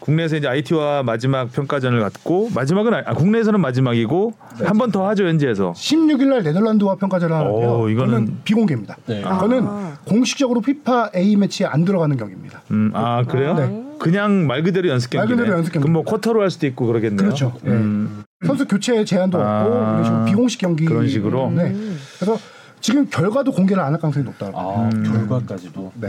국내에서 0.07 0.36
이제 0.36 0.46
IT와 0.46 1.02
마지막 1.02 1.50
평가전을 1.52 1.98
갖고 2.00 2.48
마지막은 2.54 2.94
아, 2.94 3.02
아, 3.07 3.14
국내에서는 3.14 3.61
마지막이고 3.61 4.32
한번 4.64 4.92
더 4.92 5.07
하죠 5.09 5.26
현지에서. 5.26 5.72
16일 5.72 6.28
날 6.28 6.42
네덜란드와 6.44 6.94
평가전을 6.94 7.34
하는데요. 7.34 7.68
오, 7.68 7.86
이거는- 7.88 8.28
비공개입니다. 8.44 8.96
네. 9.07 9.22
그거는 9.22 9.66
공식적으로 10.04 10.61
피파 10.61 11.11
A 11.16 11.34
매치에 11.34 11.66
안 11.66 11.84
들어가는 11.84 12.16
경기입니다. 12.16 12.62
음, 12.70 12.92
아 12.94 13.24
그래요? 13.24 13.54
네. 13.54 13.82
그냥 13.98 14.46
말 14.46 14.62
그대로 14.62 14.88
연습 14.88 15.11
경기. 15.11 15.26
말 15.26 15.36
그대로 15.36 15.57
연습 15.57 15.72
경기. 15.72 15.82
그럼 15.88 15.94
뭐 15.94 16.04
쿼터로 16.04 16.40
할 16.40 16.50
수도 16.50 16.68
있고 16.68 16.86
그러겠네요. 16.86 17.16
그렇죠. 17.18 17.52
네. 17.64 17.72
음, 17.72 18.22
선수 18.46 18.64
교체 18.68 19.04
제한도 19.04 19.40
아, 19.42 19.64
없고 19.64 20.24
비공식 20.26 20.61
경기 20.61 20.84
그런 20.84 21.09
식으로? 21.09 21.50
네. 21.50 21.74
그래서 22.20 22.38
지금 22.87 23.09
결과도 23.11 23.51
공개를 23.51 23.82
안 23.82 23.93
할 23.93 24.01
가능성이 24.01 24.24
높다고. 24.26 24.57
아 24.57 24.89
결과까지도 24.91 25.91
네. 25.97 26.09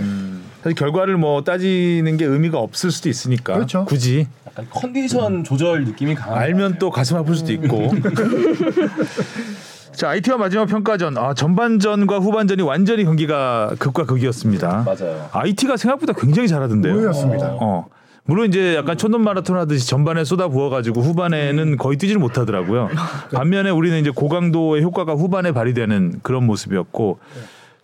사실 0.62 0.76
결과를 0.76 1.18
뭐 1.18 1.44
따지는 1.44 2.18
게 2.18 2.26
의미가 2.26 2.60
없을 2.60 2.92
수도 2.92 3.10
있으니까. 3.10 3.56
그렇죠. 3.56 3.84
굳이 3.86 4.28
약간 4.46 4.68
컨디션 4.70 5.44
조절 5.44 5.86
느낌이 5.86 6.14
강한 6.14 6.38
알면 6.38 6.78
또 6.78 6.92
가슴 6.92 7.18
아플 7.18 7.34
수도 7.36 7.52
있고. 7.54 7.92
자 9.92 10.10
IT와 10.10 10.38
마지막 10.38 10.66
평가전. 10.68 11.18
아 11.18 11.34
전반전과 11.34 12.20
후반전이 12.20 12.62
완전히 12.62 13.04
경기가 13.06 13.74
극과 13.80 14.06
극이었습니다. 14.06 14.84
맞아요. 14.86 15.30
IT가 15.32 15.78
생각보다 15.78 16.14
굉장히 16.14 16.48
잘하던데요. 16.48 16.94
의외였습니다. 16.96 17.58
어. 17.60 17.88
물론 18.28 18.48
이제 18.50 18.76
약간 18.76 18.98
촌놈 18.98 19.24
마라톤 19.24 19.58
하듯이 19.58 19.88
전반에 19.88 20.26
쏟아 20.26 20.50
부어가지고 20.50 21.02
후반에는 21.02 21.78
거의 21.78 21.98
뛰지를 21.98 22.20
못하더라고요. 22.20 22.90
반면에 23.34 23.70
우리는 23.70 23.98
이제 24.00 24.10
고강도의 24.10 24.84
효과가 24.84 25.14
후반에 25.14 25.54
발휘되는 25.54 26.20
그런 26.24 26.46
모습이었고 26.46 27.20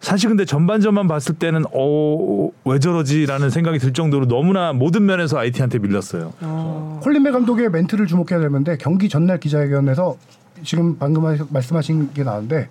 사실 0.01 0.27
근데 0.27 0.43
전반전만 0.43 1.07
봤을 1.07 1.35
때는 1.35 1.63
어왜 1.71 2.79
저러지라는 2.79 3.49
생각이 3.49 3.79
들 3.79 3.93
정도로 3.93 4.27
너무나 4.27 4.73
모든 4.73 5.05
면에서 5.05 5.37
IT한테 5.37 5.79
밀렸어요. 5.79 6.33
콜린베 7.01 7.31
감독의 7.31 7.69
멘트를 7.71 8.05
주목해야 8.05 8.41
되는데 8.41 8.75
경기 8.77 9.07
전날 9.07 9.39
기자회견에서 9.39 10.17
지금 10.65 10.97
방금 10.97 11.23
하시- 11.23 11.43
말씀하신 11.49 12.09
게 12.13 12.23
나왔는데 12.25 12.67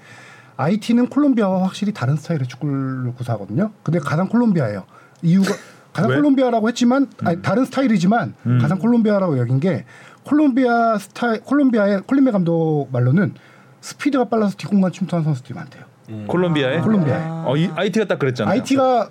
IT는 0.58 1.08
콜롬비아와 1.08 1.62
확실히 1.62 1.94
다른 1.94 2.16
스타일의 2.16 2.46
축구를 2.48 3.14
구사하거든요. 3.16 3.70
근데 3.82 3.98
가장 3.98 4.28
콜롬비아예요. 4.28 4.84
이유가 5.22 5.54
가장 5.92 6.10
왜? 6.10 6.16
음. 6.16 6.22
콜롬비아라고 6.22 6.68
했지만 6.68 7.06
아니, 7.24 7.42
다른 7.42 7.64
스타일이지만 7.64 8.34
가장 8.60 8.78
콜롬비아라고 8.78 9.38
여긴 9.38 9.60
게 9.60 9.84
콜롬비아 10.24 10.96
스타일 10.98 11.40
콜롬비아의 11.40 12.02
콜린 12.06 12.22
벨 12.22 12.30
감독 12.30 12.88
말로는 12.92 13.34
스피드가 13.80 14.24
빨라서 14.26 14.54
뒷공간 14.56 14.92
침투하는 14.92 15.24
선수들이 15.24 15.54
많대요. 15.54 15.84
콜롬비아에. 16.28 16.80
콜롬비아에. 16.80 17.22
어, 17.44 17.56
이, 17.56 17.68
아이티가 17.74 18.06
딱 18.06 18.18
그랬잖아요. 18.18 18.52
아이티가 18.52 19.08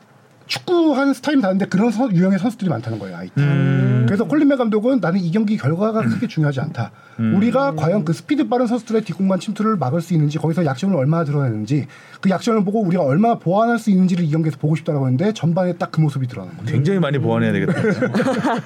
축구하는 0.48 1.14
스타일은 1.14 1.42
다른데 1.42 1.66
그런 1.68 1.92
선- 1.92 2.14
유형의 2.16 2.40
선수들이 2.40 2.70
많다는 2.70 3.00
거예요. 3.00 3.16
아이티. 3.18 3.34
음. 3.38 4.04
그래서 4.08 4.26
콜린 4.26 4.46
벨 4.46 4.56
감독은 4.58 5.00
나는 5.00 5.20
이 5.22 5.32
경기 5.32 5.56
결과가 5.58 6.02
크게 6.02 6.28
중요하지 6.28 6.60
않다. 6.60 6.92
음. 7.20 7.36
우리가 7.36 7.76
과연 7.76 8.04
그 8.04 8.12
스피드 8.12 8.50
빠른 8.50 8.68
선수들의 8.68 9.04
뒷공간 9.04 9.40
침투를 9.40 9.78
막을 9.78 10.02
수 10.02 10.14
있는지 10.14 10.38
거기서 10.40 10.66
약점을 10.66 10.96
얼마나 10.96 11.24
드러내는지 11.24 11.88
그 12.22 12.30
약점을 12.30 12.64
보고 12.64 12.82
우리가 12.82 13.04
얼마나 13.04 13.36
보완할 13.36 13.80
수 13.80 13.90
있는지를 13.90 14.24
이 14.24 14.30
경기에서 14.30 14.58
보고 14.58 14.76
싶다라고 14.76 15.08
했는데 15.08 15.34
전반에 15.34 15.74
딱 15.74 15.92
그 15.92 16.00
모습이 16.00 16.26
드러나는 16.28 16.56
거죠. 16.58 16.72
굉장히 16.72 17.00
많이 17.00 17.18
보완해야 17.20 17.52
되겠다. 17.52 17.74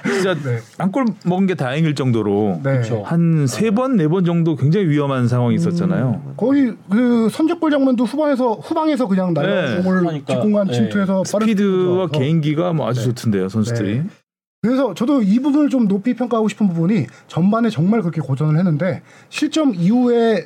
진짜 0.06 0.36
네. 0.36 0.60
한골 0.78 1.06
먹은 1.26 1.48
게 1.48 1.56
다행일 1.56 1.96
정도로 1.96 2.60
네. 2.64 2.78
그쵸. 2.82 3.02
한세 3.04 3.72
번 3.72 3.96
네 3.96 4.08
번 4.08 4.26
정도 4.26 4.56
굉장히 4.56 4.88
위험한 4.88 5.28
상황이 5.28 5.56
있었잖아요. 5.56 6.34
거의 6.38 6.76
그 6.92 7.30
선제골 7.32 7.72
장면도 7.72 8.04
후반에서 8.04 8.54
후방에서 8.56 9.08
그냥 9.08 9.34
날라 9.34 9.76
네. 9.78 9.82
공을 9.82 10.00
그러니까, 10.02 10.34
뒷공간 10.36 10.68
네. 10.68 10.74
침투해서 10.74 11.24
빠른 11.32 11.48
스피드와. 11.48 12.08
개인기가 12.10 12.74
뭐 12.74 12.88
아주 12.88 13.00
네. 13.00 13.06
좋던데요 13.08 13.50
선수들이. 13.50 13.98
네. 14.00 14.04
그래서 14.62 14.94
저도 14.94 15.22
이 15.24 15.40
부분을 15.40 15.70
좀 15.70 15.88
높이 15.88 16.14
평가하고 16.16 16.48
싶은 16.50 16.68
부분이 16.68 17.08
전반에 17.28 17.70
정말 17.70 18.02
그렇게 18.02 18.20
고전을 18.22 18.58
했는데 18.58 19.02
실점 19.30 19.74
이후에 19.76 20.46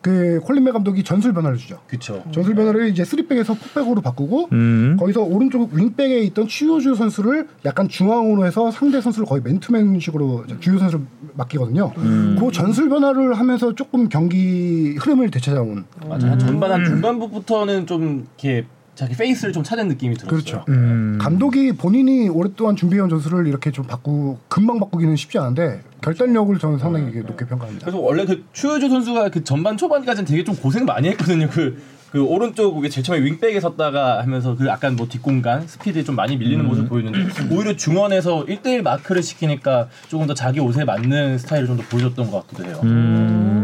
그 0.00 0.40
콜린메 0.44 0.70
감독이 0.72 1.02
전술 1.02 1.32
변화를 1.32 1.56
주죠. 1.56 1.80
그쵸. 1.86 2.22
전술 2.30 2.54
변화를 2.54 2.88
이제 2.88 3.04
쓰리백에서 3.04 3.54
포백으로 3.54 4.00
바꾸고 4.00 4.48
음. 4.52 4.96
거기서 4.98 5.22
오른쪽 5.22 5.72
윙백에 5.72 6.20
있던 6.20 6.46
추요주 6.46 6.94
선수를 6.94 7.48
약간 7.64 7.88
중앙으로 7.88 8.46
해서 8.46 8.70
상대 8.70 9.00
선수를 9.00 9.26
거의 9.26 9.42
맨투맨식으로 9.42 10.44
주요 10.60 10.78
선수를 10.78 11.04
맡기거든요. 11.34 11.92
그 11.94 12.50
전술 12.52 12.88
변화를 12.88 13.34
하면서 13.34 13.74
조금 13.74 14.08
경기 14.08 14.94
흐름을 14.98 15.30
되찾아온 15.30 15.84
맞아. 16.08 16.30
한 16.30 16.38
전반 16.38 16.72
한 16.72 16.84
중반부부터는 16.84 17.86
좀 17.86 18.26
이렇게 18.38 18.66
자기 18.98 19.14
페이스를 19.14 19.52
좀 19.52 19.62
찾은 19.62 19.86
느낌이 19.86 20.16
들었어요. 20.16 20.28
그렇죠. 20.28 20.64
음. 20.68 21.18
감독이 21.20 21.70
본인이 21.70 22.28
오랫동안 22.28 22.74
준비해온 22.74 23.08
전술을 23.08 23.46
이렇게 23.46 23.70
좀 23.70 23.86
바꾸 23.86 24.38
금방 24.48 24.80
바꾸기는 24.80 25.14
쉽지 25.14 25.38
않은데 25.38 25.82
결단력을 26.00 26.58
저는 26.58 26.78
상당히 26.78 27.16
높게 27.20 27.46
평가합니다. 27.46 27.84
그래서 27.84 28.00
원래 28.00 28.24
그 28.24 28.44
추효주 28.52 28.88
선수가 28.88 29.28
그 29.28 29.44
전반 29.44 29.76
초반까지는 29.76 30.26
되게 30.26 30.42
좀 30.42 30.56
고생 30.56 30.84
많이 30.84 31.06
했거든요. 31.10 31.48
그, 31.48 31.80
그 32.10 32.24
오른쪽 32.24 32.82
제일 32.90 33.04
처음에 33.04 33.24
윙백에 33.24 33.60
섰다가 33.60 34.20
하면서 34.20 34.56
그 34.56 34.66
약간 34.66 34.96
뭐 34.96 35.06
뒷공간 35.06 35.68
스피드에 35.68 36.02
좀 36.02 36.16
많이 36.16 36.36
밀리는 36.36 36.66
모습 36.66 36.88
보였는데 36.88 37.54
오히려 37.54 37.76
중원에서 37.76 38.46
1대1 38.46 38.82
마크를 38.82 39.22
시키니까 39.22 39.88
조금 40.08 40.26
더 40.26 40.34
자기 40.34 40.58
옷에 40.58 40.84
맞는 40.84 41.38
스타일을 41.38 41.68
좀 41.68 41.76
더 41.76 41.84
보여줬던 41.84 42.32
것 42.32 42.48
같기도 42.48 42.68
해요. 42.68 42.80
음. 42.82 43.57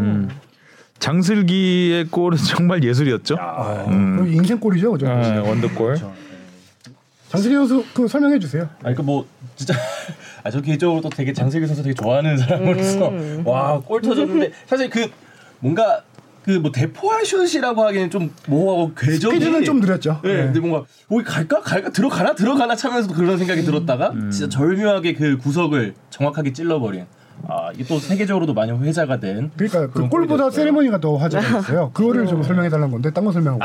장슬기의 1.05 2.07
골은 2.07 2.35
정말 2.49 2.83
예술이었죠. 2.83 3.35
음. 3.89 4.15
그럼 4.17 4.27
인생골이죠, 4.33 4.91
그죠? 4.93 5.07
아, 5.07 5.41
원더골. 5.45 5.87
그렇죠. 5.93 6.11
장슬기 7.29 7.55
선수 7.55 7.85
그 7.93 8.07
설명해 8.07 8.39
주세요. 8.39 8.67
아니 8.83 8.95
그뭐 8.95 9.25
진짜 9.55 9.75
아 10.43 10.49
저 10.51 10.61
개인적으로 10.61 11.01
또 11.01 11.09
되게 11.09 11.33
장세기 11.33 11.65
선수 11.67 11.81
되게 11.83 11.93
좋아하는 11.95 12.37
사람으로서 12.37 13.11
와골 13.43 14.01
터졌는데 14.01 14.51
사실 14.67 14.89
그 14.89 15.07
뭔가 15.59 16.03
그뭐 16.43 16.71
대포할 16.71 17.25
슛이라고 17.25 17.83
하기에는 17.83 18.09
좀 18.11 18.31
모호하고 18.47 18.93
궤적이 18.95 19.35
스피드는 19.39 19.63
좀 19.63 19.79
느렸죠. 19.79 20.21
네, 20.23 20.33
네. 20.33 20.43
근데 20.45 20.59
뭔가 20.59 20.85
오 21.09 21.21
갈까 21.23 21.61
갈까 21.61 21.89
들어가나 21.91 22.35
들어가나 22.35 22.75
차면서 22.75 23.13
그런 23.13 23.37
생각이 23.39 23.63
들었다가 23.63 24.11
진짜 24.31 24.47
절묘하게 24.49 25.13
그 25.13 25.37
구석을 25.37 25.95
정확하게 26.11 26.53
찔러버린 26.53 27.05
아 27.47 27.71
또 27.87 27.99
세계적으로도 27.99 28.53
많이 28.53 28.71
회자가 28.71 29.19
된 29.19 29.51
그러니까 29.55 29.87
그 29.87 30.07
골보다. 30.09 30.49
세레머니가 30.49 30.99
더 30.99 31.15
화제가 31.17 31.43
됐어요. 31.61 31.91
그거를 31.93 32.25
좀 32.25 32.41
설명해 32.43 32.69
달라는 32.69 32.91
건데 32.91 33.11
딴 33.11 33.23
거 33.25 33.31
설명하고. 33.31 33.63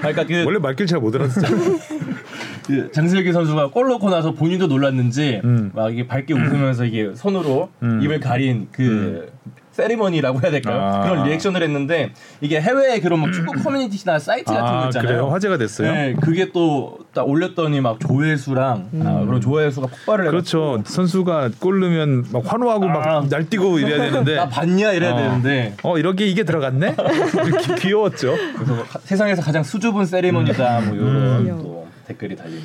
그러니까 0.00 0.26
그 0.26 0.44
원래 0.44 0.58
말길 0.58 0.86
잘 0.86 1.00
못 1.00 1.14
알아듣잖아. 1.14 1.48
그 2.66 2.90
장슬기 2.92 3.32
선수가 3.32 3.70
골 3.70 3.88
넣고 3.88 4.10
나서 4.10 4.32
본인도 4.32 4.66
놀랐는지 4.66 5.40
음. 5.44 5.70
막 5.74 5.90
이게 5.92 6.06
밝게 6.06 6.34
웃으면서 6.34 6.84
이게 6.84 7.12
손으로 7.14 7.70
음. 7.82 8.00
입을 8.02 8.20
가린 8.20 8.68
그 8.72 9.32
세리머니라고 9.78 10.40
해야 10.42 10.50
될까요? 10.50 10.80
아. 10.80 11.02
그런 11.02 11.24
리액션을 11.24 11.62
했는데 11.62 12.12
이게 12.40 12.60
해외 12.60 12.98
그런 12.98 13.20
막 13.20 13.32
축구 13.32 13.52
커뮤니티나 13.62 14.18
사이트 14.18 14.46
같은 14.46 14.60
거 14.64 14.82
아, 14.82 14.84
있잖아요. 14.86 15.06
그래요? 15.08 15.28
화제가 15.28 15.56
됐어요. 15.56 15.92
네, 15.92 16.14
그게 16.20 16.50
또딱 16.50 17.28
올렸더니 17.28 17.80
막 17.80 18.00
조회수랑 18.00 18.90
아, 19.04 19.24
그런 19.24 19.40
조회수가 19.40 19.86
폭발을 19.86 20.26
해가지고 20.28 20.72
그렇죠. 20.72 20.82
선수가 20.84 21.50
골 21.60 21.78
넣으면 21.80 22.26
막 22.32 22.42
환호하고 22.44 22.86
아. 22.86 22.88
막 22.88 23.28
날뛰고 23.28 23.78
이래야 23.78 23.98
되는데 24.10 24.34
나 24.36 24.48
봤냐 24.48 24.92
이래야 24.92 25.12
어. 25.12 25.16
되는데 25.16 25.74
어 25.84 25.96
이렇게 25.96 26.26
이게 26.26 26.42
들어갔네? 26.42 26.96
귀여웠죠. 27.78 28.34
그래서 28.56 28.74
뭐 28.74 28.84
가- 28.84 28.98
세상에서 29.04 29.42
가장 29.42 29.62
수줍은 29.62 30.06
세리머니다 30.06 30.80
뭐 30.80 30.94
이런 30.96 31.58
또 31.62 31.86
댓글이 32.08 32.34
달리는 32.34 32.62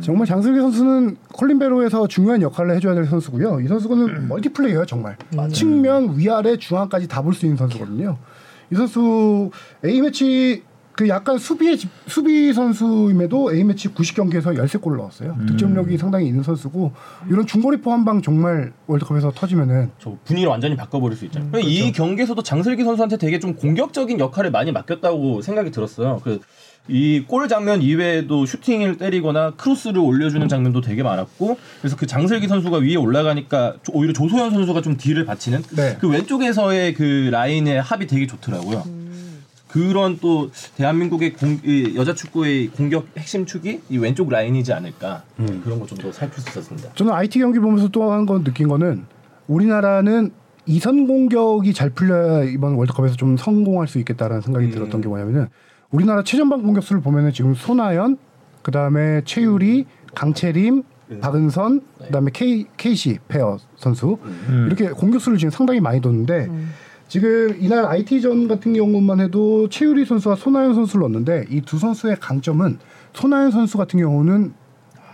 정말 0.00 0.26
장슬기 0.26 0.58
선수는 0.60 1.16
콜린 1.32 1.58
베로에서 1.58 2.06
중요한 2.08 2.42
역할을 2.42 2.74
해줘야 2.76 2.94
될 2.94 3.04
선수고요. 3.06 3.60
이 3.60 3.68
선수는 3.68 4.28
멀티플레이어예요, 4.28 4.86
정말. 4.86 5.16
측면, 5.52 6.18
위아래, 6.18 6.56
중앙까지 6.56 7.06
다 7.08 7.22
볼 7.22 7.32
수 7.34 7.46
있는 7.46 7.56
선수거든요. 7.56 8.18
이 8.72 8.74
선수 8.74 9.50
A 9.84 10.00
매치 10.00 10.62
그 10.92 11.06
약간 11.08 11.38
수비의 11.38 11.78
집- 11.78 11.90
수비 12.08 12.52
선수임에도 12.52 13.54
A 13.54 13.62
매치 13.62 13.88
90경기에서 13.88 14.56
13골을 14.58 14.96
넣었어요. 14.96 15.36
득점력이 15.46 15.96
상당히 15.96 16.26
있는 16.26 16.42
선수고 16.42 16.90
이런 17.30 17.46
중거리 17.46 17.80
포 17.80 17.92
한 17.92 18.04
방 18.04 18.20
정말 18.20 18.72
월드컵에서 18.88 19.30
터지면은 19.30 19.92
저 20.00 20.16
분위기를 20.24 20.50
완전히 20.50 20.74
바꿔버릴 20.76 21.16
수 21.16 21.24
있죠. 21.26 21.38
음, 21.38 21.52
이 21.62 21.82
그렇죠. 21.82 21.92
경기에서도 21.92 22.42
장슬기 22.42 22.82
선수한테 22.82 23.16
되게 23.16 23.38
좀 23.38 23.54
공격적인 23.54 24.18
역할을 24.18 24.50
많이 24.50 24.72
맡겼다고 24.72 25.40
생각이 25.42 25.70
들었어요. 25.70 26.20
그 26.24 26.40
이 26.88 27.24
골 27.28 27.48
장면 27.48 27.82
이외에도 27.82 28.46
슈팅을 28.46 28.96
때리거나 28.96 29.52
크로스를 29.56 29.98
올려주는 30.00 30.46
장면도 30.48 30.80
되게 30.80 31.02
많았고 31.02 31.58
그래서 31.80 31.96
그 31.96 32.06
장슬기 32.06 32.48
선수가 32.48 32.78
위에 32.78 32.96
올라가니까 32.96 33.76
조- 33.82 33.92
오히려 33.92 34.12
조소현 34.14 34.50
선수가 34.50 34.80
좀 34.82 34.96
뒤를 34.96 35.26
받치는 35.26 35.62
네. 35.76 35.96
그 36.00 36.08
왼쪽에서의 36.08 36.94
그 36.94 37.28
라인의 37.30 37.82
합이 37.82 38.06
되게 38.06 38.26
좋더라고요. 38.26 38.84
그런 39.68 40.18
또 40.20 40.50
대한민국의 40.76 41.34
공- 41.34 41.60
이 41.62 41.92
여자 41.94 42.14
축구의 42.14 42.68
공격 42.68 43.06
핵심 43.18 43.44
축이 43.44 43.80
이 43.90 43.98
왼쪽 43.98 44.30
라인이지 44.30 44.72
않을까 44.72 45.24
그런 45.62 45.78
거 45.78 45.86
좀 45.86 45.98
더 45.98 46.10
살필 46.10 46.40
수 46.40 46.48
있었습니다. 46.48 46.90
저는 46.94 47.12
IT 47.12 47.38
경기 47.38 47.58
보면서 47.58 47.88
또 47.88 48.10
한 48.10 48.24
건 48.24 48.44
느낀 48.44 48.66
거는 48.68 49.04
우리나라는 49.46 50.30
이선 50.64 51.06
공격이 51.06 51.72
잘 51.74 51.90
풀려야 51.90 52.44
이번 52.44 52.74
월드컵에서 52.74 53.16
좀 53.16 53.36
성공할 53.36 53.88
수 53.88 53.98
있겠다라는 53.98 54.40
생각이 54.42 54.70
들었던 54.70 55.00
게 55.02 55.08
뭐냐면은 55.08 55.48
우리나라 55.90 56.22
최전방 56.22 56.62
공격수를 56.62 57.00
보면은 57.00 57.32
지금 57.32 57.54
손아연, 57.54 58.18
그 58.62 58.70
다음에 58.70 59.22
최유리, 59.24 59.86
강채림, 60.14 60.82
박은선, 61.20 61.80
그 61.98 62.10
다음에 62.12 62.30
K 62.34 62.66
KC 62.76 63.18
페어 63.28 63.58
선수. 63.76 64.18
이렇게 64.66 64.90
공격수를 64.90 65.38
지금 65.38 65.50
상당히 65.50 65.80
많이 65.80 66.00
뒀는데 66.00 66.50
지금 67.08 67.56
이날 67.58 67.86
IT전 67.86 68.48
같은 68.48 68.74
경우만 68.74 69.20
해도 69.20 69.68
최유리 69.70 70.04
선수와 70.04 70.36
손아연 70.36 70.74
선수를 70.74 71.00
넣었는데 71.00 71.46
이 71.48 71.62
두 71.62 71.78
선수의 71.78 72.16
강점은 72.20 72.78
손아연 73.14 73.50
선수 73.50 73.78
같은 73.78 73.98
경우는 73.98 74.52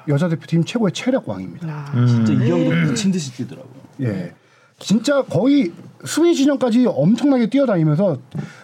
여자 0.08 0.28
대표팀 0.28 0.64
최고의 0.64 0.90
체력 0.92 1.28
왕입니다. 1.28 1.92
진짜 2.08 2.32
이 2.32 2.48
경기도 2.48 2.90
미친 2.90 3.12
듯이 3.12 3.32
뛰더라고요. 3.36 3.74
예. 4.02 4.34
진짜 4.78 5.22
거의 5.22 5.72
수비 6.04 6.34
진영까지 6.34 6.86
엄청나게 6.86 7.48
뛰어다니면서 7.48 8.18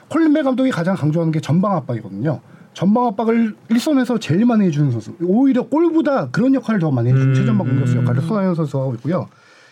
콜린베 0.09 0.43
감독이 0.43 0.71
가장 0.71 0.97
강조하는 0.97 1.33
게 1.33 1.41
전방 1.41 1.73
압박이거든요. 1.77 2.41
전방 2.75 3.07
압박을 3.07 3.57
일선에서 3.69 4.19
제일 4.19 4.45
많이 4.45 4.67
해주는 4.67 4.91
선수. 4.91 5.15
오히려 5.23 5.63
골보다 5.63 6.29
그런 6.31 6.55
역할을 6.55 6.81
더 6.81 6.91
많이 6.91 7.11
해주는 7.11 7.35
최전방 7.35 7.67
공격수 7.67 7.97
역할을 7.99 8.23
손아연 8.23 8.55
선수가 8.55 8.83
하고 8.83 8.95
있고요. 8.95 9.29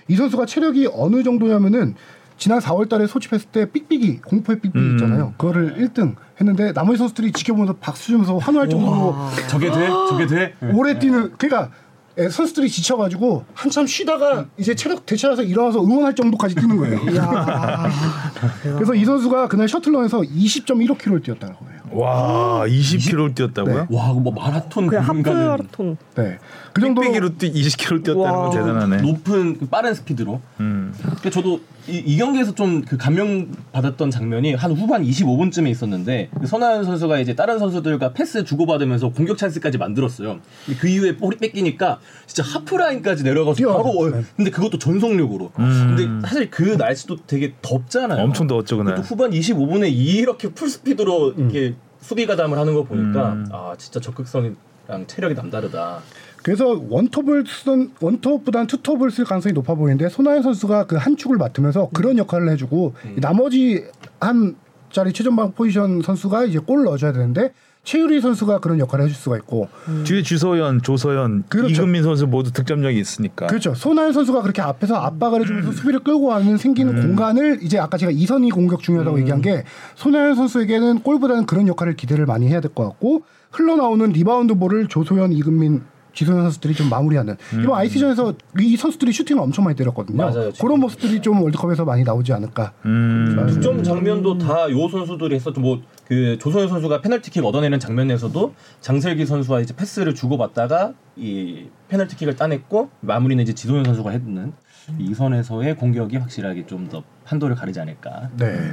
이 0.09 0.17
선수가 0.17 0.47
체력이 0.47 0.89
어느 0.95 1.23
정도냐면은 1.23 1.95
지난 2.39 2.61
4월달에 2.61 3.07
소집했을 3.09 3.49
때 3.51 3.71
삑삑이 3.71 4.19
공포의 4.19 4.61
삑삑이 4.61 4.93
있잖아요. 4.93 5.35
그거를 5.37 5.75
1등 5.77 6.15
했는데 6.41 6.73
나머지 6.73 6.99
선수들이 6.99 7.33
지켜보면서 7.33 7.75
박수 7.81 8.07
주면서 8.07 8.39
환호할 8.39 8.69
정도로 8.69 9.15
저게 9.49 9.71
돼? 9.71 9.89
저게 10.09 10.27
돼? 10.27 10.55
오래 10.73 10.99
뛰는 10.99 11.33
그러니까 11.37 11.71
예, 11.73 11.88
선수들이 12.31 12.69
지쳐가지고 12.69 13.45
한참 13.55 13.87
쉬다가 13.87 14.47
이제 14.57 14.75
체력 14.75 15.07
되찾아서 15.07 15.43
일어나서 15.43 15.85
응원할 15.85 16.15
정도까지 16.15 16.57
뛰는 16.57 16.77
거예요. 16.77 16.99
그래서 18.63 18.95
이 18.95 19.05
선수가 19.05 19.47
그날 19.49 19.69
셔틀런에서 19.69 20.23
20.15km를 20.23 21.23
뛰었다고 21.23 21.67
해요. 21.71 21.79
와 21.93 22.65
20km 22.67 23.35
뛰었다고요? 23.35 23.87
와, 23.91 24.13
그뭐 24.13 24.33
마라톤 24.33 24.89
그냥 24.89 25.05
하프 25.05 25.29
마라톤. 25.29 25.97
네, 26.17 26.39
그 26.79 26.81
정도로 26.81 27.05
삑삑이로 27.07 27.39
뛰 27.39 27.53
20km 27.53 28.05
뛰었다는 28.05 28.17
건 28.33 28.45
와. 28.45 28.51
대단하네. 28.51 29.03
높은 29.03 29.59
그 29.59 29.67
빠른 29.67 29.95
스피드로. 29.95 30.41
음. 30.61 30.95
근데 31.03 31.31
저도 31.31 31.61
이, 31.89 31.97
이 31.97 32.17
경기에서 32.17 32.55
좀 32.55 32.79
그 32.89 32.97
감명 32.97 33.49
받았던 33.73 34.11
장면이 34.11 34.55
한 34.55 34.73
후반 34.73 35.03
25분쯤에 35.03 35.69
있었는데 35.71 36.31
그 36.41 36.47
손화연 36.47 36.85
선수가 36.85 37.19
이제 37.19 37.35
다른 37.35 37.59
선수들과 37.59 38.13
패스 38.13 38.45
주고받으면서 38.45 39.11
공격 39.11 39.37
찬스까지 39.37 39.79
만들었어요. 39.79 40.39
근데 40.65 40.79
그 40.81 40.89
이후에 40.89 41.17
볼이 41.17 41.37
뺏기니까 41.37 41.99
진짜 42.27 42.43
하프라인까지 42.43 43.25
내려가서 43.25 43.57
뛰어. 43.57 43.73
바로 43.77 43.91
어, 43.91 44.11
네. 44.11 44.23
근데 44.37 44.51
그것도 44.51 44.79
전속력으로. 44.79 45.51
음. 45.59 45.97
근데 45.97 46.27
사실 46.29 46.51
그 46.51 46.63
날씨도 46.63 47.27
되게 47.27 47.55
덥잖아요. 47.63 48.23
엄청 48.23 48.47
더웠죠 48.47 48.77
또 48.77 48.85
그날. 48.85 48.99
후반 49.01 49.31
25분에 49.31 49.91
이렇게 49.93 50.49
full 50.51 50.69
speed로 50.69 51.35
음. 51.37 51.51
이렇게 51.51 51.75
수비 52.01 52.27
가담을 52.27 52.59
하는 52.59 52.75
거 52.75 52.85
보니까 52.85 53.33
음. 53.33 53.47
아 53.53 53.75
진짜 53.77 54.01
적극성이랑 54.01 55.07
체력이 55.07 55.35
남다르다. 55.35 56.01
그래서 56.49 56.81
원톱을 56.89 57.45
쓰던 57.47 57.91
원톱보다는 58.01 58.69
투톱을 58.69 59.11
쓸 59.11 59.27
가능성이 59.27 59.53
높아 59.53 59.75
보이는데 59.75 60.09
손화연 60.09 60.43
선수가 60.43 60.87
그 60.87 60.97
한 60.97 61.15
축을 61.17 61.37
맡으면서 61.37 61.91
그런 61.93 62.17
역할을 62.17 62.49
해주고 62.53 62.95
이 63.19 63.21
나머지 63.21 63.85
한 64.19 64.57
자리 64.91 65.13
최전방 65.13 65.53
포지션 65.53 66.01
선수가 66.01 66.47
이제 66.47 66.59
골을 66.59 66.85
넣어줘야 66.85 67.13
되는데 67.13 67.53
최유리 67.85 68.21
선수가 68.23 68.61
그런 68.61 68.79
역할을 68.79 69.05
해줄 69.05 69.17
수가 69.17 69.37
있고 69.37 69.69
뒤에 70.05 70.23
조소현, 70.23 70.81
조소현, 70.83 71.45
그렇죠. 71.51 71.69
이금민 71.69 72.03
선수 72.03 72.27
모두 72.27 72.51
득점력이 72.51 72.99
있으니까. 72.99 73.47
그렇죠. 73.47 73.75
손화연 73.75 74.13
선수가 74.15 74.41
그렇게 74.41 74.63
앞에서 74.63 74.97
압박을 74.97 75.43
해주면서 75.43 75.73
수비를 75.73 76.01
끌고 76.01 76.27
가는 76.29 76.57
생기는 76.57 77.01
공간을 77.01 77.59
이제 77.63 77.79
아까 77.79 77.99
제가 77.99 78.11
이선의 78.11 78.51
공격 78.51 78.81
중요하다고 78.83 79.21
얘기한 79.21 79.43
게 79.43 79.65
손화연 79.97 80.35
선수에게는 80.35 81.01
골보다는 81.01 81.45
그런 81.47 81.69
역할을 81.69 81.95
기대를 81.97 82.25
많이 82.25 82.49
해야 82.49 82.61
될 82.63 82.73
것 82.75 82.85
같고 82.85 83.23
흘러나오는 83.51 84.11
리바운드 84.11 84.55
볼을 84.55 84.89
조소현, 84.89 85.33
이금민, 85.33 85.83
지소연 86.19 86.43
선수들이 86.43 86.75
좀 86.75 86.89
마무리하는 86.91 87.37
이번 87.63 87.79
아이티전에서 87.79 88.35
이 88.59 88.77
선수들이 88.77 89.13
슈팅을 89.13 89.41
엄청 89.41 89.65
많이 89.65 89.77
때렸거든요. 89.77 90.17
맞아요. 90.17 90.51
그런 90.61 90.81
모습들이 90.81 91.21
좀 91.23 91.41
월드컵에서 91.41 91.85
많이 91.85 92.03
나오지 92.03 92.33
않을까. 92.33 92.73
음. 92.87 93.47
득점 93.49 93.85
장면도 93.85 94.39
다 94.39 94.69
요 94.69 94.89
선수들이 94.89 95.37
했었죠. 95.37 95.61
뭐그 95.61 96.39
조소연 96.41 96.69
선수가 96.69 97.01
페널티킥 97.03 97.45
얻어내는 97.45 97.79
장면에서도 97.79 98.55
장슬기 98.81 99.27
선수와 99.27 99.61
이제 99.61 99.77
패스를 99.77 100.15
주고받다가 100.17 100.93
이 101.17 101.67
페널티킥을 101.89 102.35
따냈고 102.35 102.91
마무리는 103.01 103.41
이제 103.43 103.53
지소연 103.55 103.85
선수가 103.85 104.11
했는 104.11 104.53
이 104.99 105.15
선에서의 105.15 105.77
공격이 105.77 106.17
확실하게 106.17 106.67
좀 106.67 106.89
더 106.89 107.03
판도를 107.27 107.55
가리지 107.55 107.79
않을까. 107.79 108.31
네. 108.39 108.73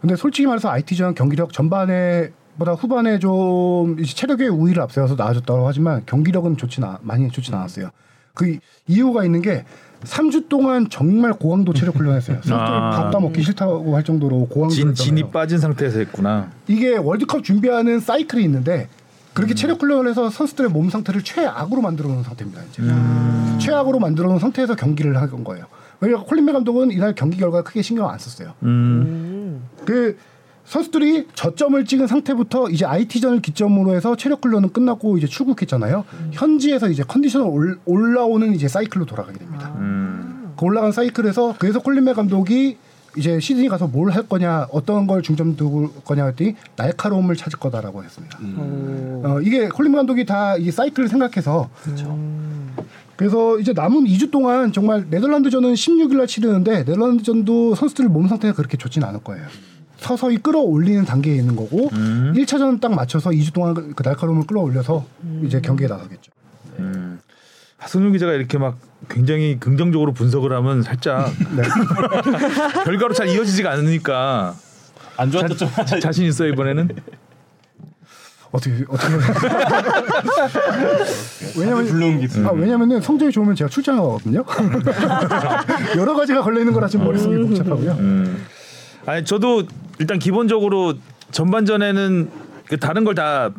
근데 0.00 0.14
솔직히 0.16 0.46
말해서 0.46 0.70
IT전 0.70 1.14
경기력 1.14 1.52
전반에 1.52 2.30
보다 2.58 2.72
후반에 2.72 3.18
좀 3.18 3.98
이제 4.00 4.14
체력의 4.14 4.48
우위를 4.48 4.82
앞세워서 4.82 5.14
나아졌다고 5.14 5.66
하지만 5.66 6.02
경기력은 6.06 6.56
좋지 6.56 6.80
나 6.80 6.98
많이 7.02 7.30
좋지 7.30 7.54
않았어요. 7.54 7.90
그 8.34 8.58
이유가 8.86 9.24
있는 9.24 9.42
게 9.42 9.64
3주 10.04 10.48
동안 10.48 10.88
정말 10.90 11.32
고강도 11.32 11.72
체력 11.72 11.96
훈련했어요. 11.96 12.36
선수들 12.44 12.56
아. 12.56 12.90
밥다 12.90 13.18
먹기 13.20 13.42
싫다고 13.42 13.94
할 13.96 14.04
정도로 14.04 14.46
고강도 14.46 14.74
진, 14.74 14.94
진이. 14.94 15.30
빠진 15.30 15.58
상태에서 15.58 15.98
했구나. 16.00 16.50
이게 16.68 16.96
월드컵 16.96 17.42
준비하는 17.44 18.00
사이클이 18.00 18.42
있는데 18.44 18.88
그렇게 19.32 19.54
체력 19.54 19.82
훈련을 19.82 20.08
해서 20.08 20.30
선수들의 20.30 20.70
몸 20.70 20.88
상태를 20.88 21.22
최악으로 21.22 21.82
만들어 21.82 22.08
놓은 22.08 22.22
상태입니다. 22.22 22.62
이제. 22.70 22.82
최악으로 23.58 23.98
만들어 23.98 24.28
놓은 24.28 24.38
상태에서 24.38 24.76
경기를 24.76 25.16
한 25.20 25.44
거예요. 25.44 25.66
왜냐하면 26.00 26.26
콜린베 26.26 26.52
감독은 26.52 26.90
이날 26.90 27.14
경기 27.14 27.36
결과 27.38 27.62
크게 27.62 27.82
신경 27.82 28.08
안 28.08 28.18
썼어요. 28.18 28.52
음. 28.62 29.64
그 29.84 30.16
선수들이 30.66 31.28
저점을 31.34 31.84
찍은 31.84 32.06
상태부터 32.06 32.70
이제 32.70 32.84
IT전을 32.84 33.40
기점으로 33.40 33.94
해서 33.94 34.16
체력 34.16 34.44
훈련은 34.44 34.72
끝났고 34.72 35.16
이제 35.16 35.26
출국했잖아요. 35.26 36.04
현지에서 36.32 36.88
이제 36.88 37.02
컨디션을 37.06 37.46
올, 37.46 37.78
올라오는 37.84 38.54
이제 38.54 38.66
사이클로 38.68 39.06
돌아가게 39.06 39.38
됩니다. 39.38 39.72
음. 39.76 40.52
그 40.58 40.64
올라간 40.64 40.90
사이클에서 40.92 41.56
그래서 41.58 41.78
콜린메 41.80 42.14
감독이 42.14 42.76
이제 43.16 43.40
시드니 43.40 43.68
가서 43.68 43.86
뭘 43.86 44.10
할 44.10 44.28
거냐, 44.28 44.66
어떤 44.72 45.06
걸 45.06 45.22
중점 45.22 45.56
두고 45.56 45.88
거냐 46.04 46.26
했더니 46.26 46.54
날카로움을 46.76 47.34
찾을 47.36 47.58
거다라고 47.58 48.02
했습니다. 48.04 48.38
어, 49.24 49.40
이게 49.40 49.68
콜린메 49.68 49.96
감독이 49.96 50.26
다 50.26 50.56
이 50.58 50.70
사이클을 50.70 51.08
생각해서 51.08 51.70
그래서 53.16 53.58
이제 53.58 53.72
남은 53.72 54.04
2주 54.04 54.30
동안 54.30 54.72
정말 54.72 55.06
네덜란드전은 55.08 55.72
16일 55.74 56.16
날 56.18 56.26
치르는데 56.26 56.84
네덜란드전도 56.84 57.74
선수들 57.74 58.08
몸 58.08 58.28
상태가 58.28 58.52
그렇게 58.54 58.76
좋진 58.76 59.02
않을 59.04 59.20
거예요. 59.20 59.46
서서히 59.98 60.36
끌어올리는 60.38 61.04
단계에 61.04 61.34
있는 61.36 61.56
거고 61.56 61.88
음. 61.92 62.32
1차전 62.36 62.80
딱 62.80 62.94
맞춰서 62.94 63.30
2주 63.30 63.52
동안 63.52 63.74
그- 63.74 63.92
그 63.94 64.02
날카로움을 64.02 64.46
끌어올려서 64.46 65.04
이제 65.42 65.60
경기에 65.60 65.86
나서겠죠. 65.88 66.30
음. 66.78 67.20
하승준 67.78 68.12
기자가 68.12 68.32
이렇게 68.32 68.58
막 68.58 68.76
굉장히 69.08 69.58
긍정적으로 69.60 70.12
분석을 70.12 70.52
하면 70.52 70.82
살짝 70.82 71.30
네. 71.56 71.62
결과로 72.84 73.14
잘 73.14 73.28
이어지지가 73.28 73.70
않으니까 73.72 74.54
안 75.16 75.30
하나 75.32 75.48
자신 76.00 76.26
있어요 76.26 76.48
이번에는. 76.52 76.88
어떻게 78.52 78.84
어떻게 78.88 79.14
왜냐면 81.58 81.86
불러온 81.86 82.20
게 82.20 82.28
아, 82.46 82.52
왜냐면은 82.52 83.00
성적이 83.00 83.32
좋으면 83.32 83.54
제가 83.54 83.68
출장하거든요. 83.68 84.44
여러 85.96 86.14
가지가 86.14 86.42
걸려 86.42 86.60
있는 86.60 86.72
거라 86.72 86.86
지금 86.88 87.04
머릿속이 87.06 87.36
복잡하고요. 87.36 87.92
음. 87.98 88.44
아니 89.06 89.24
저도 89.24 89.64
일단 89.98 90.18
기본적으로 90.18 90.94
전반전에는 91.30 92.30
그 92.68 92.76
다른 92.78 93.04
걸 93.04 93.14
다 93.14 93.50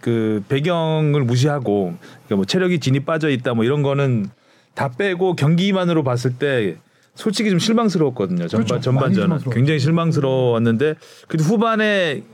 그 0.00 0.42
배경을 0.48 1.22
무시하고 1.22 1.94
그러니까 2.26 2.36
뭐 2.36 2.44
체력이 2.44 2.80
진이 2.80 3.00
빠져 3.00 3.28
있다 3.28 3.54
뭐 3.54 3.64
이런 3.64 3.82
거는 3.82 4.28
다 4.74 4.88
빼고 4.90 5.36
경기만으로 5.36 6.02
봤을 6.02 6.34
때 6.36 6.78
솔직히 7.14 7.48
좀 7.50 7.60
실망스러웠거든요. 7.60 8.48
전반 8.48 8.66
그렇죠. 8.66 8.80
전반전은. 8.82 9.38
굉장히 9.52 9.78
실망스러웠는데 9.78 10.94
그래도 11.28 11.44
후반에 11.44 12.24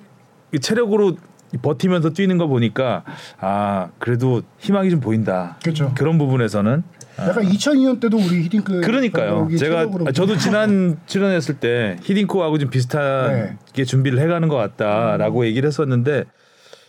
그 0.50 0.58
체력으로 0.58 1.16
버티면서 1.60 2.10
뛰는 2.10 2.38
거 2.38 2.46
보니까 2.46 3.04
아 3.40 3.88
그래도 3.98 4.40
희망이 4.58 4.88
좀 4.88 5.00
보인다. 5.00 5.58
그렇죠. 5.62 5.92
그런 5.94 6.16
부분에서는 6.16 6.82
약간 7.28 7.44
2002년 7.44 8.00
때도 8.00 8.16
우리 8.16 8.42
히딩크 8.44 8.80
그러니까요. 8.80 9.48
제가 9.58 9.86
아, 10.06 10.12
저도 10.12 10.36
지난 10.36 10.98
출연했을 11.06 11.56
때 11.56 11.96
히딩코하고 12.02 12.58
좀 12.58 12.70
비슷하게 12.70 13.56
네. 13.74 13.84
준비를 13.84 14.18
해가는 14.20 14.48
것 14.48 14.56
같다라고 14.56 15.44
얘기를 15.46 15.66
했었는데 15.66 16.24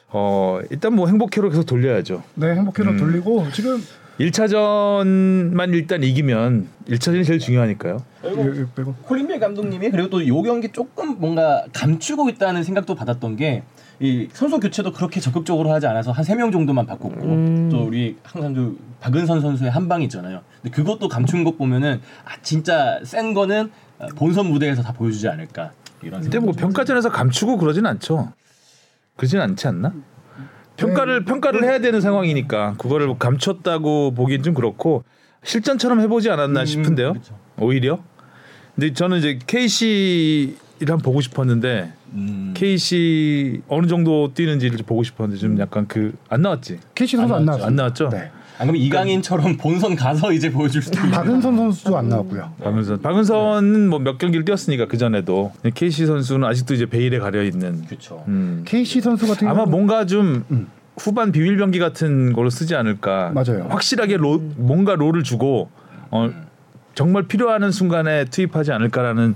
어 0.10 0.60
일단 0.70 0.94
뭐 0.94 1.08
행복회로 1.08 1.50
계속 1.50 1.66
돌려야죠. 1.66 2.24
네 2.36 2.54
행복회로 2.56 2.92
음. 2.92 2.98
돌리고 2.98 3.48
지금 3.54 3.82
1차전만 4.20 5.74
일단 5.74 6.04
이기면 6.04 6.68
1차전이 6.90 7.26
제일 7.26 7.40
중요하니까요. 7.40 8.04
그리고 8.22 8.44
이- 8.54 8.62
이- 8.62 8.66
빼고 8.76 8.94
콜린빌 9.04 9.40
감독님이 9.40 9.90
그리고 9.92 10.10
또 10.10 10.26
요 10.28 10.42
경기 10.42 10.70
조금 10.72 11.18
뭔가 11.20 11.66
감추고 11.74 12.30
있다는 12.30 12.64
생각도 12.64 12.96
받았던 12.96 13.36
게 13.38 13.64
이 14.02 14.28
선수 14.34 14.60
교체도 14.60 14.92
그렇게 14.94 15.20
적극적으로 15.20 15.72
하지 15.72 15.86
않아서 15.88 16.12
한 16.12 16.24
세 16.26 16.36
명 16.36 16.52
정도만 16.52 16.86
바꿨고 16.88 17.70
또 17.70 17.84
우리 17.86 18.18
항상 18.24 18.54
그 18.54 18.78
박은선 19.00 19.42
선수의 19.42 19.70
한 19.70 19.88
방 19.88 20.02
있잖아요. 20.04 20.42
근데 20.62 20.76
그것도 20.76 21.08
감춘 21.08 21.44
것 21.44 21.58
보면은 21.58 22.02
아 22.26 22.32
진짜 22.42 23.00
센 23.04 23.34
거는 23.34 23.70
어, 24.00 24.08
본선 24.16 24.48
무대에서 24.48 24.82
다 24.82 24.92
보여주지 24.92 25.28
않을까 25.28 25.72
이런 26.02 26.22
근데. 26.22 26.40
뭐 26.40 26.52
평가전에서 26.54 27.10
감추고 27.12 27.58
그러진 27.58 27.86
않죠. 27.86 28.34
그러진 29.18 29.40
않지 29.40 29.68
않나? 29.68 29.94
평가를 30.78 31.26
평가를 31.26 31.64
해야 31.64 31.78
되는 31.80 32.02
상황이니까 32.02 32.74
그거를 32.80 33.06
뭐 33.06 33.18
감췄다고 33.20 34.16
보기엔 34.16 34.42
좀 34.42 34.56
그렇고 34.56 35.04
실전처럼 35.44 36.00
해보지 36.02 36.32
않았나 36.32 36.62
음, 36.62 36.66
싶은데요. 36.66 37.12
그렇죠. 37.14 37.38
오히려. 37.60 38.00
근데 38.74 38.94
저는 38.94 39.20
이제 39.20 39.38
KC 39.46 40.56
를 40.86 40.94
한번 40.94 41.04
보고 41.04 41.22
싶었는데 41.22 41.92
음. 42.14 42.54
KC 42.56 43.62
어느 43.68 43.88
정도 43.88 44.34
뛰는지를 44.34 44.78
좀 44.78 44.86
보고 44.88 45.04
싶었는데 45.04 45.40
좀 45.40 45.60
약간 45.60 45.88
그 45.88 46.14
안 46.30 46.42
나왔지. 46.42 46.80
KC 46.96 47.18
선수 47.18 47.36
안 47.36 47.46
나왔죠. 47.46 47.66
안 47.66 47.76
나왔죠. 47.76 48.10
네. 48.10 48.18
안 48.58 48.68
그러면 48.68 48.76
이강인처럼 48.82 49.58
본선 49.58 49.96
가서 49.96 50.32
이제 50.32 50.52
보여줄 50.52 50.82
수도 50.82 50.98
있는. 51.00 51.12
박은선 51.12 51.56
선수도 51.58 51.98
안 51.98 52.10
나왔고요. 52.10 52.54
박은선. 52.64 53.02
박은선은 53.02 53.90
뭐 53.90 54.00
몇 54.00 54.18
경기를 54.18 54.46
뛰었으니까 54.46 54.88
그 54.88 54.98
전에도 54.98 55.52
KC 55.74 56.06
선수는 56.06 56.48
아직도 56.48 56.74
이제 56.76 56.86
베일에 56.86 57.20
가려 57.20 57.44
있는. 57.44 57.86
그렇죠. 57.86 58.24
음. 58.28 58.64
KC 58.66 59.02
선수 59.02 59.28
같은 59.28 59.48
아마 59.48 59.58
경우는 59.66 59.72
뭔가 59.72 60.06
좀 60.06 60.44
음. 60.52 60.68
후반 60.98 61.32
비밀 61.32 61.58
병기 61.58 61.80
같은 61.80 62.34
걸로 62.34 62.50
쓰지 62.50 62.76
않을까. 62.76 63.32
맞아요. 63.34 63.66
확실하게 63.70 64.18
로, 64.18 64.38
뭔가 64.58 64.94
롤을 64.96 65.24
주고 65.24 65.70
어, 66.12 66.30
정말 66.94 67.24
필요하는 67.24 67.72
순간에 67.72 68.26
투입하지 68.26 68.72
않을까라는 68.74 69.34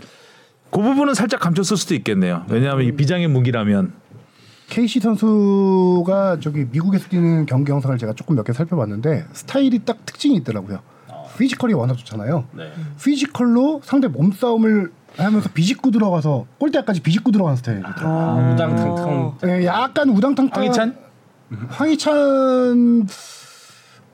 그 0.72 0.82
부분은 0.82 1.13
살짝 1.13 1.39
감췄을 1.39 1.78
수도 1.78 1.95
있겠네요. 1.95 2.43
왜냐하면 2.49 2.86
이 2.86 2.91
비장의 2.91 3.28
무기라면 3.28 3.93
KC 4.68 4.99
선수가 4.99 6.39
저기 6.41 6.66
미국에서 6.72 7.07
뛰는 7.07 7.45
경기 7.45 7.72
영상을 7.72 7.97
제가 7.97 8.13
조금 8.13 8.36
몇 8.36 8.43
개 8.45 8.51
살펴봤는데 8.53 9.26
스타일이 9.34 9.80
딱 9.86 10.05
특징이 10.05 10.36
있더라고요. 10.38 10.80
physical이 11.38 11.74
워낙 11.74 11.95
좋잖아요. 11.97 12.45
네. 12.53 12.72
physical로 13.03 13.82
상대 13.84 14.07
몸싸움을 14.07 14.91
하면서 15.18 15.49
비집고 15.53 15.91
들어가서 15.91 16.45
골대까지 16.59 17.01
비집고 17.01 17.32
들어가는 17.32 17.57
스타일이더라고요. 17.57 18.07
아. 18.07 18.53
우당탕탕. 18.53 19.38
예, 19.45 19.66
약간 19.66 20.09
우당탕탕. 20.09 20.61
황희찬 20.61 20.95
황희찬 21.70 23.07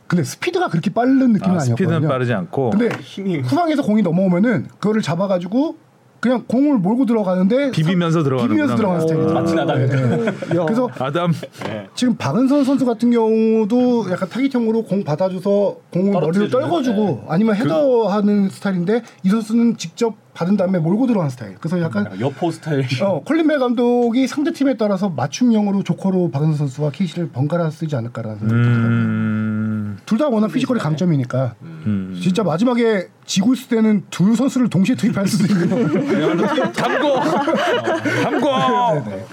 근데 0.08 0.24
스피드가 0.26 0.68
그렇게 0.68 0.90
빠른 0.92 1.18
느낌은 1.32 1.40
아, 1.58 1.62
아니었거든요. 1.62 1.76
스피드는 1.78 2.08
빠르지 2.10 2.34
않고 2.34 2.72
근데 2.72 2.90
힘이 3.00 3.40
후방에서 3.40 3.82
공이 3.84 4.02
넘어오면은 4.02 4.68
그거를 4.80 5.02
잡아가지고 5.02 5.78
그냥 6.22 6.44
공을 6.48 6.78
몰고 6.78 7.08
들어가는데 7.08 7.72
비비면서 7.72 8.22
들어가는 8.22 8.48
비비면서 8.48 8.76
들어가는 8.76 9.02
스타일이죠. 9.02 9.34
마틴 9.34 9.60
아담. 9.60 9.82
야. 9.82 9.88
그래서 10.66 10.88
아담 11.00 11.34
지금 11.96 12.16
박은선 12.16 12.64
선수 12.64 12.86
같은 12.86 13.10
경우도 13.10 14.06
약간 14.12 14.30
타깃형으로 14.30 14.84
공 14.84 15.04
받아줘서 15.04 15.78
공을 15.92 16.12
머리로? 16.12 16.48
떨궈주고 16.50 17.26
아니면 17.28 17.56
header하는 17.56 18.50
스타일인데 18.50 19.02
이 19.24 19.30
선수는 19.30 19.78
직접 19.78 20.16
받은 20.34 20.58
다음에 20.58 20.80
몰고 20.80 21.08
들어가는 21.08 21.30
스타일. 21.30 21.56
그래서 21.60 21.82
약간 21.82 22.06
약간 22.06 22.20
여포 22.22 22.52
스타일. 22.52 22.86
어, 23.04 23.22
콜린 23.26 23.48
벨 23.48 23.60
감독이 23.60 24.28
상대 24.28 24.54
팀에 24.54 24.78
따라서 24.78 25.10
맞춤형으로 25.10 25.84
조커로 25.84 26.32
박은선 26.32 26.56
선수와 26.58 26.92
케이시를 26.92 27.30
번갈아 27.30 27.70
쓰지 27.72 27.96
않을까라는 27.96 28.40
생각이 28.40 28.62
듭니다. 28.62 28.88
음, 28.88 29.61
둘 30.06 30.18
다 30.18 30.28
워낙 30.28 30.48
피지컬이 30.50 30.80
강점이니까 30.80 31.56
음. 31.62 32.20
진짜 32.22 32.44
마지막에 32.44 33.08
지고 33.26 33.54
있을 33.54 33.70
때는 33.70 34.04
둘 34.10 34.36
선수를 34.36 34.70
동시에 34.70 34.96
투입할 34.96 35.28
수도 35.28 35.46
있는 35.52 35.70
담고 36.74 37.20
담고 38.24 39.10
네. 39.10 39.26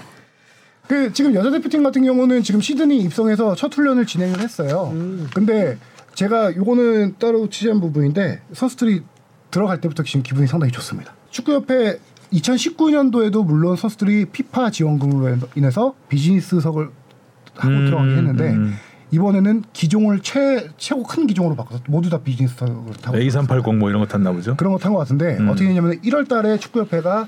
그 0.87 1.13
지금 1.13 1.35
여자 1.35 1.51
대표팀 1.51 1.83
같은 1.83 2.03
경우는 2.03 2.41
지금 2.41 2.61
시드니 2.61 2.97
입성해서 3.01 3.53
첫 3.55 3.73
훈련을 3.75 4.05
진행을 4.07 4.39
했어요. 4.39 4.91
근데 5.35 5.77
제가 6.15 6.55
요거는 6.55 7.15
따로 7.19 7.47
취재한 7.49 7.79
부분인데 7.79 8.41
선수들이 8.53 9.03
들어갈 9.51 9.79
때부터 9.81 10.03
지금 10.03 10.23
기분이 10.23 10.47
상당히 10.47 10.71
좋습니다. 10.73 11.13
축구협회 11.29 11.99
2019년도에도 12.33 13.45
물론 13.45 13.75
선수들이 13.75 14.25
피파 14.25 14.71
지원금으로 14.71 15.37
인해서 15.55 15.93
비즈니스석을 16.09 16.89
하고 17.55 17.73
음, 17.73 17.85
들어가긴 17.85 18.17
했는데 18.17 18.49
음. 18.51 18.73
이번에는 19.11 19.63
기종을 19.73 20.19
최 20.21 20.69
최고 20.77 21.03
큰 21.03 21.25
기종으로 21.27 21.55
바꿔서 21.55 21.81
모두 21.87 22.09
다 22.09 22.19
비즈니스 22.21 22.55
타고 22.55 23.17
A380 23.17 23.75
뭐 23.77 23.89
이런 23.89 24.01
거 24.01 24.07
탔나 24.07 24.31
보죠. 24.31 24.55
그런 24.55 24.73
거탄것 24.73 24.99
같은데 24.99 25.37
음. 25.37 25.49
어떻게 25.49 25.67
했냐면 25.67 25.99
1월달에 26.01 26.59
축구협회가 26.59 27.27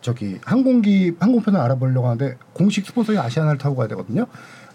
저기 0.00 0.38
항공기 0.44 1.14
항공편을 1.18 1.58
알아보려고 1.58 2.06
하는데 2.06 2.36
공식 2.52 2.86
스폰서인 2.86 3.18
아시아나를 3.18 3.58
타고 3.58 3.74
가야 3.76 3.88
되거든요. 3.88 4.26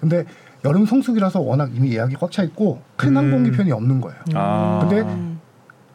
근데 0.01 0.25
여름 0.65 0.85
성수기라서 0.85 1.39
워낙 1.39 1.71
이미 1.73 1.93
예약이 1.93 2.15
꽉 2.15 2.31
차 2.31 2.43
있고 2.43 2.81
큰 2.97 3.09
음. 3.09 3.17
항공기 3.17 3.51
편이 3.51 3.71
없는 3.71 4.01
거예요. 4.01 4.19
아. 4.33 4.79
근데 4.87 5.05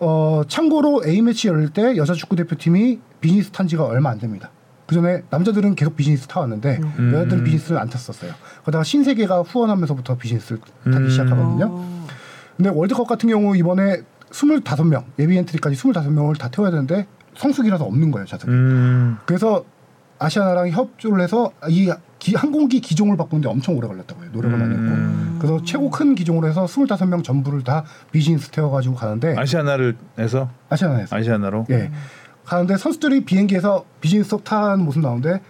어 0.01 0.43
참고로 0.49 1.03
A 1.07 1.23
매치 1.23 1.49
열릴 1.49 1.71
때 1.71 1.97
여자 1.97 2.15
축구 2.15 2.37
대표팀이 2.37 2.99
비즈니스 3.21 3.51
탄 3.51 3.67
지가 3.69 3.85
얼마 3.85 4.11
안 4.11 4.19
됩니다. 4.19 4.51
그 4.87 4.95
전에 4.95 5.23
남자들은 5.31 5.75
계속 5.75 5.97
비즈니스 5.97 6.27
타왔는데 6.29 6.79
음. 6.99 7.13
여자들은 7.15 7.45
비즈니스를 7.45 7.79
안 7.79 7.89
탔었어요. 7.89 8.33
그러다가 8.63 8.85
신세계가 8.85 9.43
후원하면서부터 9.43 10.17
비즈니스를 10.17 10.61
타기 10.85 10.97
음. 10.97 11.09
시작하거든요. 11.11 11.85
근데 12.57 12.71
월드컵 12.71 13.07
같은 13.09 13.29
경우 13.29 13.57
이번에 13.57 14.03
25명 14.31 15.05
예비 15.19 15.37
엔트리까지 15.39 15.77
25명을 15.77 16.39
다 16.39 16.49
태워야 16.49 16.71
되는데 16.71 17.07
성수기라서 17.37 17.85
없는 17.85 18.11
거예요 18.13 18.27
좌석이. 18.27 18.51
음. 18.51 19.19
그래서 19.27 19.65
아시아나랑 20.19 20.71
협조를 20.71 21.21
해서 21.23 21.53
이 21.69 21.93
기- 22.19 22.35
항공기 22.35 22.81
기종을 22.81 23.17
바꾸는데 23.19 23.49
엄청 23.49 23.77
오래 23.77 23.87
걸렸다고 23.89 24.23
해요. 24.23 24.31
노력을 24.33 24.57
많이 24.57 24.71
했고. 24.73 24.83
음. 24.85 25.37
그래서 25.39 25.63
최고 25.65 25.91
큰 25.91 26.15
기종으로 26.15 26.49
해서 26.49 26.65
25명 26.65 27.23
전부를 27.23 27.63
다 27.65 27.85
비즈니스 28.13 28.49
태워 28.51 28.71
가지고 28.71 28.95
가는데 28.95 29.35
아시아나를 29.37 29.97
해서 30.19 30.49
아시아나에서 30.71 31.15
아시아나로. 31.15 31.67
예 31.71 31.91
가는데 32.47 32.77
선수들이 32.77 33.25
비행기에서 33.25 33.85
비즈니스석 34.01 34.45
타는 34.45 34.85
모습 34.85 35.03
나오는데 35.03 35.41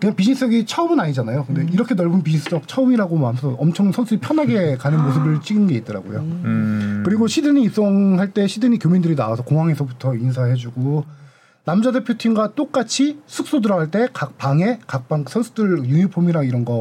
그냥 0.00 0.16
비즈니스석이 0.16 0.66
처음은 0.66 0.98
아니잖아요. 0.98 1.44
근데 1.46 1.64
이렇게 1.72 1.94
넓은 1.94 2.22
비즈니스석 2.22 2.66
처음이라고 2.66 3.18
하면서 3.18 3.50
엄청 3.58 3.92
선수들이 3.92 4.20
편하게 4.20 4.76
가는 4.76 5.00
모습을 5.00 5.40
찍은 5.42 5.68
게 5.68 5.74
있더라고요. 5.76 6.18
음. 6.20 7.02
그리고 7.04 7.26
시드니 7.28 7.62
입성할 7.64 8.32
때 8.32 8.46
시드니 8.48 8.78
교민들이 8.78 9.14
나와서 9.14 9.42
공항에서부터 9.44 10.14
인사해주고 10.14 11.04
남자 11.64 11.92
대표팀과 11.92 12.54
똑같이 12.56 13.20
숙소 13.28 13.60
들어갈 13.60 13.92
때 13.92 14.08
각 14.12 14.36
방에 14.36 14.80
각 14.88 15.06
방 15.06 15.24
선수들 15.28 15.84
유니폼이랑 15.84 16.44
이런 16.46 16.64
거 16.64 16.74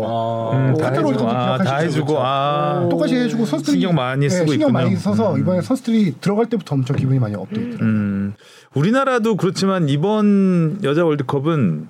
음, 0.53 0.73
어, 0.73 0.77
다 0.79 0.87
호텔 0.87 1.05
해주고, 1.05 1.29
아, 1.29 1.57
다? 1.59 1.77
해주고, 1.77 2.15
아. 2.19 2.87
똑같이 2.89 3.15
해주고 3.15 3.45
선수들이 3.45 3.79
신경 3.81 3.93
많이 3.95 4.21
네, 4.21 4.29
쓰고 4.29 4.49
신경 4.51 4.69
있군요. 4.69 4.83
많이 4.83 4.95
써서 4.95 5.35
음. 5.35 5.39
이번에 5.39 5.61
선수들이 5.61 6.15
들어갈 6.19 6.47
때부터 6.47 6.73
엄청 6.73 6.95
기분이 6.95 7.19
많이 7.19 7.35
업되더라고요. 7.35 7.77
음, 7.81 8.33
우리나라도 8.73 9.35
그렇지만 9.35 9.89
이번 9.89 10.79
여자 10.83 11.03
월드컵은 11.03 11.87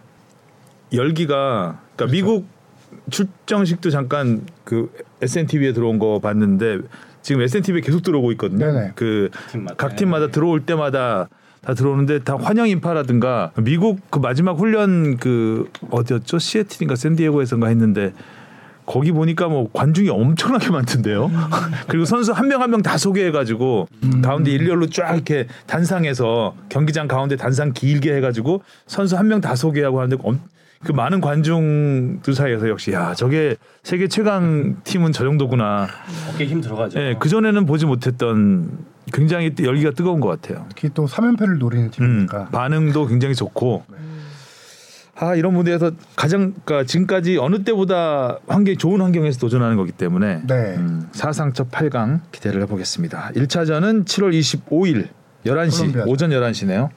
열기가 0.93 1.79
그러니까 1.95 2.11
미국 2.11 2.47
출정식도 3.09 3.89
잠깐 3.91 4.41
그 4.63 4.91
SNTV에 5.21 5.73
들어온 5.73 5.99
거 5.99 6.19
봤는데 6.19 6.79
지금 7.21 7.41
SNTV에 7.41 7.82
계속 7.82 8.01
들어오고 8.01 8.32
있거든요. 8.34 8.65
그. 8.95 9.29
각 9.77 9.95
팀마다 9.95 10.27
들어올 10.27 10.65
때마다 10.65 11.29
다 11.61 11.75
들어오는데 11.75 12.23
다 12.23 12.36
환영 12.38 12.67
인파라든가 12.67 13.51
미국 13.57 13.99
그 14.09 14.17
마지막 14.17 14.57
훈련 14.57 15.17
그 15.17 15.69
어디였죠? 15.91 16.39
시애틀인가 16.39 16.95
샌디에고에서인가 16.95 17.67
했는데 17.67 18.13
거기 18.92 19.14
보니까 19.14 19.48
뭐 19.48 19.70
관중이 19.72 20.10
엄청나게 20.10 20.70
많던데요. 20.70 21.32
그리고 21.88 22.04
선수 22.04 22.34
한 22.34 22.48
명 22.50 22.62
한 22.62 22.70
명 22.72 22.82
다 22.82 22.98
소개해가지고 22.98 23.88
가운데 24.22 24.52
일렬로 24.52 24.88
쫙 24.88 25.14
이렇게 25.14 25.48
단상에서 25.66 26.56
경기장 26.68 27.08
가운데 27.08 27.38
단상 27.38 27.72
길게 27.72 28.14
해가지고 28.16 28.64
선수 28.88 29.16
한 29.18 29.28
명 29.28 29.39
다 29.39 29.56
소개하고 29.56 30.02
하는데 30.02 30.22
엄- 30.26 30.42
그 30.84 30.92
많은 30.92 31.22
관중들 31.22 32.34
사이에서 32.34 32.68
역시 32.68 32.92
야 32.92 33.14
저게 33.14 33.56
세계 33.84 34.08
최강 34.10 34.76
팀은 34.84 35.12
저 35.14 35.24
정도구나. 35.24 35.88
어깨 36.34 36.46
힘 36.46 36.60
들어가죠. 36.60 37.00
예, 37.00 37.16
그 37.20 37.30
전에는 37.30 37.66
보지 37.68 37.86
못했던 37.86 38.80
굉장히 39.14 39.52
열기가 39.62 39.92
뜨거운 39.92 40.20
것 40.20 40.28
같아요. 40.28 40.66
특히 40.70 40.89
또 40.94 41.06
3연패를 41.06 41.60
노리는 41.60 41.86
음, 41.86 41.92
팀이니까 41.92 42.46
반응도 42.50 43.06
굉장히 43.08 43.36
좋고 43.36 43.84
아 45.22 45.36
이런 45.36 45.53
무대에서 45.53 45.91
가장 46.15 46.55
그러니까 46.65 46.84
지금까지 46.88 47.38
어느 47.38 47.63
때보다 47.63 48.39
환경 48.47 48.76
좋은 48.76 49.01
환경에서 49.01 49.38
도전하는 49.39 49.78
거기 49.78 49.91
때문에 49.91 50.41
네. 50.47 50.76
음, 50.78 51.09
사상 51.11 51.53
첫 51.53 51.69
8강 51.69 52.22
기대를 52.32 52.59
해보겠습니다. 52.63 53.34
1차전은 53.36 54.05
7월 54.05 54.34
25일 54.34 55.09
11시 55.45 55.78
콜롬비아죠. 55.78 56.09
오전 56.09 56.32
11시네요. 56.32 56.89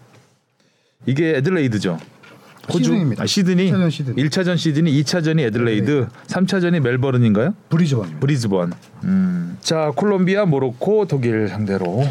이게 1.05 1.37
애들레이드죠. 1.37 1.99
시드니입니다. 2.71 3.25
아, 3.25 3.27
시드니. 3.27 3.71
1차전 3.71 3.91
시드니. 3.91 4.25
1차전 4.25 4.57
시드니, 4.57 5.03
2차전이 5.03 5.41
애들레이드, 5.41 6.09
3차전이 6.29 6.81
멜버른인가요? 6.81 7.55
브리즈번입니다. 7.69 8.21
브리즈번. 8.21 8.73
음. 9.05 9.59
자, 9.61 9.93
콜롬비아, 9.95 10.47
모로코, 10.47 11.07
독일 11.07 11.49
상대로 11.49 12.03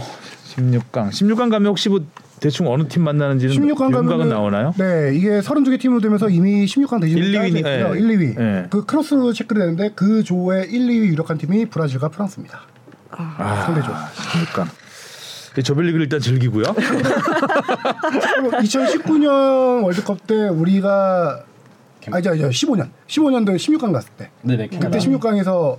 16강. 0.55 1.09
16강 1.09 1.49
가면 1.49 1.65
혹시 1.65 1.89
뭐 1.89 2.05
대충 2.43 2.67
어느 2.69 2.85
팀 2.89 3.03
만나는지는 3.03 3.55
16강 3.55 3.85
윤곽은 3.85 4.05
가면 4.05 4.27
나오나요? 4.29 4.73
네, 4.77 5.13
이게 5.15 5.39
32개 5.39 5.79
팀으로 5.79 6.01
되면서 6.01 6.27
이미 6.27 6.65
16강 6.65 6.99
대진을 6.99 7.23
1, 7.23 7.33
2위 7.39 7.53
니- 7.53 7.59
있고요. 7.59 7.95
예. 7.95 7.99
1, 7.99 8.07
2위. 8.09 8.39
예. 8.39 8.65
그 8.69 8.85
크로스로 8.85 9.31
체크를 9.31 9.61
되는데 9.61 9.91
그 9.95 10.23
조의 10.23 10.69
1, 10.69 10.87
2위 10.87 11.05
유력한 11.07 11.37
팀이 11.37 11.67
브라질과 11.67 12.09
프랑스입니다. 12.09 12.59
아, 13.11 13.63
상대죠. 13.65 13.93
16강. 13.93 14.67
조별리그를 15.63 16.03
일단 16.03 16.19
즐기고요. 16.19 16.63
2019년 18.63 19.83
월드컵 19.83 20.27
때 20.27 20.49
우리가 20.49 21.43
아니죠, 22.11 22.31
아니죠. 22.31 22.49
15년. 22.49 22.89
15년도에 23.07 23.55
16강 23.55 23.93
갔을 23.93 24.09
때. 24.17 24.31
네네. 24.41 24.67
그때 24.67 24.97
16강에서 24.97 25.77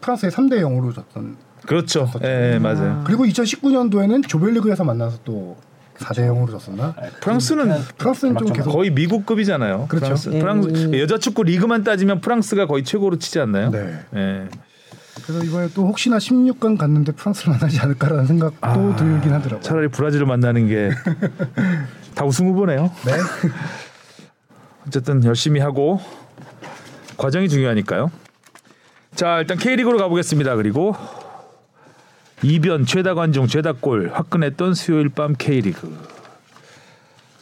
프랑스에 0.00 0.30
3대 0.30 0.54
0으로 0.62 0.92
졌던. 0.94 1.36
그렇죠. 1.66 2.10
예, 2.22 2.58
맞아요. 2.60 3.02
그리고 3.06 3.24
2019년도에는 3.24 4.26
조별리그에서 4.26 4.84
만나서 4.84 5.18
또 5.24 5.56
4대 5.98 6.28
0으로 6.28 6.50
졌었나? 6.50 6.94
프랑스는 7.20 7.72
프랑스는 7.98 8.36
좀 8.36 8.52
계속 8.52 8.70
거의 8.72 8.90
미국급이잖아요. 8.90 9.86
그렇죠. 9.88 10.06
프랑스, 10.06 10.28
음. 10.28 10.38
프랑스 10.40 11.00
여자 11.00 11.18
축구 11.18 11.44
리그만 11.44 11.84
따지면 11.84 12.20
프랑스가 12.20 12.66
거의 12.66 12.84
최고로 12.84 13.18
치지 13.18 13.40
않나요? 13.40 13.70
네. 13.70 14.00
예. 14.14 14.48
그래서 15.24 15.44
이번에 15.44 15.68
또 15.74 15.86
혹시나 15.86 16.18
16강 16.18 16.76
갔는데 16.76 17.12
프랑스를 17.12 17.52
만나지 17.52 17.78
않을까라는 17.78 18.26
생각도 18.26 18.56
아, 18.60 18.96
들긴 18.96 19.32
하더라고요. 19.32 19.60
차라리 19.60 19.88
브라질을 19.88 20.26
만나는 20.26 20.66
게 20.68 20.90
다 22.14 22.24
우승 22.24 22.48
후보네요. 22.48 22.90
네. 23.06 23.12
어쨌든 24.86 25.24
열심히 25.24 25.60
하고 25.60 26.00
과정이 27.16 27.48
중요하니까요. 27.48 28.10
자 29.14 29.38
일단 29.38 29.56
K리그로 29.56 29.96
가보겠습니다. 29.98 30.56
그리고 30.56 30.94
이변 32.42 32.84
최다 32.86 33.14
관중 33.14 33.46
최다 33.46 33.72
골 33.80 34.10
화끈했던 34.12 34.74
수요일 34.74 35.08
밤 35.08 35.34
K리그 35.36 35.96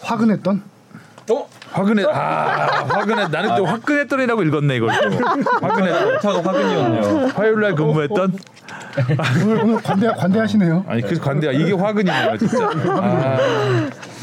화근했던 0.01 0.62
어? 1.30 1.49
화끈해 1.72 2.05
아 2.05 2.84
화끈해 2.84 3.28
나는 3.28 3.57
또 3.57 3.64
화끈했던이라고 3.64 4.43
읽었네 4.43 4.76
이걸 4.76 4.90
또 4.90 5.66
화끈했던 5.66 6.18
타가 6.20 6.38
화근이었네요. 6.43 7.28
화요일 7.34 7.61
날 7.61 7.74
근무했던 7.74 8.36
오늘 9.43 9.61
오늘 9.62 9.82
관대 9.82 10.07
관대하시네요. 10.09 10.84
아니 10.86 11.01
그 11.03 11.18
관대야 11.18 11.53
이게 11.53 11.72
화근이네요 11.72 12.36
진짜 12.36 12.68
아, 12.68 13.38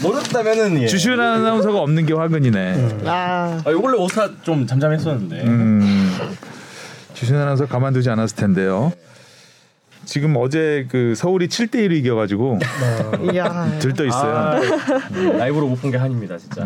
모르겠다면은 0.03 0.83
예. 0.83 0.87
주시은 0.87 1.19
아나운서가 1.19 1.79
없는 1.79 2.05
게 2.05 2.13
화근이네 2.13 2.99
아, 3.05 3.61
아, 3.65 3.71
원래 3.81 3.97
오타 3.97 4.29
좀 4.43 4.67
잠잠했었는데. 4.67 5.43
음, 5.45 6.15
주신 7.15 7.35
아나운서 7.35 7.65
가만두지 7.65 8.09
않았을 8.11 8.35
텐데요. 8.35 8.93
지금 10.09 10.35
어제 10.37 10.87
그 10.89 11.13
서울이 11.15 11.47
7대 11.49 11.75
1로 11.75 11.91
이겨가지고 11.97 12.57
이야. 13.31 13.77
들떠 13.79 14.05
있어요. 14.05 14.35
아, 14.35 14.59
라이브로 15.37 15.67
못 15.67 15.79
본 15.79 15.91
게 15.91 15.97
한입니다, 15.97 16.35
진짜. 16.39 16.65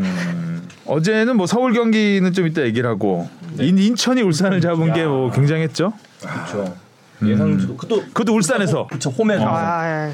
어제는 0.85 1.35
뭐 1.35 1.45
서울 1.45 1.73
경기는 1.73 2.31
좀 2.31 2.47
이따 2.47 2.61
얘기를 2.61 2.89
하고 2.89 3.27
인, 3.59 3.77
인천이 3.77 4.21
울산을 4.21 4.61
잡은 4.61 4.93
게 4.93 5.03
뭐 5.05 5.29
굉장했죠. 5.31 5.91
그렇죠. 6.21 6.73
예상치도 7.21 7.75
그것도 7.75 8.03
그것도 8.13 8.33
울산에서 8.33 8.87
그쵸 8.87 9.09
홈에서 9.09 9.43
아, 9.45 10.09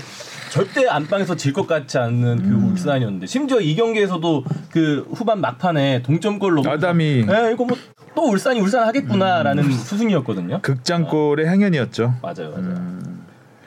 절대 0.50 0.88
안방에서 0.88 1.36
질 1.36 1.54
것 1.54 1.68
같지 1.68 2.00
않는 2.00 2.42
그 2.42 2.68
울산이었는데 2.72 3.28
심지어 3.28 3.60
이 3.62 3.76
경기에서도 3.76 4.44
그 4.72 5.06
후반 5.14 5.40
막판에 5.40 6.02
동점골로 6.02 6.64
아담이 6.68 7.04
예, 7.30 7.52
이거 7.54 7.64
뭐 7.66 7.78
또 8.16 8.28
울산이 8.28 8.60
울산 8.60 8.86
하겠구나라는 8.88 9.72
수승이었거든요. 9.72 10.60
극장골의 10.64 11.48
행연이었죠. 11.48 12.16
맞아요, 12.24 12.50
맞아요. 12.52 13.00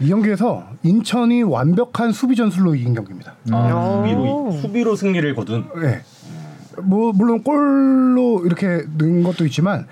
이 0.03 0.09
경기에서 0.09 0.65
인천이 0.83 1.45
완벽한 1.45 2.11
수비 2.13 2.35
전술로 2.35 2.75
이긴 2.75 2.93
경기입니다. 2.95 3.35
아, 3.53 4.03
음. 4.05 4.09
수비로 4.09 4.53
수비로 4.53 4.97
승리를 4.97 5.35
거둔. 5.37 5.65
네. 5.81 6.01
뭐 6.83 7.13
물론 7.13 7.43
골로 7.45 8.45
이렇게 8.45 8.85
는 8.99 9.23
것도 9.23 9.45
있지만 9.47 9.87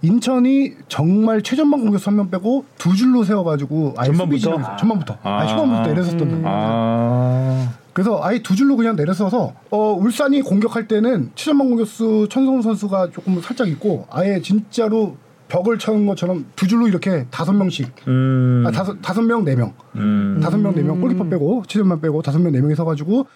인천이 0.00 0.72
정말 0.88 1.42
최전방 1.42 1.80
공격수 1.82 2.10
한명 2.10 2.28
빼고 2.30 2.64
두 2.76 2.96
줄로 2.96 3.22
세워가지고 3.22 3.94
아예 3.96 4.06
전반부터? 4.08 4.36
수비 4.40 4.48
진영에서- 4.50 4.76
전반부터 4.78 5.18
아. 5.22 5.30
아, 5.42 5.44
후반부터 5.46 5.82
내려섰던 5.90 6.42
아, 6.44 7.72
그래서 7.92 8.18
아예 8.24 8.42
두 8.42 8.56
줄로 8.56 8.76
그냥 8.76 8.96
내려서서 8.96 9.52
어 9.70 9.92
울산이 9.92 10.42
공격할 10.42 10.88
때는 10.88 11.30
최전방 11.36 11.68
공격수 11.68 12.26
천성훈 12.30 12.62
선수가 12.62 13.10
조금 13.12 13.40
살짝 13.40 13.68
있고 13.68 14.06
아예 14.10 14.40
진짜로 14.40 15.16
벽을 15.52 15.78
천 15.78 16.06
것처럼 16.06 16.46
두 16.56 16.66
줄로 16.66 16.88
이렇게 16.88 17.26
다섯 17.30 17.52
명씩 17.52 17.92
음. 18.08 18.64
아 18.66 18.70
다섯 18.70 18.96
다섯 19.02 19.20
명 19.20 19.44
네 19.44 19.54
명. 19.54 19.74
음. 19.96 20.40
다섯 20.42 20.56
명 20.56 20.74
네 20.74 20.82
명 20.82 20.98
골키퍼 21.00 21.28
빼고 21.28 21.64
치즈만 21.68 22.00
빼고 22.00 22.22
다섯 22.22 22.38
명 22.38 22.52
네 22.52 22.60
명이 22.62 22.74
서가지고 22.74 23.26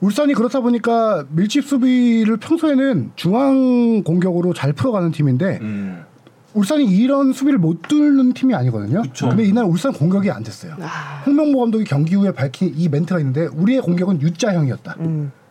울산이 0.00 0.34
그렇다 0.34 0.60
보니까 0.60 1.24
밀집 1.30 1.64
수비를 1.64 2.36
평소에는 2.36 3.12
중앙 3.16 4.02
공격으로 4.02 4.52
잘 4.52 4.72
풀어가는 4.74 5.10
팀인데 5.12 5.58
음. 5.62 6.02
울산이 6.54 6.84
이런 6.84 7.32
수비를 7.32 7.58
못 7.58 7.80
뚫는 7.88 8.34
팀이 8.34 8.54
아니거든요. 8.54 9.00
근데 9.30 9.44
이날 9.44 9.64
울산 9.64 9.90
공격이 9.94 10.30
안 10.30 10.42
됐어요. 10.42 10.74
홍명보 11.24 11.60
감독이 11.60 11.84
경기 11.84 12.14
후에 12.14 12.32
밝힌 12.32 12.74
이 12.76 12.90
멘트가 12.90 13.20
있는데 13.20 13.46
우리의 13.46 13.80
공격은 13.80 14.20
U자형이었다. 14.20 14.96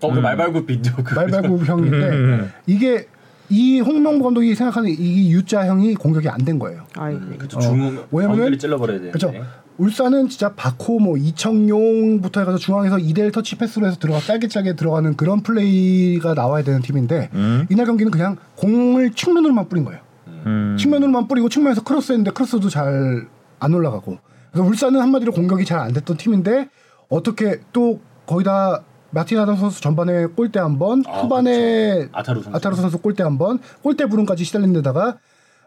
어, 0.04 0.14
그 0.14 0.20
말발굽 0.20 0.68
비디오 0.68 0.94
그 1.04 1.16
말발굽 1.16 1.66
형인데 1.66 2.52
이게 2.68 3.08
이 3.52 3.80
홍명보 3.82 4.24
감독이 4.26 4.56
생각하는 4.56 4.90
이 4.90 5.32
U자형이 5.34 5.96
공격이 5.96 6.28
안 6.30 6.42
된 6.46 6.58
거예요. 6.58 6.86
아이. 6.96 7.16
어, 7.16 7.20
중앙 7.48 7.96
가운데를 8.10 8.58
찔러버려야 8.58 8.98
되는데. 9.00 9.20
그렇죠. 9.20 9.46
울산은 9.78 10.30
진짜 10.30 10.54
바코 10.56 11.00
뭐 11.00 11.18
이청용부터 11.18 12.40
해가지고 12.42 12.60
중앙에서 12.60 12.98
2대1 12.98 13.34
터치 13.34 13.58
패스로 13.58 13.88
해서 13.88 13.98
들어가 14.00 14.20
짧게 14.20 14.48
짧게 14.48 14.76
들어가는 14.76 15.16
그런 15.16 15.42
플레이가 15.42 16.34
나와야 16.34 16.64
되는 16.64 16.82
팀인데 16.82 17.30
음. 17.34 17.66
이날 17.70 17.86
경기는 17.86 18.12
그냥 18.12 18.38
공을 18.56 19.12
측면으로만 19.14 19.70
뿌린 19.70 19.86
거예요. 19.86 20.02
음. 20.46 20.78
측면으로만 20.80 21.28
뿌리고 21.28 21.50
측면에서 21.50 21.84
크로스했는데 21.84 22.32
크로스도 22.32 22.70
잘 22.70 23.28
안 23.64 23.74
올라가고 23.76 24.18
그래서 24.52 24.68
울산은 24.68 25.00
한마디로 25.00 25.32
공격이 25.34 25.66
잘 25.66 25.80
안 25.80 25.94
됐던 25.94 26.18
팀인데 26.18 26.68
어떻게 27.10 27.60
또 27.72 28.00
거의 28.26 28.44
다 28.44 28.84
마틴 29.12 29.40
아담 29.40 29.56
선수 29.58 29.82
전반에 29.82 30.26
골대 30.28 30.60
한 30.60 30.80
번, 30.80 31.04
아, 31.08 31.22
후반에 31.22 32.10
아타루 32.12 32.42
선수. 32.42 32.56
아타루 32.56 32.76
선수 32.76 32.98
골대 33.00 33.24
한 33.24 33.38
번, 33.38 33.60
골대 33.82 34.06
불운까지 34.06 34.44
시달린 34.44 34.74
데다가 34.74 35.18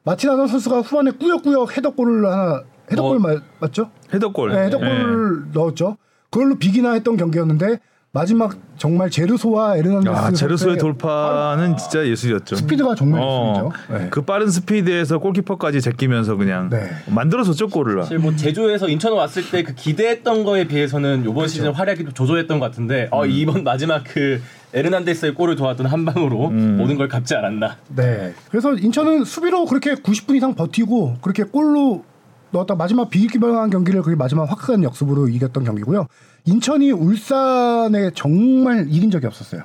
마틴 0.03 0.31
아담 0.31 0.47
선수가 0.47 0.81
후반에 0.81 1.13
꾸역꾸역 1.13 1.77
header골을 1.77 2.27
하나 2.31 2.63
header골 2.91 3.17
어. 3.17 3.21
맞, 3.21 3.43
맞죠? 3.61 3.91
header골. 4.13 4.53
네, 4.53 4.65
header골을 4.67 5.53
넣었죠. 5.53 5.97
그걸로 6.31 6.57
비기나 6.57 6.93
했던 6.93 7.17
경기였는데 7.17 7.79
마지막 8.15 8.57
정말 8.79 9.11
제르소와 9.11 9.77
에르난데스 9.77 10.17
아, 10.17 10.31
제르소의 10.31 10.79
돌파는 10.79 11.77
진짜 11.77 12.07
예술이었죠. 12.07 12.55
스피드가 12.55 12.95
정말 12.95 13.21
어, 13.21 13.73
예술이죠. 13.73 13.99
네. 14.05 14.09
그 14.11 14.23
빠른 14.23 14.49
스피드에서 14.49 15.19
골키퍼까지 15.19 15.81
제끼면서 15.81 16.37
그냥 16.37 16.71
네. 16.71 16.91
만들어줬죠 17.09 17.67
골을. 17.69 18.03
사실 18.05 18.19
뭐 18.21 18.35
제주에서 18.37 18.89
인천 18.89 19.13
왔을 19.15 19.51
때 19.51 19.65
그 19.65 19.75
기대했던 19.75 20.45
거에 20.45 20.69
비해서는 20.69 21.23
이번 21.23 21.35
그렇죠. 21.35 21.49
시즌 21.55 21.73
활약이 21.73 22.05
좀 22.05 22.13
저조했던 22.13 22.61
것 22.61 22.67
같은데 22.67 23.05
음. 23.05 23.09
어, 23.11 23.27
이번 23.27 23.65
마지막 23.65 24.05
그 24.07 24.41
에르난데스의 24.73 25.35
골을 25.35 25.57
도왔던 25.57 25.87
한 25.87 26.05
방으로 26.05 26.49
음. 26.51 26.77
모든 26.77 26.97
걸 26.97 27.09
갚지 27.09 27.35
않았나. 27.35 27.79
네. 27.97 28.33
그래서 28.49 28.75
인천은 28.75 29.25
수비로 29.25 29.65
그렇게 29.65 29.95
90분 29.95 30.37
이상 30.37 30.55
버티고 30.55 31.17
그렇게 31.21 31.43
골로 31.43 32.05
넣었다 32.53 32.77
마지막 32.77 33.11
비기기방한 33.11 33.71
경기를 33.71 34.03
그게 34.03 34.15
마지막 34.15 34.45
화끈한 34.49 34.85
역습으로 34.85 35.27
이겼던 35.29 35.65
경기고요. 35.65 36.07
인천이 36.47 36.91
울산에 36.93 38.11
정말 38.15 38.87
이긴 38.89 39.11
적이 39.11 39.27
없었어요. 39.27 39.63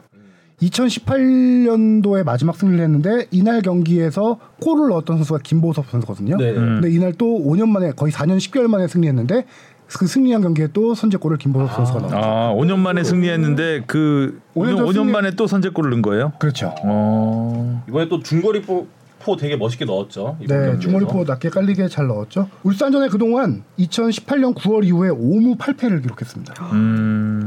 2018년도에 0.62 2.24
마지막 2.24 2.56
승리를 2.56 2.84
했는데 2.84 3.28
이날 3.32 3.62
경기에서 3.62 4.40
골을 4.62 4.90
넣었던 4.90 5.18
선수가 5.18 5.40
김보섭 5.44 5.90
선수거든요. 5.90 6.38
네. 6.38 6.52
음. 6.52 6.80
근데 6.82 6.92
이날 6.94 7.14
또 7.14 7.26
5년 7.40 7.70
만에 7.70 7.92
거의 7.92 8.12
4년 8.12 8.38
10개월 8.38 8.68
만에 8.68 8.88
승리했는데 8.88 9.46
그 9.88 10.06
승리한 10.06 10.42
경기에 10.42 10.68
또 10.74 10.94
선제골을 10.96 11.38
김보섭 11.38 11.74
선수가 11.76 12.00
넣었죠. 12.02 12.18
아, 12.18 12.54
5년 12.56 12.78
만에 12.78 13.04
승리했는데 13.04 13.84
그 13.88 14.40
5년 14.56 14.74
5년, 14.74 14.78
전 14.78 14.86
5년 14.88 14.94
승리- 14.94 15.12
만에 15.12 15.32
또 15.32 15.48
선제골을 15.48 15.90
넣은 15.92 16.02
거예요? 16.02 16.34
그렇죠. 16.40 16.76
어. 16.84 17.84
이번에 17.88 18.08
또 18.10 18.20
중거리 18.22 18.62
포, 19.20 19.26
포 19.34 19.36
되게 19.36 19.56
멋있게 19.56 19.86
넣었죠. 19.86 20.38
네, 20.40 20.48
경기에서. 20.48 20.80
중거리 20.80 21.06
포 21.06 21.24
낮게 21.24 21.50
깔리게 21.50 21.88
잘 21.88 22.08
넣었죠. 22.08 22.50
울산전에 22.64 23.10
그동안 23.10 23.64
2018년 23.78 24.56
9월 24.56 24.86
이후에 24.86 25.10
5무 25.10 25.58
8패를 25.58 26.02
기록했습니다. 26.02 26.54
음. 26.74 27.39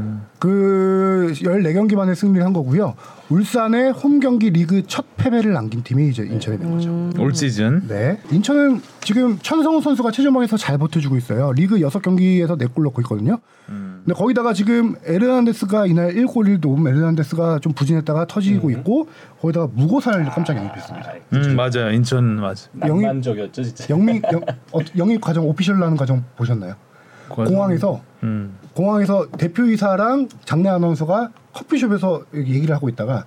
그 0.43 1.31
14경기 1.35 1.95
만에 1.95 2.13
승리를 2.13 2.45
한 2.45 2.51
거고요. 2.51 2.95
울산의 3.29 3.93
홈 3.93 4.19
경기 4.19 4.49
리그 4.49 4.83
첫 4.87 5.05
패배를 5.15 5.53
남긴 5.53 5.83
팀이 5.83 6.09
이제 6.09 6.23
인천이 6.23 6.59
된 6.59 6.69
거죠. 6.69 7.11
올 7.17 7.33
시즌. 7.33 7.87
네. 7.87 8.19
인천은 8.29 8.81
지금 8.99 9.39
천성훈 9.41 9.79
선수가 9.81 10.11
최전방에서 10.11 10.57
잘 10.57 10.77
버텨주고 10.77 11.15
있어요. 11.15 11.53
리그 11.53 11.77
6경기에서 11.77 12.59
4골 12.59 12.83
넣고 12.83 12.99
있거든요. 13.03 13.39
근데 13.67 14.13
거기다가 14.13 14.51
지금 14.51 14.95
에르난데스가 15.05 15.85
이날 15.87 16.13
1골 16.13 16.59
1도움 16.59 16.89
에르난데스가 16.89 17.59
좀 17.59 17.71
부진했다가 17.71 18.27
터지고 18.27 18.69
있고 18.71 19.07
거기다가 19.39 19.69
무고사를 19.73 20.25
깜짝 20.25 20.57
영입했습니다. 20.57 21.13
음, 21.35 21.55
맞아요. 21.55 21.89
인천 21.93 22.41
맞아. 22.41 22.67
낭만적이었죠 22.73 23.63
진짜. 23.63 23.85
영입 23.89 24.21
영, 24.33 24.41
어, 24.73 24.79
영입 24.97 25.21
과정 25.21 25.47
official 25.47 25.74
나는 25.74 25.95
과정 25.95 26.25
보셨나요? 26.35 26.75
공항에서 27.29 28.01
음. 28.23 28.57
공항에서 28.73 29.27
대표이사랑 29.37 30.29
장내 30.45 30.69
아나운서가 30.69 31.31
커피숍에서 31.53 32.23
얘기를 32.33 32.73
하고 32.75 32.89
있다가 32.89 33.25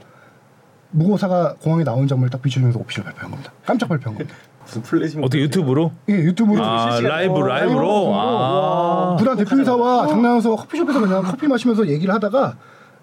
무고사가 0.90 1.55
공항에 1.62 1.84
나온 1.84 2.07
모습을 2.09 2.29
딱 2.30 2.42
비춰주면서 2.42 2.78
official 2.79 3.05
발표한 3.05 3.30
겁니다. 3.30 3.53
깜짝 3.64 3.88
발표한 3.88 4.16
겁니다. 4.16 4.36
무슨 4.62 4.82
플래시 4.82 5.18
어떻게 5.18 5.42
유튜브로? 5.42 5.92
예, 6.09 6.14
유튜브로 6.14 6.64
아, 6.64 6.99
라이브 7.01 7.07
어, 7.07 7.09
라이브로. 7.09 7.47
라이브로. 7.47 8.12
아. 8.14 9.16
구단 9.18 9.36
대표이사와 9.36 10.09
장내 10.09 10.26
아나운서가 10.26 10.57
커피숍에서 10.57 11.01
그냥 11.01 11.22
커피 11.22 11.47
마시면서 11.47 11.86
얘기를 11.88 12.12
하다가 12.14 12.57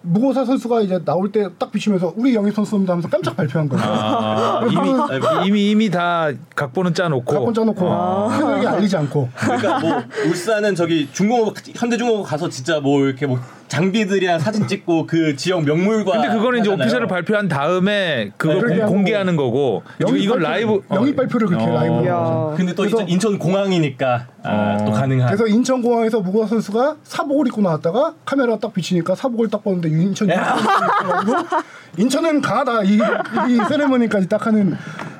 무고사 0.05 0.43
선수가 0.45 0.81
이제 0.81 0.99
나올 1.03 1.31
때 1.31 1.47
딱 1.57 1.71
비추면서 1.71 2.13
우리 2.17 2.35
영입 2.35 2.53
선수입니다 2.53 2.93
하면서 2.93 3.07
깜짝 3.09 3.35
발표한 3.37 3.69
거예요. 3.69 3.83
아, 3.85 4.61
이미 4.69 5.47
이미 5.47 5.71
이미 5.71 5.89
다 5.89 6.29
각본은 6.55 6.93
짜놓고. 6.93 7.33
각본 7.33 7.53
짜놓고 7.53 8.29
팬에게 8.29 8.67
알리지 8.67 8.97
않고 8.97 9.29
그러니까 9.35 9.79
뭐 9.79 10.03
울산은 10.27 10.75
저기 10.75 11.09
중공업 11.11 11.55
현대중공업 11.75 12.25
가서 12.25 12.49
진짜 12.49 12.79
뭐 12.79 13.01
이렇게 13.05 13.25
뭐 13.25 13.39
장비들이랑 13.73 14.37
사진 14.39 14.67
찍고 14.67 15.07
그 15.07 15.35
지역 15.35 15.63
명물과 15.63 16.11
근데 16.11 16.27
그거는 16.29 16.59
이제 16.59 16.69
하잖아요. 16.69 16.83
오피셜을 16.85 17.07
발표한 17.07 17.47
다음에 17.47 18.31
그걸 18.37 18.69
네, 18.69 18.77
공, 18.81 18.97
공개하는 18.97 19.35
거고 19.35 19.81
지금 19.99 20.17
이건 20.17 20.39
발표- 20.43 20.49
라이브 20.51 20.81
영입 20.91 21.15
발표를 21.15 21.47
그렇게 21.47 21.65
어. 21.65 21.73
라이브로 21.73 22.05
야. 22.05 22.15
하죠. 22.17 22.53
근데 22.55 22.75
또 22.75 22.83
그래서- 22.83 22.97
인천, 23.01 23.09
인천 23.09 23.39
공항이니까 23.39 24.27
아, 24.43 24.77
어. 24.79 24.85
또 24.85 24.91
가능한. 24.91 25.27
그래서 25.27 25.47
인천 25.47 25.81
공항에서 25.81 26.19
무고사 26.19 26.47
선수가 26.49 26.97
사복을 27.03 27.47
입고 27.47 27.61
나왔다가 27.61 28.13
카메라 28.25 28.57
딱 28.59 28.73
비치니까 28.73 29.15
사복을 29.15 29.49
딱 29.49 29.63
봤는데 29.63 29.89
인천 29.89 30.27
인천은 31.97 32.41
강하다 32.41 32.83
이, 32.83 32.95
이 32.95 33.57
세레머니까지 33.69 34.27
딱 34.29 34.45
하는 34.45 34.75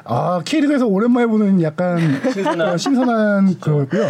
아 0.06 0.42
K리그에서 0.44 0.86
오랜만에 0.86 1.28
보는 1.28 1.62
약간 1.62 1.98
신선한. 2.34 2.70
어, 2.70 2.78
신선한 2.78 3.60
그거고요. 3.60 4.06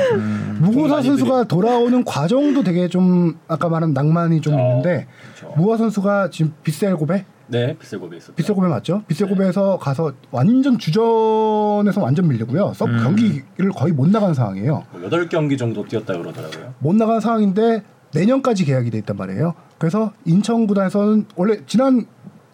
무고사 0.59 0.95
많이 0.95 1.07
선수가 1.07 1.43
돌아오는 1.45 2.03
과정도 2.03 2.63
되게 2.63 2.87
좀 2.87 3.37
아까 3.47 3.69
말한 3.69 3.93
낭만이 3.93 4.41
좀 4.41 4.55
어, 4.55 4.57
있는데 4.57 5.07
그렇죠. 5.37 5.55
무고사 5.55 5.77
선수가 5.83 6.29
지금 6.31 6.53
빗셀 6.63 6.95
고베 6.95 7.25
네, 7.47 7.75
빗셀고베 7.77 8.17
있었죠. 8.17 8.33
빗셀고베 8.35 8.67
맞죠? 8.67 9.03
빗셀고베에서 9.07 9.77
가서 9.77 10.13
완전 10.31 10.79
주전에서 10.79 12.01
완전 12.01 12.27
밀리고요. 12.27 12.73
서 12.73 12.85
경기를 12.85 13.69
거의 13.75 13.93
못 13.93 14.09
나가는 14.09 14.33
상황이에요. 14.33 14.83
뭐 14.91 15.09
8경기 15.09 15.57
정도 15.57 15.85
뛰었다 15.85 16.17
그러더라고요. 16.17 16.73
못 16.79 16.95
나간 16.95 17.19
상황인데 17.19 17.83
내년까지 18.13 18.65
계약이 18.65 18.89
돼 18.91 18.97
있단 18.99 19.17
말이에요. 19.17 19.53
그래서 19.77 20.13
인천 20.25 20.65
구단에서는 20.65 21.25
원래 21.35 21.59
지난 21.67 22.05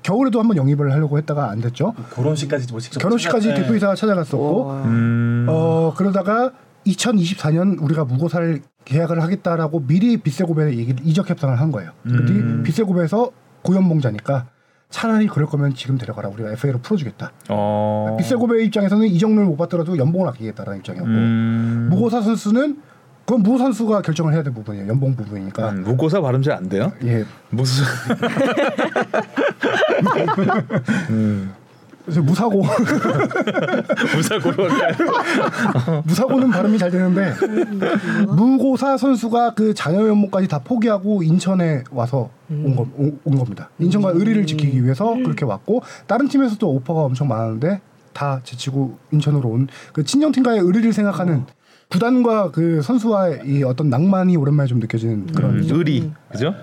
겨울에도 0.03 0.39
한번 0.39 0.57
영입을 0.57 0.91
하려고 0.93 1.17
했다가 1.17 1.49
안 1.49 1.59
됐죠. 1.61 1.93
결혼식까지 2.13 2.67
뭐 2.71 2.79
직접 2.79 2.99
결혼식까지 2.99 3.49
찾아- 3.49 3.61
대표이사가 3.61 3.95
찾아갔었고 3.95 4.71
음. 4.85 5.45
어 5.49 5.93
그러다가 5.95 6.51
2024년 6.87 7.81
우리가 7.81 8.05
무고사를 8.05 8.61
계약을 8.85 9.21
하겠다라고 9.21 9.85
미리 9.85 10.17
빗세고베에 10.17 10.77
얘기를 10.77 10.99
이적 11.05 11.29
협상을 11.29 11.59
한 11.59 11.71
거예요. 11.71 11.91
근데 12.03 12.33
음. 12.33 12.63
빗세고베에서 12.63 13.31
고연봉자니까 13.61 14.47
차라리 14.89 15.27
그럴 15.27 15.47
거면 15.47 15.75
지금 15.75 15.97
데려가라 15.99 16.29
우리가 16.29 16.51
FA로 16.53 16.79
풀어주겠다. 16.79 17.31
어. 17.49 18.15
빗세고베 18.17 18.63
입장에서는 18.65 19.05
이적료를 19.07 19.45
못 19.45 19.57
받더라도 19.57 19.97
연봉을 19.97 20.27
아끼겠다라는 20.29 20.79
입장이었고 20.79 21.09
음. 21.11 21.87
무고사 21.91 22.21
선수는 22.21 22.77
그건 23.29 23.43
무 23.43 23.59
선수가 23.59 24.01
결정을 24.01 24.33
해야 24.33 24.41
될 24.41 24.51
부분이에요. 24.55 24.87
연봉 24.87 25.15
부분이니까. 25.15 25.69
음, 25.69 25.83
무고사 25.83 26.19
발음 26.19 26.41
잘 26.41 26.55
안 26.57 26.67
돼요? 26.67 26.91
예. 27.03 27.23
무슨 27.51 27.83
그래서 32.05 32.21
무사고 32.23 32.63
무사고로 34.15 34.67
무사고는 36.05 36.49
발음이 36.49 36.79
잘 36.79 36.89
되는데 36.89 37.35
무고사 38.35 38.97
선수가 38.97 39.53
그 39.53 39.75
자녀 39.75 40.07
연봉까지 40.07 40.47
다 40.47 40.57
포기하고 40.63 41.21
인천에 41.21 41.83
와서 41.91 42.31
온, 42.49 42.75
거, 42.75 42.87
온, 42.97 43.19
온 43.23 43.37
겁니다. 43.37 43.69
인천과 43.77 44.13
의리를 44.15 44.43
지키기 44.47 44.83
위해서 44.83 45.13
그렇게 45.13 45.45
왔고 45.45 45.83
다른 46.07 46.27
팀에서도 46.27 46.67
오퍼가 46.67 47.01
엄청 47.01 47.27
많은데 47.27 47.79
다 48.11 48.41
제치고 48.43 48.97
인천으로 49.11 49.47
온 49.49 49.67
그 49.93 50.03
친정팀과의 50.03 50.61
의리를 50.61 50.91
생각하는 50.93 51.43
구단과 51.89 52.51
그 52.51 52.81
선수와의 52.83 53.41
이 53.45 53.63
어떤 53.63 53.89
낭만이 53.89 54.37
오랜만에 54.37 54.67
좀 54.67 54.79
느껴지는 54.79 55.25
그런 55.33 55.55
음, 55.59 55.67
의리 55.71 56.11
그죠? 56.31 56.53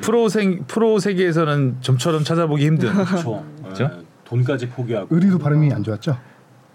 프로 0.00 0.28
생 0.30 0.64
프로 0.66 0.98
세계에서는 0.98 1.76
좀처럼 1.82 2.24
찾아보기 2.24 2.64
힘든 2.66 2.92
그렇죠. 2.94 3.44
그죠? 3.68 3.88
네, 3.88 3.94
돈까지 4.24 4.70
포기하고 4.70 5.14
의리도 5.14 5.38
발음이 5.38 5.70
안 5.74 5.82
좋았죠. 5.82 6.16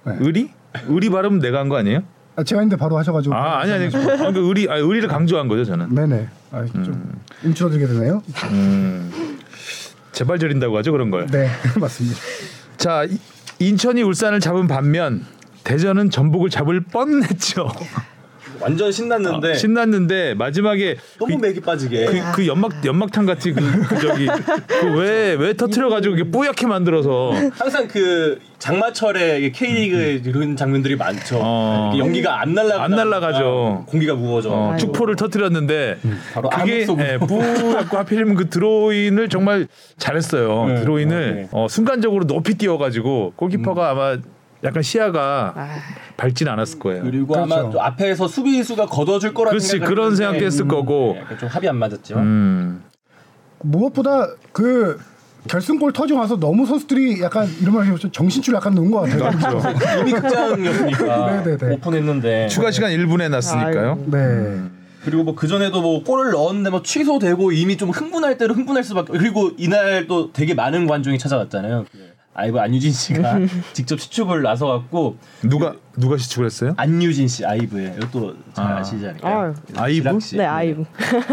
네. 0.06 0.16
의리? 0.20 0.52
의리 0.88 1.10
발음 1.10 1.40
내가 1.40 1.60
한 1.60 1.70
거 1.70 1.78
아니에요? 1.78 2.04
아, 2.36 2.44
제가 2.44 2.62
했는데 2.62 2.78
바로 2.80 2.96
하셔가지고. 3.00 3.34
아 3.34 3.62
아니 3.62 3.72
아니 3.72 3.86
아, 3.88 4.32
그 4.32 4.48
의리 4.48 4.70
아, 4.70 4.76
의리를 4.78 5.08
강조한 5.10 5.48
거죠 5.48 5.66
저는. 5.66 5.90
네네. 5.96 6.28
아, 6.52 6.64
좀 6.66 7.20
움츠러들게 7.44 7.88
되네요. 7.88 8.22
음, 8.52 9.40
제발 10.12 10.38
저린다고 10.38 10.78
하죠 10.78 10.92
그런 10.92 11.10
걸. 11.10 11.26
네, 11.26 11.50
맞습니다. 11.82 12.16
자 12.78 13.06
이- 13.06 13.18
인천이 13.58 14.04
울산을 14.04 14.40
잡은 14.40 14.68
반면 14.68 15.26
대전은 15.68 16.10
전북을 16.10 16.50
잡을 16.50 16.80
뻔했죠. 16.80 17.70
완전 18.62 18.90
신났는데 18.90 19.56
신났는데 19.56 20.34
마지막에 20.36 20.96
너무 21.20 21.38
맥이 21.38 21.60
빠지게. 21.60 22.06
그, 22.06 22.32
그 22.36 22.48
연막 22.48 22.86
연막탄 22.86 23.26
같이 23.26 23.52
그, 23.52 23.62
그 23.84 24.00
저기 24.00 24.28
그왜왜 24.68 25.54
터트려 25.56 25.90
가지고 25.90 26.16
이게 26.16 26.24
뿌옇게 26.32 26.66
만들어서 26.68 27.34
항상 27.52 27.88
그 27.90 28.40
장마철에 28.60 29.52
K리그에 29.52 30.22
이런 30.26 30.56
장면들이 30.56 30.96
많죠. 30.96 31.40
어. 31.44 31.94
연기가 31.98 32.42
안 32.42 32.54
날라 32.54 32.82
안 32.82 32.92
날아가죠. 32.92 33.84
공기가 33.88 34.16
무거워져. 34.16 34.50
어. 34.52 34.76
축포를 34.78 35.18
터트렸는데 35.18 35.98
바로 36.34 36.50
그게. 36.50 36.88
예, 36.98 37.18
뿌옇고 37.18 37.98
하필이면 37.98 38.36
그 38.36 38.50
드로인을 38.50 39.28
정말 39.28 39.68
잘했어요. 39.98 40.66
네. 40.68 40.76
드로인을 40.76 41.36
네. 41.36 41.48
어, 41.52 41.68
순간적으로 41.70 42.26
높이 42.26 42.56
띄워가지고 42.56 43.34
골키퍼가 43.36 43.90
아마 43.90 44.18
약간 44.64 44.82
시야가 44.82 45.54
아, 45.56 45.70
밝진 46.18 46.48
않았을 46.48 46.80
거예요. 46.80 47.04
그리고 47.04 47.34
그렇죠. 47.34 47.54
아마 47.54 47.72
좀 47.72 47.80
앞에서 47.80 48.28
수비수가 48.28 48.88
걷어줄 48.88 49.34
거라 49.34 49.50
그렇지 49.52 49.68
생각을 49.68 49.90
그런 49.96 50.06
했는데 50.12 50.24
생각도 50.24 50.46
했을 50.46 50.68
거고. 50.68 51.18
네, 51.30 51.38
좀 51.38 51.50
합이 51.50 51.68
안 51.70 51.76
맞았지만 51.78 52.24
음. 52.24 52.84
무엇보다 53.60 54.30
그 54.52 55.00
결승골 55.48 55.94
터지고 55.94 56.20
나서 56.20 56.38
너무 56.38 56.66
선수들이 56.66 57.22
약간 57.22 57.48
이런 57.62 57.76
말이 57.76 57.96
좀 57.98 58.12
정신줄 58.12 58.54
약간 58.56 58.74
놓은 58.74 58.92
것 58.92 59.02
같아요. 59.02 59.30
그렇죠. 59.38 59.80
이미 60.02 60.12
극장이었으니까 60.12 61.42
네네네. 61.44 61.76
오픈했는데 61.78 62.48
추가 62.48 62.72
시간 62.72 62.92
1분에 62.92 63.30
났으니까요. 63.30 63.92
아이고. 63.92 64.06
네. 64.12 64.62
그리고 65.06 65.24
뭐 65.24 65.36
그 65.36 65.48
전에도 65.48 65.82
뭐 65.82 66.04
골을 66.04 66.32
넣었는데 66.32 66.70
뭐 66.70 66.82
취소되고 66.82 67.54
이미 67.54 67.78
좀 67.78 67.92
흥분할 67.92 68.38
대로 68.38 68.54
흥분할 68.56 68.84
수밖에 68.84 69.14
그리고 69.14 69.52
이날 69.58 70.06
또 70.08 70.34
되게 70.34 70.54
많은 70.54 70.86
관중이 70.86 71.18
찾아왔잖아요. 71.18 71.86
그 71.90 72.17
아이브 72.38 72.60
안유진 72.60 72.92
씨가 72.92 73.40
직접 73.74 74.00
시축을 74.00 74.44
나서 74.44 74.68
갖고 74.68 75.18
누가 75.42 75.74
누가 75.98 76.18
시축을 76.18 76.46
했어요? 76.46 76.74
안유진 76.78 77.28
씨 77.28 77.44
아이브에 77.44 77.96
이것도 77.98 78.36
잘 78.54 78.66
아. 78.66 78.78
아. 78.78 78.84
시지 78.84 79.08
않을까요? 79.08 79.56
아 79.76 79.90
이브? 79.90 80.04
지락 80.04 80.22
씨. 80.22 80.38
네 80.38 80.46
아이브. 80.46 80.84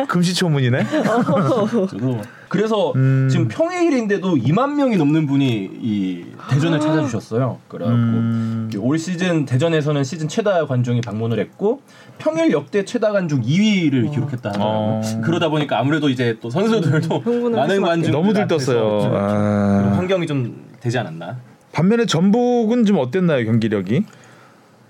금시초문이네. 0.09 0.87
저도 1.91 2.23
그래서 2.49 2.93
음. 2.97 3.29
지금 3.31 3.49
평일인데도 3.49 4.37
2만 4.37 4.75
명이 4.77 4.97
넘는 4.97 5.27
분이 5.27 5.71
이 5.83 6.25
대전을 6.49 6.81
찾아주셨어요. 6.81 7.59
그래갖고 7.69 7.97
음. 7.99 8.71
올 8.79 8.99
시즌 8.99 9.45
대전에서는 9.45 10.05
시즌 10.05 10.27
최다 10.29 10.67
관중이 10.67 11.03
방문을 11.03 11.39
했고 11.39 11.83
평일 12.17 12.51
역대 12.53 12.87
최다 12.87 13.13
관중 13.13 13.43
2위를 13.43 14.11
기록했다 14.11 14.49
하더라고요. 14.51 14.61
어. 14.75 15.03
그러다 15.23 15.51
보니까 15.51 15.79
아무래도 15.79 16.09
이제 16.09 16.39
또 16.41 16.49
선수들도 16.49 17.19
흥분을 17.19 17.59
많은. 17.59 17.83
관중 17.83 18.13
너무 18.13 18.33
들떴어요. 18.33 19.11
아. 19.15 19.93
환경이 19.97 20.27
좀 20.27 20.64
되지 20.85 20.99
않았나? 20.99 21.39
반면에 21.73 22.05
전북은 22.05 22.85
좀 22.85 22.99
어땠나요 22.99 23.47
경기력이? 23.47 24.05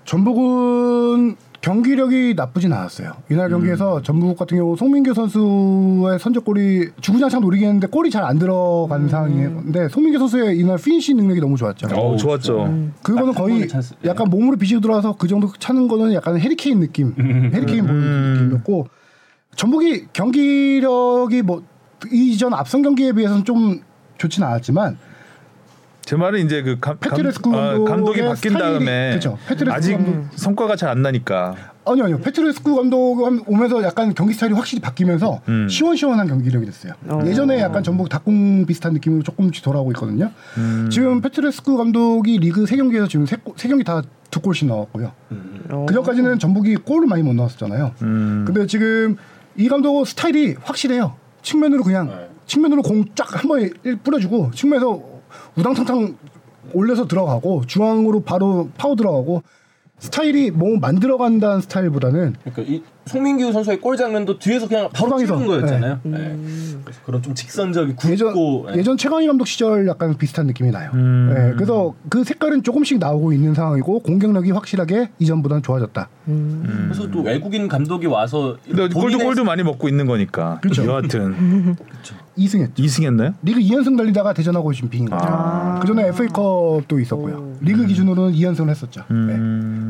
전북은 0.03 1.37
경기력이 1.61 2.33
나쁘진 2.35 2.73
않았어요. 2.73 3.13
이날 3.31 3.49
경기에서 3.49 4.01
전북 4.03 4.37
같은 4.37 4.57
경우 4.57 4.75
송민규 4.75 5.13
선수의 5.15 6.19
선제골이 6.19 6.89
주구장창 7.01 7.41
노리긴 7.41 7.67
했는데 7.67 7.87
골이 7.87 8.11
잘 8.11 8.23
안 8.25 8.37
들어간 8.37 9.07
상황이었는데 9.07 9.87
송민규 9.87 10.19
선수의 10.19 10.59
이날 10.59 10.77
피니시 10.77 11.13
능력이 11.15 11.39
너무 11.39 11.55
좋았죠. 11.57 11.87
어 11.95 12.17
좋았죠. 12.17 12.91
그거는 13.01 13.31
딱한 13.33 13.33
거의 13.33 13.67
찬스. 13.67 13.95
네. 14.01 14.09
약간 14.09 14.29
몸으로 14.29 14.57
비집고 14.57 14.81
들어와서 14.81 15.15
그 15.17 15.27
정도 15.29 15.49
차는 15.57 15.87
거는 15.87 16.13
약간 16.13 16.37
해리케인 16.37 16.81
느낌, 16.81 17.15
해리케인 17.17 17.87
보는 17.87 18.01
음. 18.03 18.33
느낌이었고 18.41 18.87
전북이 19.55 20.07
경기력이 20.11 21.41
뭐 21.41 21.63
이전 22.11 22.53
앞선 22.53 22.81
경기에 22.83 23.13
비해서는 23.13 23.45
좀 23.45 23.79
좋진 24.17 24.43
않았지만 24.43 24.97
제 26.05 26.15
말은 26.15 26.45
이제 26.45 26.61
그 26.61 26.77
감, 26.79 26.97
감, 26.99 27.09
페트레스쿠 27.17 27.55
아, 27.57 27.79
감독이 27.83 28.21
바뀐 28.21 28.53
스타일이- 28.53 28.59
다음에. 28.59 29.19
페트레스쿠 29.47 29.71
아직 29.71 29.93
감독. 29.93 30.27
성과가 30.35 30.75
잘 30.75 30.89
안 30.89 31.01
나니까 31.01 31.55
아니요 31.83 32.03
아니요 32.05 32.19
페트레스쿠 32.19 32.75
감독 32.75 33.19
오면서 33.47 33.81
약간 33.83 34.13
경기 34.13 34.33
스타일이 34.33 34.53
확실히 34.53 34.81
바뀌면서 34.81 35.41
음. 35.49 35.67
시원시원한 35.67 36.27
경기력이 36.27 36.63
됐어요. 36.67 36.93
어. 37.07 37.21
예전에 37.25 37.59
약간 37.59 37.81
전북 37.83 38.07
닭공 38.09 38.67
비슷한 38.67 38.93
느낌으로 38.93 39.23
조금씩 39.23 39.63
돌아오고 39.63 39.91
있거든요. 39.93 40.29
음. 40.57 40.89
지금 40.91 41.21
페트레스쿠 41.21 41.75
감독이 41.75 42.37
리그 42.37 42.67
세 42.67 42.75
경기에서 42.77 43.07
지금 43.07 43.25
세, 43.25 43.35
골- 43.37 43.55
세 43.57 43.67
경기 43.67 43.83
다 43.83 44.01
두 44.31 44.41
골씩 44.41 44.67
넣었고요. 44.67 45.11
어. 45.69 45.85
그 45.87 45.93
전까지는 45.93 46.39
전북이 46.39 46.75
골을 46.77 47.07
많이 47.07 47.23
못 47.23 47.33
넣었었잖아요. 47.35 47.93
음. 48.01 48.43
근데 48.45 48.67
지금 48.67 49.15
이 49.55 49.69
감독 49.69 50.05
스타일이 50.05 50.55
확실해요. 50.61 51.15
측면으로 51.41 51.83
그냥 51.83 52.07
네. 52.09 52.27
측면으로 52.45 52.81
공 52.81 53.05
쫙 53.15 53.27
한 53.33 53.47
번에 53.47 53.69
뿌려주고 54.03 54.51
측면에서 54.53 55.01
우당탕탕 55.57 56.17
올려서 56.73 57.07
들어가고 57.07 57.65
중앙으로 57.67 58.21
바로 58.21 58.69
파고 58.77 58.95
들어가고 58.95 59.43
스타일이 59.99 60.51
뭐 60.51 60.77
만들어간다는 60.79 61.61
스타일보다는 61.61 62.35
그러니까 62.43 62.73
이 62.73 62.83
송민규 63.05 63.51
선수의 63.51 63.79
골 63.81 63.95
장면도 63.97 64.39
뒤에서 64.39 64.67
그냥 64.67 64.89
바로 64.93 65.11
후방에서. 65.11 65.35
찍은 65.35 65.47
거였잖아요. 65.47 65.99
네. 66.03 66.17
네. 66.17 66.37
그래서 66.83 66.99
그런 67.05 67.21
좀 67.21 67.33
직선적이 67.35 67.95
예전 68.09 68.33
굵고 68.33 68.71
네. 68.71 68.79
예전 68.79 68.97
최강희 68.97 69.27
감독 69.27 69.47
시절 69.47 69.87
약간 69.87 70.15
비슷한 70.17 70.47
느낌이 70.47 70.71
나요. 70.71 70.89
음. 70.93 71.31
네, 71.33 71.53
그래서 71.53 71.93
그 72.09 72.23
색깔은 72.23 72.63
조금씩 72.63 72.97
나오고 72.99 73.33
있는 73.33 73.53
상황이고 73.53 73.99
공격력이 73.99 74.51
확실하게 74.51 75.11
이전보다는 75.19 75.61
좋아졌다. 75.61 76.09
음. 76.29 76.87
그래서 76.91 77.09
또 77.11 77.21
외국인 77.21 77.67
감독이 77.67 78.07
와서 78.07 78.57
골도 78.93 79.19
골도 79.19 79.43
많이 79.43 79.61
먹고 79.63 79.87
있는 79.87 80.07
거니까 80.07 80.59
그렇죠. 80.61 80.85
여하튼 80.85 81.75
2승했죠. 82.37 82.75
2승했나요? 82.75 83.33
리그 83.43 83.59
2연승 83.61 83.97
달리다가 83.97 84.33
대전하고 84.33 84.73
지금 84.73 84.89
비긴 84.89 85.09
거죠. 85.09 85.25
아. 85.25 85.79
그 85.79 85.87
전에 85.87 86.07
FA컵도 86.09 86.99
있었고요. 86.99 87.53
리그 87.61 87.85
기준으로는 87.85 88.33
2연승을 88.33 88.69
했었죠. 88.69 89.03
네. 89.09 89.37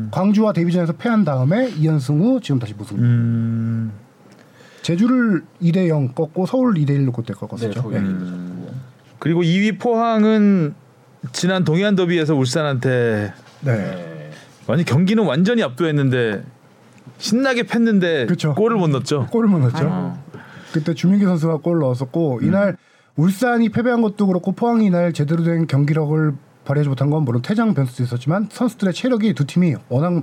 음. 0.06 0.10
광주와 0.10 0.52
데뷔전에서 0.52 0.94
패한 0.94 1.24
다음에 1.24 1.70
2연승 1.72 2.20
후 2.20 2.40
지금 2.40 2.58
다시 2.58 2.74
무승. 2.74 2.96
음. 2.98 3.92
제주를 4.82 5.42
2대 5.60 5.88
0 5.88 6.14
꺾고 6.14 6.46
서울 6.46 6.74
2대 6.74 6.90
1로 6.90 7.12
그때 7.12 7.34
네, 7.34 7.40
꺾었었죠. 7.40 7.82
거기 7.82 7.96
네. 7.96 8.02
그리고 9.18 9.42
2위 9.42 9.80
포항은 9.80 10.74
지난 11.32 11.64
동해안 11.64 11.96
더비에서 11.96 12.34
울산한테 12.36 13.32
네. 13.62 13.76
네. 13.76 14.30
완전 14.66 14.84
경기는 14.84 15.24
완전히 15.24 15.62
압도했는데 15.62 16.44
신나게 17.18 17.64
팼는데 17.64 18.26
그쵸. 18.26 18.54
골을 18.54 18.76
못 18.76 18.88
넣었죠. 18.88 19.26
골을 19.30 19.48
못 19.48 19.58
넣었죠. 19.58 19.88
아. 19.90 20.18
그때 20.72 20.94
주민기 20.94 21.24
선수가 21.24 21.58
골 21.58 21.78
넣었었고 21.80 22.40
음. 22.42 22.46
이날 22.46 22.76
울산이 23.16 23.70
패배한 23.70 24.02
것도 24.02 24.26
그렇고 24.26 24.52
포항이 24.52 24.86
이날 24.86 25.12
제대로 25.12 25.42
된 25.42 25.66
경기력을 25.66 26.34
발휘하지 26.66 26.88
못한 26.90 27.08
건 27.08 27.24
물론 27.24 27.40
퇴장 27.40 27.72
변수도 27.72 28.02
있었지만 28.02 28.48
선수들의 28.50 28.92
체력이 28.92 29.32
두 29.34 29.46
팀이 29.46 29.76
워낙 29.88 30.22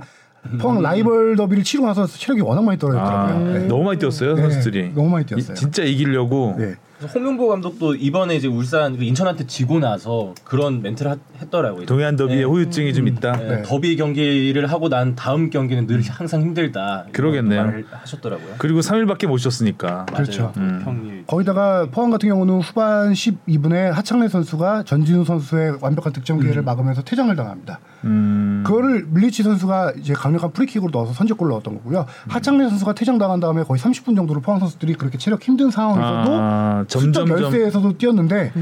포항 0.60 0.82
라이벌 0.82 1.36
더비를 1.36 1.64
치르고 1.64 1.86
나서 1.88 2.06
체력이 2.06 2.42
워낙 2.42 2.62
많이 2.62 2.76
아, 2.76 2.78
떨어졌더라고요. 2.78 3.52
네. 3.54 3.66
너무 3.66 3.82
많이 3.84 3.98
뛰었어요 3.98 4.34
네, 4.34 4.42
선수들이. 4.42 4.92
너무 4.94 5.08
많이 5.08 5.24
뛰었어요. 5.26 5.54
이- 5.54 5.56
진짜 5.56 5.82
이기려고. 5.82 6.54
네. 6.58 6.74
홍명보 7.08 7.48
감독도 7.48 7.94
이번에 7.96 8.36
이제 8.36 8.48
울산 8.48 8.96
그 8.96 9.04
인천한테 9.04 9.46
지고 9.46 9.78
나서 9.78 10.34
그런 10.44 10.82
멘트를 10.82 11.10
하- 11.12 11.16
했더라고요. 11.40 11.86
동해안 11.86 12.16
더비에 12.16 12.36
네. 12.36 12.42
후유증이 12.44 12.94
좀 12.94 13.08
있다. 13.08 13.32
네, 13.32 13.48
네. 13.56 13.62
더비 13.62 13.96
경기를 13.96 14.66
하고 14.70 14.88
난 14.88 15.14
다음 15.14 15.50
경기는 15.50 15.86
늘 15.86 16.02
항상 16.02 16.42
힘들다. 16.42 17.06
그러겠네요. 17.12 17.64
말을 17.64 17.86
하셨더라고요. 17.90 18.54
그리고 18.58 18.80
3일밖에 18.80 19.26
못 19.26 19.38
쉬었으니까. 19.38 20.06
그렇죠. 20.06 20.52
음. 20.56 20.80
평일. 20.84 21.24
거기다가 21.26 21.88
포항 21.90 22.10
같은 22.10 22.28
경우는 22.28 22.60
후반 22.60 23.12
12분에 23.12 23.90
하창래 23.90 24.28
선수가 24.28 24.84
전진우 24.84 25.24
선수의 25.24 25.78
완벽한 25.80 26.12
득점 26.12 26.40
기회를 26.40 26.62
막으면서 26.62 27.02
퇴장을 27.02 27.34
당합니다. 27.34 27.78
음. 28.04 28.62
그거를 28.66 29.06
밀리치 29.08 29.42
선수가 29.42 29.94
이제 29.98 30.12
강력한 30.14 30.52
프리킥으로 30.52 30.90
넣어서 30.92 31.12
선제골을 31.14 31.50
넣었던 31.50 31.74
거고요. 31.76 32.06
하창래 32.28 32.68
선수가 32.68 32.94
퇴장 32.94 33.18
당한 33.18 33.40
다음에 33.40 33.62
거의 33.62 33.78
30분 33.80 34.14
정도로 34.16 34.40
포항 34.40 34.60
선수들이 34.60 34.94
그렇게 34.94 35.16
체력 35.18 35.42
힘든 35.42 35.70
상황에서도 35.70 36.30
아, 36.40 36.84
점점 37.00 37.26
점점점 37.26 37.52
열세에서도 37.52 37.98
뛰었는데 37.98 38.52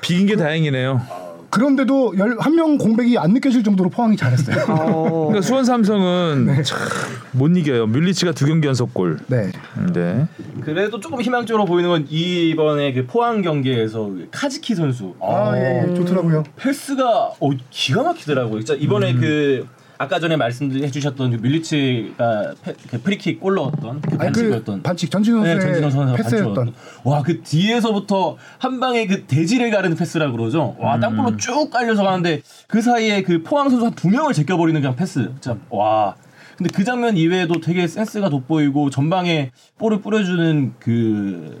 비긴 0.00 0.26
게 0.26 0.36
다행이네요. 0.36 1.24
그런데도 1.50 2.14
한명 2.40 2.78
공백이 2.78 3.16
안 3.16 3.32
느껴질 3.32 3.62
정도로 3.62 3.88
포항이 3.88 4.16
잘했어요. 4.16 4.64
어. 4.66 5.26
그러니까 5.28 5.40
수원 5.40 5.64
삼성은 5.64 6.64
참 6.64 7.10
못 7.10 7.56
이겨요. 7.56 7.86
뮬리치가 7.86 8.32
두 8.32 8.46
경기 8.46 8.66
연속 8.66 8.92
골. 8.92 9.18
네. 9.28 9.52
네. 9.92 10.26
그래도 10.62 10.98
조금 10.98 11.20
희망적으로 11.20 11.64
보이는 11.64 11.88
건 11.88 12.06
이번에 12.08 12.92
그 12.92 13.06
포항 13.06 13.40
경기에서 13.40 14.10
카즈키 14.32 14.74
선수 14.74 15.14
아, 15.20 15.52
예, 15.56 15.86
예, 15.88 15.94
좋더라고요. 15.94 16.42
패스가 16.56 17.34
어, 17.38 17.50
기가 17.70 18.02
막히더라고요. 18.02 18.58
진짜 18.64 18.74
이번에 18.74 19.14
그 19.14 19.68
아까 19.96 20.18
전에 20.18 20.36
말씀해 20.36 20.90
주셨던 20.90 21.30
그 21.30 21.36
뮬리치가 21.36 22.54
패- 22.62 22.74
그 22.90 23.00
프리킥 23.00 23.40
골 23.40 23.54
넣었던 23.54 24.00
그그 24.00 24.16
반칙이었던 24.18 24.82
반칙 24.82 25.10
전진호 25.10 25.42
네, 25.42 25.52
선수의 25.52 25.72
전진호 25.80 25.90
선수가 25.90 26.16
패스였던 26.16 26.54
반칙이었던. 26.54 26.74
와, 27.04 27.22
그 27.22 27.42
뒤에서부터 27.42 28.36
한 28.58 28.80
방에 28.80 29.06
그 29.06 29.22
대지를 29.24 29.70
가르는 29.70 29.96
패스라 29.96 30.30
그러죠. 30.32 30.76
와, 30.78 30.98
땅볼로 30.98 31.36
쭉 31.36 31.70
깔려서 31.70 32.02
가는데 32.02 32.42
그 32.66 32.82
사이에 32.82 33.22
그 33.22 33.42
포항 33.42 33.70
선수 33.70 33.84
한 33.86 33.94
두 33.94 34.08
명을 34.08 34.32
제껴버리는 34.32 34.80
그냥 34.80 34.96
패스. 34.96 35.30
진짜 35.40 35.56
와. 35.70 36.16
근데 36.56 36.70
그 36.72 36.84
장면 36.84 37.16
이외에도 37.16 37.60
되게 37.60 37.86
센스가 37.86 38.28
돋보이고 38.30 38.90
전방에 38.90 39.50
볼을 39.78 40.00
뿌려주는 40.00 40.74
그 40.78 41.60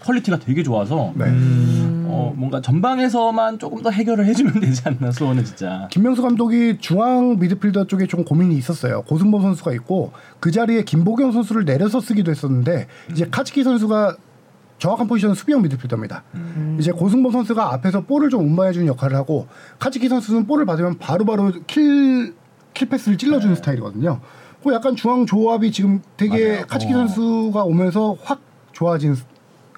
퀄리티가 0.00 0.38
되게 0.38 0.62
좋아서 0.62 1.12
네. 1.14 1.26
어, 1.26 2.32
뭔가 2.36 2.60
전방에서만 2.60 3.58
조금 3.58 3.82
더 3.82 3.90
해결을 3.90 4.26
해주면 4.26 4.54
되지 4.60 4.82
않나 4.84 5.10
수원은 5.12 5.44
진짜. 5.44 5.88
김병수 5.90 6.22
감독이 6.22 6.78
중앙 6.80 7.38
미드필더 7.38 7.86
쪽에 7.86 8.06
좀 8.06 8.24
고민이 8.24 8.56
있었어요. 8.56 9.02
고승범 9.02 9.42
선수가 9.42 9.72
있고 9.74 10.12
그 10.40 10.50
자리에 10.50 10.82
김보경 10.84 11.32
선수를 11.32 11.64
내려서 11.64 12.00
쓰기도 12.00 12.30
했었는데 12.30 12.86
이제 13.10 13.26
카즈키 13.30 13.62
선수가 13.62 14.16
정확한 14.78 15.06
포지션은 15.08 15.34
수비형 15.34 15.60
미드필더입니다. 15.62 16.24
이제 16.78 16.90
고승범 16.90 17.32
선수가 17.32 17.74
앞에서 17.74 18.00
볼을 18.00 18.30
좀 18.30 18.46
운반해주는 18.46 18.86
역할을 18.86 19.14
하고 19.14 19.46
카즈키 19.78 20.08
선수는 20.08 20.46
볼을 20.46 20.64
받으면 20.64 20.96
바로바로 20.98 21.52
킬, 21.66 22.34
킬 22.72 22.88
패스를 22.88 23.18
찔러주는 23.18 23.54
스타일이거든요. 23.56 24.20
그 24.64 24.72
약간 24.72 24.96
중앙 24.96 25.26
조합이 25.26 25.70
지금 25.70 26.00
되게 26.16 26.52
맞아요. 26.52 26.66
카즈키 26.66 26.94
어. 26.94 26.96
선수가 27.06 27.62
오면서 27.64 28.16
확 28.22 28.40
좋아진 28.72 29.14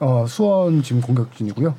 어, 0.02 0.26
수원 0.26 0.82
지금 0.82 1.00
공격진이고요. 1.00 1.74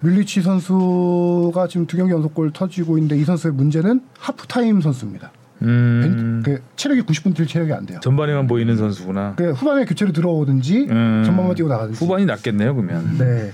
뮬리치 0.00 0.42
선수가 0.42 1.66
지금 1.68 1.86
두 1.86 1.96
경기 1.96 2.12
연속골 2.12 2.52
터지고 2.52 2.96
있는데 2.98 3.16
이 3.18 3.24
선수의 3.24 3.54
문제는 3.54 4.02
하프타임 4.18 4.80
선수입니다. 4.80 5.32
음, 5.62 6.42
그 6.44 6.62
체력이 6.76 7.02
90분 7.02 7.34
뛸 7.34 7.46
체력이 7.48 7.72
안 7.72 7.86
돼요. 7.86 7.98
전반에만 8.00 8.46
보이는 8.46 8.76
선수구나. 8.76 9.34
그 9.36 9.52
후반에 9.52 9.84
교체로 9.84 10.12
들어오든지 10.12 10.86
음, 10.90 11.22
전반만 11.24 11.56
뛰고 11.56 11.68
나가든지. 11.68 12.04
후반이 12.04 12.26
낫겠네요 12.26 12.74
그러면. 12.74 13.18
네. 13.18 13.52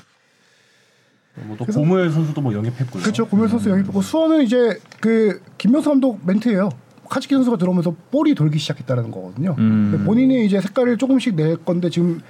뭐또 1.47 1.65
고무열 1.65 2.11
선수도 2.11 2.43
뭐 2.43 2.53
영입했고요. 2.53 3.03
그렇죠. 3.03 3.27
고명 3.27 3.49
선수 3.49 3.71
영입했고 3.71 4.03
수원은 4.03 4.43
이제 4.43 4.79
그 5.01 5.41
김명수 5.57 5.89
감독 5.89 6.21
멘트예요. 6.27 6.69
카츠키 7.09 7.35
선수가 7.35 7.57
들어오면서 7.57 7.95
볼이 8.11 8.35
돌기 8.35 8.59
시작했다는 8.59 9.11
거거든요. 9.11 9.55
음. 9.59 10.03
본인이 10.05 10.45
이제 10.45 10.61
색깔을 10.61 10.99
조금씩 10.99 11.35
낼 11.37 11.57
건데 11.57 11.89
지금 11.89 12.21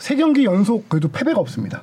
세 0.00 0.16
경기 0.16 0.44
연속 0.44 0.88
그래도 0.88 1.08
패배가 1.08 1.38
없습니다. 1.40 1.82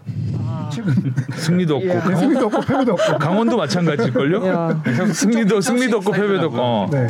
최근 0.73 0.93
승리도 1.35 1.75
없고 1.77 1.87
예. 1.87 1.93
강- 1.93 2.15
승리도 2.17 2.45
없고 2.47 2.61
패배도 2.61 2.93
없고. 2.93 3.17
강원도 3.19 3.57
마찬가지일걸요? 3.57 4.47
야. 4.47 4.83
승리도 5.13 5.61
승리도 5.61 5.97
없고 5.97 6.11
패배도 6.11 6.47
없고 6.47 6.57
어. 6.59 6.89
네. 6.91 7.07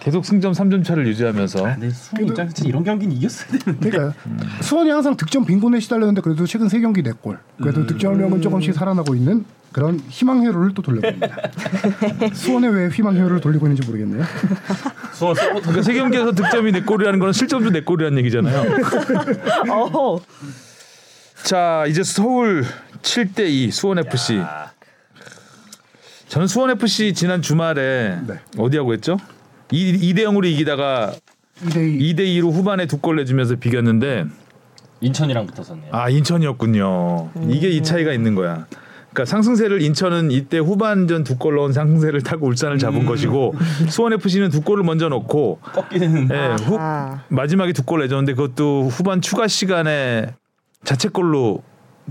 계속 0.00 0.24
승점 0.24 0.52
3점 0.52 0.84
차를 0.84 1.06
유지하면서 1.08 1.62
근데 1.64 1.90
수원 1.90 2.26
입장에서 2.28 2.64
이런 2.64 2.84
경기는 2.84 3.14
이겼어야 3.16 3.58
되는데. 3.58 3.90
그러니까 3.90 4.18
수원이 4.62 4.88
항상 4.90 5.16
득점 5.16 5.44
빈곤에 5.44 5.78
시달렸는데 5.80 6.20
그래도 6.22 6.46
최근 6.46 6.68
세 6.68 6.80
경기 6.80 7.02
네 7.02 7.10
골. 7.20 7.38
그래도 7.60 7.80
음. 7.82 7.86
득점력은 7.86 8.40
조금씩 8.40 8.72
살아나고 8.74 9.14
있는 9.14 9.44
그런 9.76 10.00
희망 10.08 10.42
회로를 10.42 10.72
또 10.72 10.80
돌려봅니다. 10.80 11.36
수원에 12.32 12.66
왜 12.68 12.88
희망 12.88 13.14
회로를 13.14 13.42
돌리고 13.42 13.66
있는지 13.66 13.86
모르겠네요. 13.86 14.24
수원 15.12 15.34
그러니까 15.34 15.82
세 15.82 15.92
경기에서 15.92 16.32
득점이 16.32 16.72
네 16.72 16.80
골이라는 16.80 17.18
건 17.18 17.34
실점도 17.34 17.68
네 17.68 17.82
골이라는 17.82 18.16
얘기잖아요. 18.20 18.72
어. 19.70 20.18
자 21.44 21.84
이제 21.88 22.02
서울 22.02 22.64
7대 23.02 23.50
2 23.50 23.70
수원 23.70 23.98
FC. 23.98 24.40
저는 26.28 26.46
수원 26.46 26.70
FC 26.70 27.12
지난 27.12 27.42
주말에 27.42 28.18
네. 28.26 28.40
어디하고 28.56 28.94
했죠? 28.94 29.18
2, 29.72 30.14
대 30.14 30.22
0으로 30.24 30.46
이기다가 30.46 31.12
2대2 31.66 32.00
2대 32.00 32.20
2로 32.20 32.50
후반에 32.50 32.86
두 32.86 32.96
골 33.02 33.16
내주면서 33.16 33.56
비겼는데 33.56 34.24
인천이랑 35.02 35.46
붙었었네요. 35.48 35.90
아 35.92 36.08
인천이었군요. 36.08 37.32
이게 37.50 37.68
이 37.68 37.82
차이가 37.82 38.14
있는 38.14 38.34
거야. 38.34 38.64
그러니까 39.16 39.24
상승세를 39.24 39.80
인천은 39.80 40.30
이때 40.30 40.58
후반전 40.58 41.24
두 41.24 41.36
골 41.38 41.54
넣은 41.56 41.72
상승세를 41.72 42.22
타고 42.22 42.46
울산을 42.46 42.78
잡은 42.78 43.06
것이고 43.06 43.54
수원 43.88 44.12
FC는 44.12 44.50
두 44.50 44.60
골을 44.60 44.84
먼저 44.84 45.08
넣고 45.08 45.58
꺾이는 45.72 46.28
예, 46.30 46.56
후, 46.64 46.76
아. 46.78 47.22
마지막에 47.28 47.72
두 47.72 47.82
골 47.82 48.00
내줬는데 48.00 48.34
그것도 48.34 48.88
후반 48.88 49.20
추가 49.22 49.46
시간에 49.48 50.34
자책골로 50.84 51.62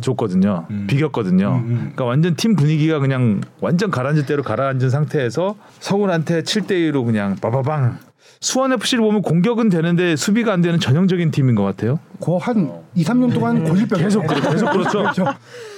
줬거든요. 0.02 0.66
음. 0.72 0.88
비겼거든요. 0.90 1.62
음, 1.64 1.70
음. 1.70 1.76
그러니까 1.78 2.06
완전 2.06 2.36
팀 2.36 2.56
분위기가 2.56 3.00
그냥 3.00 3.42
완전 3.62 3.92
가라앉을 3.92 4.26
대로 4.26 4.42
가라앉은 4.44 4.90
상태에서 4.90 5.56
서울한테 5.80 6.42
7대 6.42 6.72
2로 6.92 7.06
그냥 7.06 7.36
빠바방. 7.36 8.00
수원 8.42 8.74
FC를 8.74 9.04
보면 9.04 9.22
공격은 9.22 9.70
되는데 9.70 10.16
수비가 10.16 10.54
안 10.54 10.62
되는 10.62 10.80
전형적인 10.80 11.32
팀인 11.32 11.56
것 11.56 11.64
같아요. 11.64 12.00
그한 12.24 12.72
2, 12.96 13.04
3년 13.04 13.34
동안 13.34 13.64
고질병 13.64 14.00
계속 14.00 14.26
그래, 14.28 14.42
계속 14.42 14.72
그렇죠. 14.72 15.06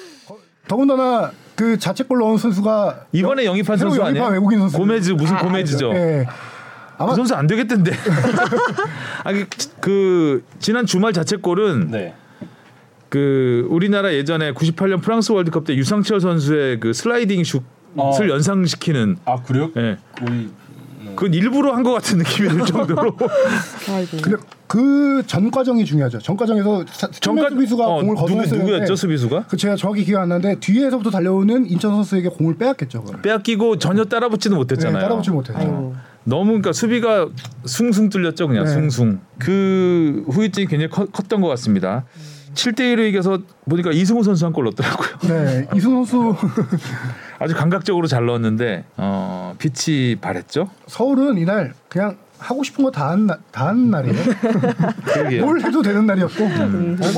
더군다나 0.67 1.31
그 1.55 1.77
자책골 1.79 2.19
넣은 2.19 2.37
선수가 2.37 3.05
이번에 3.11 3.45
영입한 3.45 3.77
선수 3.77 3.99
영입한 3.99 4.07
아니에요? 4.09 4.33
외국인 4.33 4.59
선수. 4.59 4.77
고메즈 4.77 5.11
무슨 5.11 5.37
고메즈죠? 5.37 5.91
예. 5.93 6.27
아마 6.97 7.11
그 7.11 7.15
선수 7.15 7.35
안 7.35 7.47
되겠던데. 7.47 7.91
아니 9.23 9.45
그 9.79 10.43
지난 10.59 10.85
주말 10.85 11.13
자책골은 11.13 11.91
네. 11.91 12.13
그 13.09 13.65
우리나라 13.69 14.13
예전에 14.13 14.53
98년 14.53 15.01
프랑스 15.01 15.31
월드컵 15.31 15.65
때 15.65 15.75
유상철 15.75 16.19
선수의 16.19 16.79
그 16.79 16.93
슬라이딩 16.93 17.43
슛을 17.43 17.61
어. 17.95 18.13
연상시키는 18.19 19.17
아 19.25 19.41
그래요? 19.41 19.71
예. 19.77 19.97
우리 20.21 20.49
그건 21.17 21.33
일부러 21.33 21.73
한 21.73 21.83
것 21.83 21.91
같은 21.93 22.17
느낌이 22.19 22.47
들 22.49 22.65
정도로. 22.65 23.15
근데 24.21 24.37
그 24.67 25.07
전 25.25 25.49
과정이 25.49 25.83
중요하죠. 25.83 26.19
전 26.19 26.37
과정에서 26.37 26.85
사- 26.91 27.07
정면 27.19 27.49
수비수가 27.49 27.83
어, 27.85 27.95
공을 28.01 28.15
누구 28.15 28.27
거두었어요. 28.27 28.59
누구였죠 28.59 28.95
수비수가? 28.95 29.45
그 29.49 29.57
제가 29.57 29.75
정확히 29.75 30.03
기억 30.05 30.21
안 30.21 30.29
나는데 30.29 30.59
뒤에서부터 30.59 31.09
달려오는 31.09 31.65
인천 31.65 31.91
선수에게 31.91 32.29
공을 32.29 32.55
빼앗겼죠. 32.57 33.03
그걸. 33.03 33.21
빼앗기고 33.23 33.79
전혀 33.79 34.05
따라붙지는 34.05 34.55
못했잖아요. 34.57 34.95
네, 34.97 35.01
따라붙지 35.01 35.31
못했죠. 35.31 35.57
아이고. 35.57 35.95
너무 36.23 36.45
그러니까 36.49 36.71
수비가 36.73 37.27
숭숭 37.65 38.09
뚫렸죠 38.09 38.47
그냥 38.47 38.65
네. 38.65 38.71
숭숭. 38.71 39.19
그 39.39 40.23
후유증이 40.29 40.67
굉장히 40.67 40.89
커, 40.91 41.05
컸던 41.05 41.41
것 41.41 41.47
같습니다. 41.49 42.05
7대 42.57 42.79
1로 42.95 43.07
이겨서 43.07 43.39
보니까 43.69 43.91
이승우 43.91 44.23
선수 44.23 44.45
한 44.45 44.51
골 44.53 44.65
넣었더라고요. 44.65 45.09
네, 45.29 45.67
이승 45.75 45.91
선수 46.03 46.35
아주 47.39 47.53
감각적으로 47.55 48.07
잘 48.07 48.25
넣었는데 48.25 48.85
어, 48.97 49.53
빛이 49.59 50.15
발했죠. 50.15 50.69
서울은 50.87 51.37
이날 51.37 51.73
그냥 51.87 52.17
하고 52.39 52.63
싶은 52.63 52.83
거 52.83 52.91
다 52.91 53.09
한 53.09 53.27
다 53.27 53.37
한 53.67 53.89
날이에요. 53.91 54.15
뭘 55.45 55.61
해도 55.61 55.81
되는 55.81 56.05
날이었고. 56.05 56.47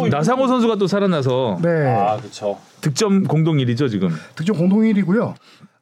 나상호 0.10 0.48
선수가 0.48 0.76
또 0.78 0.88
살아나서 0.88 1.60
네. 1.62 1.70
아 1.88 2.18
그렇죠. 2.18 2.58
득점 2.82 3.24
공동 3.26 3.58
1위죠 3.58 3.90
지금. 3.90 4.10
득점 4.36 4.58
공동일이고요. 4.58 5.36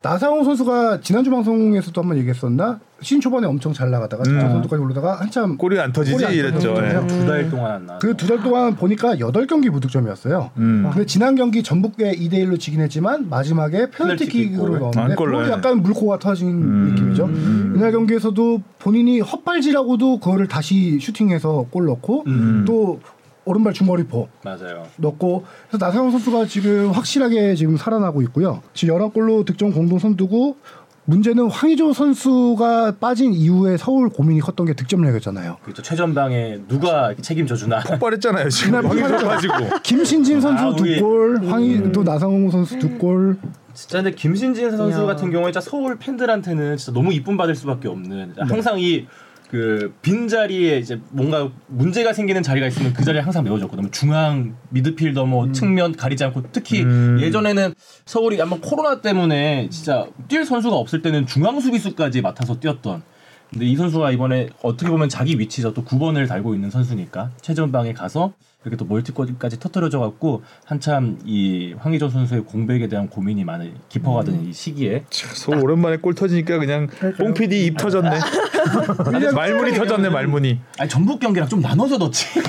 나상호 0.04 0.44
선수가 0.44 1.02
지난주 1.02 1.32
방송에서도 1.32 2.00
한번 2.00 2.18
얘기했었나? 2.20 2.80
시즌 3.02 3.20
초반에 3.20 3.48
엄청 3.48 3.74
잘 3.74 3.90
나가다가 3.90 4.24
음. 4.28 4.34
득점 4.34 4.52
선두까지 4.52 4.82
올라다가 4.84 5.16
한참 5.20 5.58
골이 5.58 5.80
안 5.80 5.92
터지지 5.92 6.14
골이 6.14 6.26
안 6.26 6.34
이랬죠. 6.34 6.76
터지죠. 6.76 6.86
예. 7.04 7.08
두달 7.08 7.50
동안 7.50 7.72
안 7.72 7.86
나. 7.88 7.98
그두 7.98 8.28
달 8.28 8.42
동안 8.44 8.76
보니까 8.76 9.16
8경기 9.16 9.70
무득점이었어요. 9.70 10.52
음. 10.58 10.90
근데 10.92 11.06
지난 11.08 11.36
경기 11.36 11.64
전북에 11.64 12.14
2대 12.14 12.34
1로 12.34 12.60
지긴 12.60 12.82
했지만 12.82 13.28
마지막에 13.30 13.90
페널티킥으로 13.90 14.64
페널티킥 14.64 14.80
넣었는데 14.80 15.00
안골 15.02 15.16
그걸로 15.16 15.40
넣어요. 15.42 15.52
약간 15.52 15.82
물고가 15.82 16.20
터진 16.20 16.48
음. 16.50 16.90
느낌이죠. 16.92 17.28
이날 17.76 17.92
경기에서도 17.92 18.62
본인이 18.80 19.20
헛발질하고도 19.20 20.20
그거를 20.20 20.48
다시 20.48 21.00
슈팅해서 21.00 21.68
골 21.72 21.86
넣고 21.86 22.24
음. 22.28 22.66
또 22.68 23.00
오른발 23.48 23.74
중거리포 23.74 24.28
맞아요. 24.44 24.86
넣고 24.98 25.46
그래서 25.70 25.86
나상호 25.86 26.12
선수가 26.12 26.46
지금 26.46 26.92
확실하게 26.92 27.56
지금 27.56 27.78
살아나고 27.78 28.22
있고요. 28.24 28.62
지금 28.74 28.96
11골로 28.98 29.46
득점 29.46 29.72
공동 29.74 30.00
선두고 30.00 30.58
문제는 31.06 31.50
황의조 31.50 31.94
선수가 31.94 32.96
빠진 33.00 33.32
이후에 33.34 33.78
서울 33.78 34.10
고민이 34.10 34.42
컸던 34.42 34.66
게 34.68 34.74
득점력이었잖아요. 34.74 35.58
그렇죠. 35.64 35.82
최전방에 35.82 36.60
누가 36.68 37.14
책임져 37.22 37.56
주나. 37.56 37.80
폭발했잖아요 37.80 38.50
지금. 38.50 38.82
폭발했죠. 38.82 39.26
가지고. 39.26 39.54
김신진 39.84 40.42
선수 40.42 40.64
아, 40.66 40.76
두 40.76 40.84
골, 41.00 41.40
황희 41.48 41.94
또 41.94 42.04
나상호 42.04 42.52
선수 42.52 42.78
두 42.78 42.90
골. 42.98 43.38
진짜 43.74 44.02
근데 44.02 44.14
김신진 44.14 44.76
선수 44.76 45.02
야. 45.02 45.06
같은 45.06 45.32
경우에 45.32 45.52
진짜 45.54 45.62
서울 45.62 45.98
팬들한테는 45.98 46.76
진짜 46.76 46.92
너무 46.92 47.14
이쁨 47.14 47.38
받을 47.38 47.56
수밖에 47.56 47.88
없는 47.88 48.34
항상 48.40 48.78
이 48.78 49.08
그 49.50 49.94
빈 50.02 50.28
자리에 50.28 50.78
이제 50.78 51.00
뭔가 51.10 51.50
문제가 51.68 52.14
생기는 52.14 52.44
자리가 52.44 52.68
있으면 52.68 52.94
그 52.94 53.04
자리에 53.04 53.22
항상 53.22 53.44
메워줬거든요. 53.44 53.92
중앙 53.92 54.56
미드필더 54.70 55.26
뭐 55.26 55.52
측면 55.52 55.96
가리지 55.96 56.24
않고 56.26 56.44
특히 56.52 56.84
음. 56.84 57.18
예전에는 57.22 57.74
서울이 58.06 58.42
아마 58.42 58.58
코로나 58.62 59.02
때문에 59.02 59.70
진짜 59.70 60.06
뛸 60.28 60.46
선수가 60.46 60.76
없을 60.76 61.02
때는 61.02 61.26
중앙 61.26 61.60
수비수까지 61.60 62.22
맡아서 62.22 62.60
뛰었던 62.60 63.02
근데 63.50 63.66
이 63.66 63.76
선수가 63.76 64.12
이번에 64.12 64.50
어떻게 64.62 64.90
보면 64.90 65.08
자기 65.10 65.40
위치에서 65.40 65.74
또 65.74 65.84
9번을 65.84 66.28
달고 66.28 66.54
있는 66.54 66.70
선수니까 66.70 67.32
최전방에 67.42 67.94
가서 67.94 68.34
이렇게 68.64 68.76
또 68.76 68.86
멀티골까지 68.86 69.60
터뜨려져 69.60 70.00
갖고 70.00 70.42
한참 70.66 71.20
이 71.24 71.76
황희조 71.78 72.10
선수의 72.10 72.42
공백에 72.44 72.88
대한 72.88 73.08
고민이 73.08 73.44
많이 73.46 73.72
깊어가던 73.88 74.48
이 74.48 74.52
시기에 74.52 75.06
소 75.10 75.52
오랜만에 75.52 75.98
골 75.98 76.16
터지니까 76.16 76.58
그냥 76.58 76.88
뽕 77.18 77.34
PD 77.36 77.68
입 77.68 77.78
터졌네. 77.78 78.10
말문이 79.34 79.74
터졌네 79.74 80.10
말문이. 80.10 80.60
아니 80.80 80.90
전북 80.90 81.20
경기랑 81.20 81.48
좀 81.48 81.62
나눠서 81.62 81.98
넣지 81.98 82.26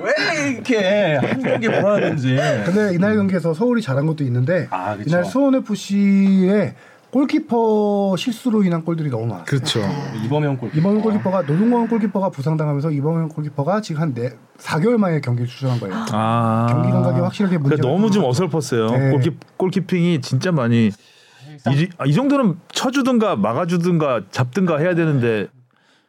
왜 0.00 0.50
이렇게 0.52 1.16
한 1.16 1.42
경기 1.42 1.68
몰아야든지 1.68 2.36
근데 2.64 2.94
이날 2.94 3.16
경기에서 3.16 3.52
서울이 3.52 3.82
잘한 3.82 4.06
것도 4.06 4.22
있는데 4.24 4.68
아. 4.70 4.96
이날 5.04 5.24
수원 5.24 5.56
FC의 5.56 6.74
골키퍼 7.14 8.16
실수로 8.18 8.64
인한 8.64 8.84
골들이 8.84 9.08
너무 9.08 9.26
많았어요. 9.26 9.44
그렇죠. 9.44 9.80
이범현 10.24 10.58
골 10.58 10.70
이범현 10.74 11.00
골키퍼가 11.00 11.42
노동건 11.42 11.86
골키퍼가 11.86 12.30
부상당하면서 12.30 12.90
이범현 12.90 13.28
골키퍼가 13.28 13.82
지금 13.82 14.02
한 14.02 14.14
네, 14.14 14.30
4개월 14.58 14.96
만에 14.96 15.20
경기를 15.20 15.46
출전한 15.46 15.78
거예요. 15.78 15.94
아 16.10 16.66
경기 16.68 16.90
감각이 16.90 17.20
확실하게 17.20 17.58
문제가 17.58 17.80
그러니까 17.80 17.88
너무 17.88 18.10
좀. 18.10 18.24
어설펐어요. 18.24 18.86
네. 18.88 19.10
골키 19.12 19.30
골키핑이 19.56 20.22
진짜 20.22 20.50
많이 20.50 20.86
이, 20.88 21.88
아, 21.98 22.04
이 22.04 22.12
정도는 22.12 22.56
쳐주든가 22.72 23.36
막아주든가 23.36 24.22
잡든가 24.32 24.78
해야 24.78 24.96
되는데 24.96 25.46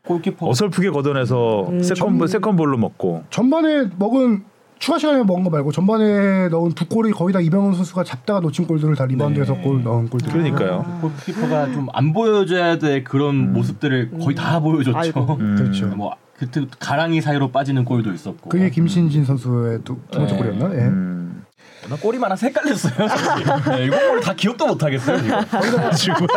골키퍼 0.07 0.49
어설프게 0.49 0.89
걷어내서 0.89 1.69
세컨볼 1.83 2.27
세컨볼로 2.29 2.77
먹고 2.79 3.25
전반에 3.29 3.89
먹은 3.99 4.43
추가 4.79 4.99
시간에 4.99 5.23
먹은 5.23 5.43
거 5.43 5.49
말고 5.49 5.71
전반에 5.71 6.49
넣은 6.49 6.73
두 6.73 6.85
골이 6.87 7.11
거의 7.11 7.33
다 7.33 7.39
이병헌 7.39 7.73
선수가 7.75 8.03
잡다가 8.03 8.39
놓친 8.41 8.67
골들을 8.67 8.95
다 8.95 9.05
리바운드에서 9.05 9.53
네. 9.53 9.61
골 9.61 9.83
넣은 9.83 10.09
골들. 10.09 10.31
그러니까요. 10.31 10.85
골키퍼가 11.01 11.71
좀 11.71 11.87
안 11.93 12.11
보여줘야 12.13 12.77
될 12.77 13.03
그런 13.03 13.53
모습들을 13.53 14.11
거의 14.19 14.35
다 14.35 14.59
보여줬죠. 14.59 14.97
아이고. 14.97 15.37
음. 15.39 15.55
그렇죠. 15.55 15.87
뭐 15.87 16.13
그때 16.37 16.65
가랑이 16.79 17.21
사이로 17.21 17.51
빠지는 17.51 17.85
골도 17.85 18.11
있었고. 18.13 18.49
그게 18.49 18.69
김신진 18.69 19.23
선수의 19.23 19.79
두, 19.85 19.97
두 20.11 20.19
번째 20.19 20.33
네. 20.35 20.37
골이었나? 20.37 20.75
예. 20.75 20.79
음. 20.87 21.24
나 21.89 21.95
골이 21.95 22.17
많아 22.17 22.35
헷갈렸어요. 22.41 22.93
네, 23.77 23.85
이거 23.85 23.97
골 24.09 24.24
다 24.24 24.33
기억도 24.33 24.67
못 24.67 24.83
하겠어요. 24.83 25.17
지금. 25.95 26.27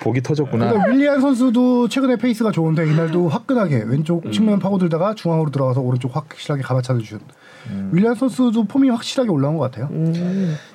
복이 0.00 0.22
터졌구나. 0.22 0.68
그러니까 0.70 0.90
윌리안 0.90 1.20
선수도 1.20 1.88
최근에 1.88 2.16
페이스가 2.16 2.50
좋은데 2.50 2.86
이날도 2.90 3.28
화끈하게 3.28 3.84
왼쪽 3.86 4.30
측면 4.32 4.58
파고들다가 4.58 5.14
중앙으로 5.14 5.50
들어가서 5.50 5.80
오른쪽 5.80 6.14
확실하게 6.16 6.62
감아차기를 6.62 7.02
준. 7.02 7.20
윌리안 7.92 8.14
선수도 8.14 8.64
폼이 8.64 8.90
확실하게 8.90 9.30
올라온 9.30 9.56
것 9.56 9.70
같아요. 9.70 9.88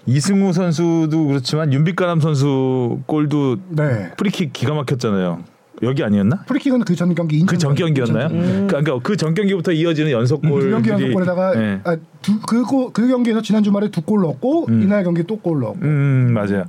이승우 0.05 0.53
선수도 0.53 1.25
그렇지만 1.27 1.71
윤빛가람 1.73 2.19
선수 2.21 2.99
골도 3.05 3.57
네. 3.69 4.11
프리킥 4.17 4.53
기가 4.53 4.73
막혔잖아요. 4.73 5.43
여기 5.83 6.03
아니었나? 6.03 6.43
프리킥은 6.47 6.81
그 6.85 6.95
전 6.95 7.13
경기 7.15 7.37
인천 7.37 7.47
그전 7.55 7.75
경기였나요? 7.75 8.27
그러니까 8.67 8.99
그 8.99 9.15
전 9.17 9.33
경기부터 9.33 9.71
이어지는 9.71 10.11
연속골. 10.11 10.61
두 10.61 10.69
경기 10.69 10.89
연속골에다가 10.89 11.55
네. 11.55 11.81
아, 11.83 11.97
두, 12.21 12.39
그, 12.41 12.63
골- 12.63 12.91
그 12.93 13.07
경기에서 13.07 13.41
지난 13.41 13.63
주말에 13.63 13.89
두 13.89 14.01
골 14.01 14.21
넣었고 14.21 14.67
이날 14.69 15.03
경기 15.03 15.23
또 15.23 15.37
골 15.37 15.59
넣었고 15.61 15.79
음 15.81 16.31
맞아요. 16.33 16.65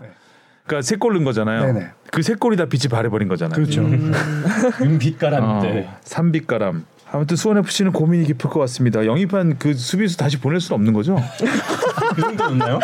그러니까 0.66 0.82
세 0.82 0.96
골 0.96 1.14
넣은 1.14 1.24
거잖아요. 1.24 1.72
네네. 1.72 1.86
그세 2.12 2.34
골이 2.34 2.56
다 2.56 2.66
빛이 2.66 2.88
발해버린 2.90 3.26
거잖아요. 3.28 3.54
그렇죠. 3.54 3.82
윤빛가람인데. 4.82 5.86
어, 5.88 5.96
삼빛가람. 6.02 6.84
아무튼 7.12 7.36
수원 7.36 7.58
FC는 7.58 7.90
고민이 7.92 8.24
깊을 8.26 8.48
것 8.50 8.60
같습니다. 8.60 9.04
영입한 9.04 9.58
그 9.58 9.74
수비수 9.74 10.16
다시 10.16 10.38
보낼 10.38 10.60
수는 10.60 10.76
없는 10.76 10.92
거죠? 10.92 11.16
그 12.14 12.20
정도였나요? 12.22 12.78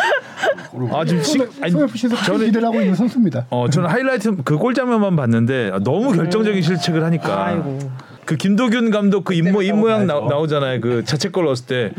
아 0.91 1.05
지금 1.05 1.23
시, 1.23 1.39
아니, 1.61 1.71
소프시에서 1.71 2.15
저는 2.17 2.45
기대를 2.47 2.67
하고 2.67 2.79
있는 2.81 2.95
선수입니다. 2.95 3.45
어 3.49 3.69
저는 3.69 3.89
하이라이트 3.89 4.35
그 4.43 4.57
골 4.57 4.73
장면만 4.73 5.15
봤는데 5.15 5.71
너무 5.83 6.13
결정적인 6.13 6.61
실책을 6.61 7.03
하니까. 7.03 7.45
아이고. 7.45 7.79
그 8.25 8.35
김도균 8.35 8.91
감독 8.91 9.23
그 9.23 9.33
입모 9.33 9.61
입 9.61 9.73
모양 9.73 10.05
나. 10.05 10.15
나오잖아요. 10.15 10.81
그 10.81 11.03
자책골 11.05 11.45
넣었을 11.45 11.65
때 11.65 11.91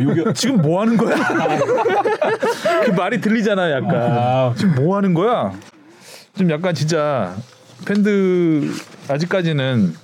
요게 0.00 0.32
지금 0.34 0.60
뭐 0.60 0.80
하는 0.80 0.96
거야? 0.96 1.14
그 2.84 2.90
말이 2.90 3.20
들리잖아, 3.20 3.70
약간. 3.70 3.94
아, 3.94 4.54
지금 4.56 4.74
뭐 4.74 4.96
하는 4.96 5.14
거야? 5.14 5.52
좀 6.36 6.50
약간 6.50 6.74
진짜 6.74 7.34
팬들 7.86 8.70
아직까지는 9.08 9.94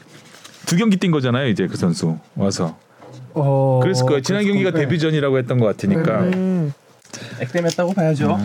두 0.66 0.76
경기 0.76 0.96
뛴 0.96 1.10
거잖아요, 1.10 1.48
이제 1.48 1.66
그 1.66 1.76
선수 1.76 2.18
와서. 2.36 2.76
어, 3.34 3.80
그랬을 3.82 4.06
거예요. 4.06 4.20
지난 4.20 4.44
경기가. 4.44 4.70
데뷔전이라고 4.70 5.38
했던 5.38 5.58
것 5.58 5.66
같으니까 5.66 6.20
음. 6.20 6.72
액땜했다고 7.40 7.94
봐야죠. 7.94 8.38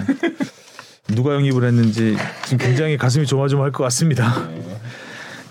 누가 1.09 1.33
영입을 1.35 1.65
했는지 1.65 2.15
지금 2.45 2.57
굉장히 2.57 2.97
가슴이 2.97 3.25
조마조마할 3.25 3.71
것 3.71 3.83
같습니다. 3.85 4.33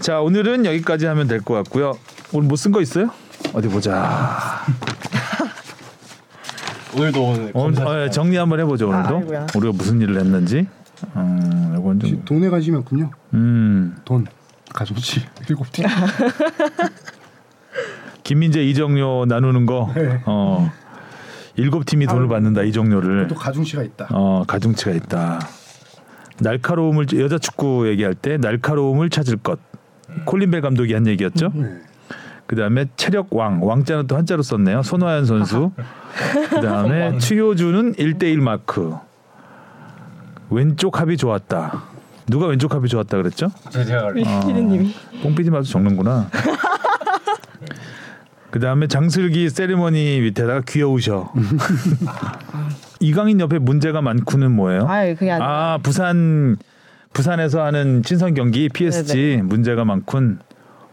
자, 0.00 0.20
오늘은 0.20 0.64
여기까지 0.66 1.06
하면 1.06 1.28
될 1.28 1.40
것 1.42 1.54
같고요. 1.54 1.92
오늘 2.32 2.48
뭐쓴거 2.48 2.80
있어요? 2.80 3.10
어디 3.52 3.68
보자. 3.68 4.64
오늘도 6.96 7.22
오늘 7.24 7.40
오늘 7.40 7.74
검사 7.74 7.84
어, 7.86 8.10
정리 8.10 8.36
한번 8.36 8.60
해보죠 8.60 8.88
오늘도 8.88 9.16
아이고야. 9.16 9.46
우리가 9.54 9.72
무슨 9.72 10.00
일을 10.00 10.18
했는지. 10.18 10.66
음, 11.16 11.76
이건 11.78 12.00
좀. 12.00 12.24
돈에 12.24 12.48
관심이 12.48 12.76
없군요. 12.76 13.10
음, 13.34 13.96
돈 14.04 14.26
가져오지 14.72 15.24
일곱 15.48 15.70
팀. 15.72 15.86
김민재 18.24 18.62
이정료 18.62 19.24
나누는 19.26 19.66
거. 19.66 19.90
네. 19.94 20.20
어, 20.26 20.70
일곱 21.56 21.84
팀이 21.86 22.06
돈을 22.06 22.28
받는다 22.28 22.62
이정료를. 22.62 23.28
또 23.28 23.34
가중치가 23.34 23.82
있다. 23.82 24.08
어, 24.10 24.44
가중치가 24.46 24.92
있다. 24.92 25.40
날카로움을 26.40 27.06
여자 27.20 27.38
축구 27.38 27.88
얘기할 27.88 28.14
때 28.14 28.36
날카로움을 28.38 29.10
찾을 29.10 29.36
것. 29.36 29.58
콜린벨 30.24 30.60
감독이 30.60 30.92
한 30.94 31.06
얘기였죠. 31.06 31.50
네. 31.54 31.78
그다음에 32.46 32.86
체력 32.96 33.34
왕 33.34 33.60
왕자는 33.62 34.06
또 34.06 34.16
한자로 34.16 34.42
썼네요. 34.42 34.82
손화연 34.82 35.24
선수. 35.24 35.72
그다음에 36.50 37.16
추효주는 37.18 37.94
1대1 37.94 38.36
마크. 38.40 38.94
왼쪽 40.50 41.00
합이 41.00 41.16
좋았다. 41.16 41.82
누가 42.26 42.46
왼쪽 42.46 42.74
합이 42.74 42.88
좋았다 42.88 43.16
그랬죠? 43.16 43.48
제가 43.70 44.12
피디님이 44.12 44.94
뽕피디 45.22 45.50
마도 45.50 45.64
적는구나. 45.64 46.28
그 48.52 48.60
다음에 48.60 48.86
장슬기 48.86 49.48
세리머니 49.48 50.20
밑에다가 50.20 50.60
귀여우셔. 50.68 51.32
이강인 53.00 53.40
옆에 53.40 53.58
문제가 53.58 54.02
많고는 54.02 54.52
뭐예요? 54.52 54.86
아예 54.88 55.14
그게 55.14 55.30
아니 55.30 55.42
아 55.42 55.78
부산 55.82 56.58
부산에서 57.14 57.64
하는 57.64 58.02
친선 58.02 58.34
경기 58.34 58.68
PSG 58.68 59.40
문제가 59.42 59.86
많군. 59.86 60.40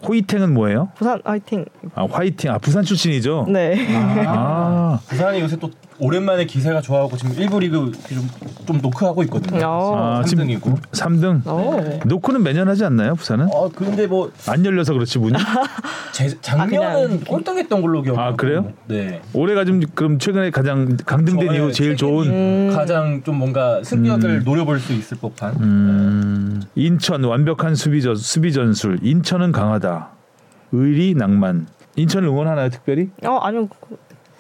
호이탱은 0.08 0.54
뭐예요? 0.54 0.88
부산 0.96 1.20
화이팅. 1.26 1.66
아 1.96 2.08
화이팅. 2.10 2.50
아 2.52 2.58
부산 2.60 2.86
출신이죠. 2.86 3.48
네. 3.50 3.86
아, 4.26 4.98
부산이 5.10 5.42
요새 5.42 5.58
또 5.58 5.70
오랜만에 6.02 6.46
기세가 6.46 6.82
좋아하고 6.82 7.18
지금 7.18 7.36
1부 7.36 7.60
리그 7.60 7.92
좀, 8.08 8.28
좀 8.66 8.80
노크하고 8.82 9.22
있거든요. 9.24 9.66
어. 9.68 10.20
아, 10.20 10.24
지금 10.24 10.48
3등이고. 10.48 10.80
3등. 10.92 11.42
어. 11.46 12.00
노크는 12.06 12.42
매년 12.44 12.68
하지 12.70 12.86
않나요? 12.86 13.16
부산은? 13.16 13.48
어 13.52 13.70
근데 13.70 14.08
뭐 14.08 14.32
안 14.48 14.64
열려서 14.66 14.94
그렇지 14.94 15.20
문이. 15.20 15.34
제, 16.14 16.30
작년은 16.42 17.08
그냥- 17.08 17.20
꼴등했던 17.26 17.82
걸로 17.82 18.02
기억. 18.02 18.18
아, 18.18 18.34
그래요? 18.36 18.72
네. 18.88 19.22
올해가 19.34 19.66
좀 19.66 19.82
그럼 19.94 20.20
최근에 20.20 20.52
가장 20.52 20.98
강등된 21.06 21.54
이후 21.54 21.72
제일 21.72 21.96
좋은. 21.98 22.28
음. 22.28 22.72
가장 22.74 23.22
좀 23.24 23.36
뭔가 23.38 23.84
승격을 23.84 24.44
노려볼 24.44 24.80
수 24.80 24.94
있을 24.94 25.18
법한. 25.18 25.56
음, 25.62 26.62
인천 26.76 27.24
완벽한 27.24 27.76
수비 27.76 28.02
전 28.02 28.16
수비 28.16 28.54
전술. 28.54 29.00
인천은 29.02 29.52
강하다. 29.52 30.10
의리 30.72 31.14
낭만. 31.16 31.68
인천을 31.96 32.30
응원하나요 32.30 32.70
특별히? 32.70 33.10
어 33.26 33.38
아니요. 33.42 33.68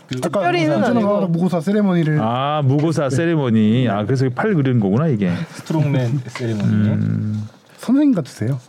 특별히는 0.09 0.77
인천은 0.77 0.97
아니고. 0.97 1.27
무고사 1.27 1.61
세레머니를 1.61 2.19
아 2.21 2.61
무고사 2.63 3.09
세레머니. 3.09 3.87
아 3.89 4.05
그래서 4.05 4.27
팔 4.29 4.53
그리는 4.55 4.79
거구나 4.79 5.07
이게. 5.07 5.31
스트롱맨 5.53 6.21
세리머니. 6.27 6.71
음, 6.71 7.47
선생님 7.77 8.13
같으세요. 8.15 8.59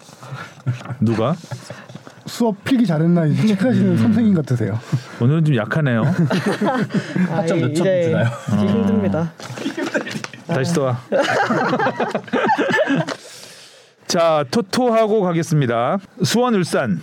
누가? 1.00 1.34
수업 2.26 2.62
필기 2.64 2.86
잘했나 2.86 3.24
이제 3.26 3.46
체크하시는 3.48 3.96
선생님 3.98 4.34
같으세요. 4.34 4.78
오늘은 5.20 5.44
좀 5.44 5.56
약하네요. 5.56 6.02
아, 7.30 7.36
학점 7.38 7.60
몇점 7.60 7.84
주나요? 7.84 8.26
이제 8.54 8.66
힘듭니다. 8.66 9.32
다시 10.46 10.74
또 10.74 10.82
와. 10.82 11.00
자 14.06 14.44
토토하고 14.50 15.22
가겠습니다. 15.22 15.98
수원 16.22 16.54
울산. 16.54 17.00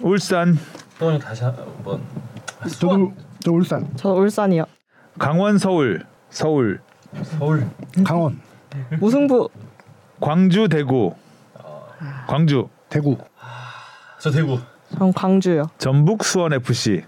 울산 0.00 0.58
또 0.98 1.18
다시 1.18 1.42
한번. 1.44 2.00
저도 2.78 3.12
저 3.44 3.52
울산, 3.52 3.86
저 3.96 4.08
울산이요. 4.14 4.64
강원 5.18 5.58
서울 5.58 6.02
서울 6.30 6.80
서울. 7.38 7.68
강원, 8.02 8.40
무승부. 8.98 9.50
광주 10.18 10.66
대구 10.66 11.14
광주 12.26 12.68
대구, 12.88 13.18
저 14.18 14.30
대구. 14.30 14.58
전 14.96 15.12
광주요. 15.12 15.64
전북 15.76 16.24
수원 16.24 16.54
FC 16.54 17.02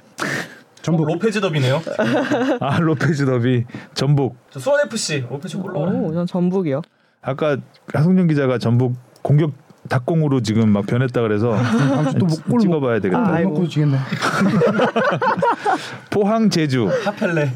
전북. 0.83 1.07
로페즈 1.07 1.41
더비네요. 1.41 1.81
아 2.61 2.81
로페즈 2.81 3.25
더비 3.25 3.65
전북 3.95 4.37
저 4.51 4.61
수원 4.61 4.85
FC 4.87 5.21
로페즈 5.31 5.57
골 5.57 5.73
넣어라. 5.73 5.93
오, 5.93 6.13
전 6.13 6.27
전북이요. 6.27 6.83
아까 7.23 7.57
하성룡 7.95 8.27
기자가 8.27 8.59
전북 8.59 8.95
공격 9.23 9.53
닭공으로 9.89 10.41
지금 10.43 10.69
막 10.71 10.87
변했다 10.87 11.21
그래서 11.23 11.55
다음 11.57 12.09
주 12.11 12.17
또 12.17 12.27
목골 12.27 12.61
찍어봐야 12.61 13.01
되겠다. 13.01 13.37
아. 13.37 13.41
먹고 13.41 13.67
지겠네. 13.69 13.97
포항 16.11 16.51
제주 16.51 16.89
하펠레 17.05 17.53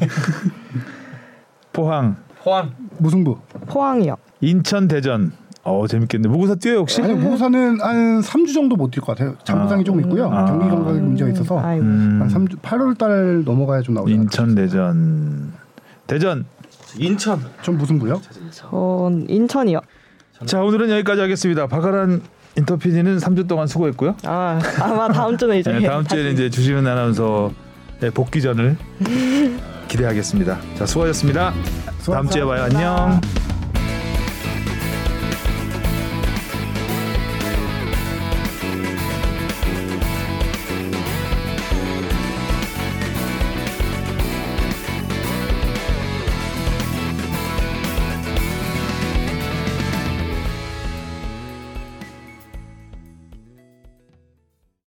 포항 1.73 2.15
포항 2.43 2.71
무승부. 2.97 3.37
포항이요. 3.67 4.15
인천 4.41 4.87
대전 4.87 5.31
어 5.63 5.85
재밌겠네 5.87 6.27
무구사 6.27 6.55
뛰어요 6.55 6.79
혹시? 6.79 7.01
아니 7.01 7.13
무사는 7.13 7.79
한 7.81 8.21
3주 8.21 8.53
정도 8.53 8.75
못 8.75 8.91
뛸 8.91 9.01
것 9.01 9.15
같아요. 9.15 9.35
장부상이 9.43 9.81
아. 9.81 9.83
좀 9.83 9.99
있고요. 10.01 10.29
아. 10.31 10.45
경기 10.45 10.67
감각에 10.67 10.99
문제가 10.99 11.29
있어서 11.31 11.59
아이고. 11.59 11.83
음, 11.85 12.19
한 12.21 12.27
3주 12.27 12.59
8월 12.61 12.97
달 12.97 13.43
넘어가야 13.45 13.81
좀 13.81 13.95
나오죠. 13.95 14.11
인천 14.11 14.55
대전 14.55 15.53
대전 16.07 16.45
인천 16.97 17.39
좀 17.61 17.77
무승부요? 17.77 18.19
전 18.51 19.25
인천이요. 19.29 19.79
자 20.45 20.61
오늘은 20.61 20.89
여기까지 20.89 21.21
하겠습니다. 21.21 21.67
박아란 21.67 22.21
인터 22.57 22.75
PD는 22.75 23.17
3주 23.17 23.47
동안 23.47 23.67
수고했고요. 23.67 24.15
아 24.25 24.59
아마 24.79 25.07
다음 25.07 25.37
주는 25.37 25.57
이제 25.57 25.71
네, 25.71 25.87
다음 25.87 26.03
주에는 26.03 26.33
이제 26.33 26.49
주시은 26.49 26.85
아나운서의 26.85 28.11
복귀전을 28.13 28.75
기대하겠습니다. 29.87 30.57
자 30.77 30.85
수고하셨습니다. 30.85 31.53
다음 32.05 32.29
주에 32.29 32.43
봐요. 32.43 32.63
안녕. 32.63 33.21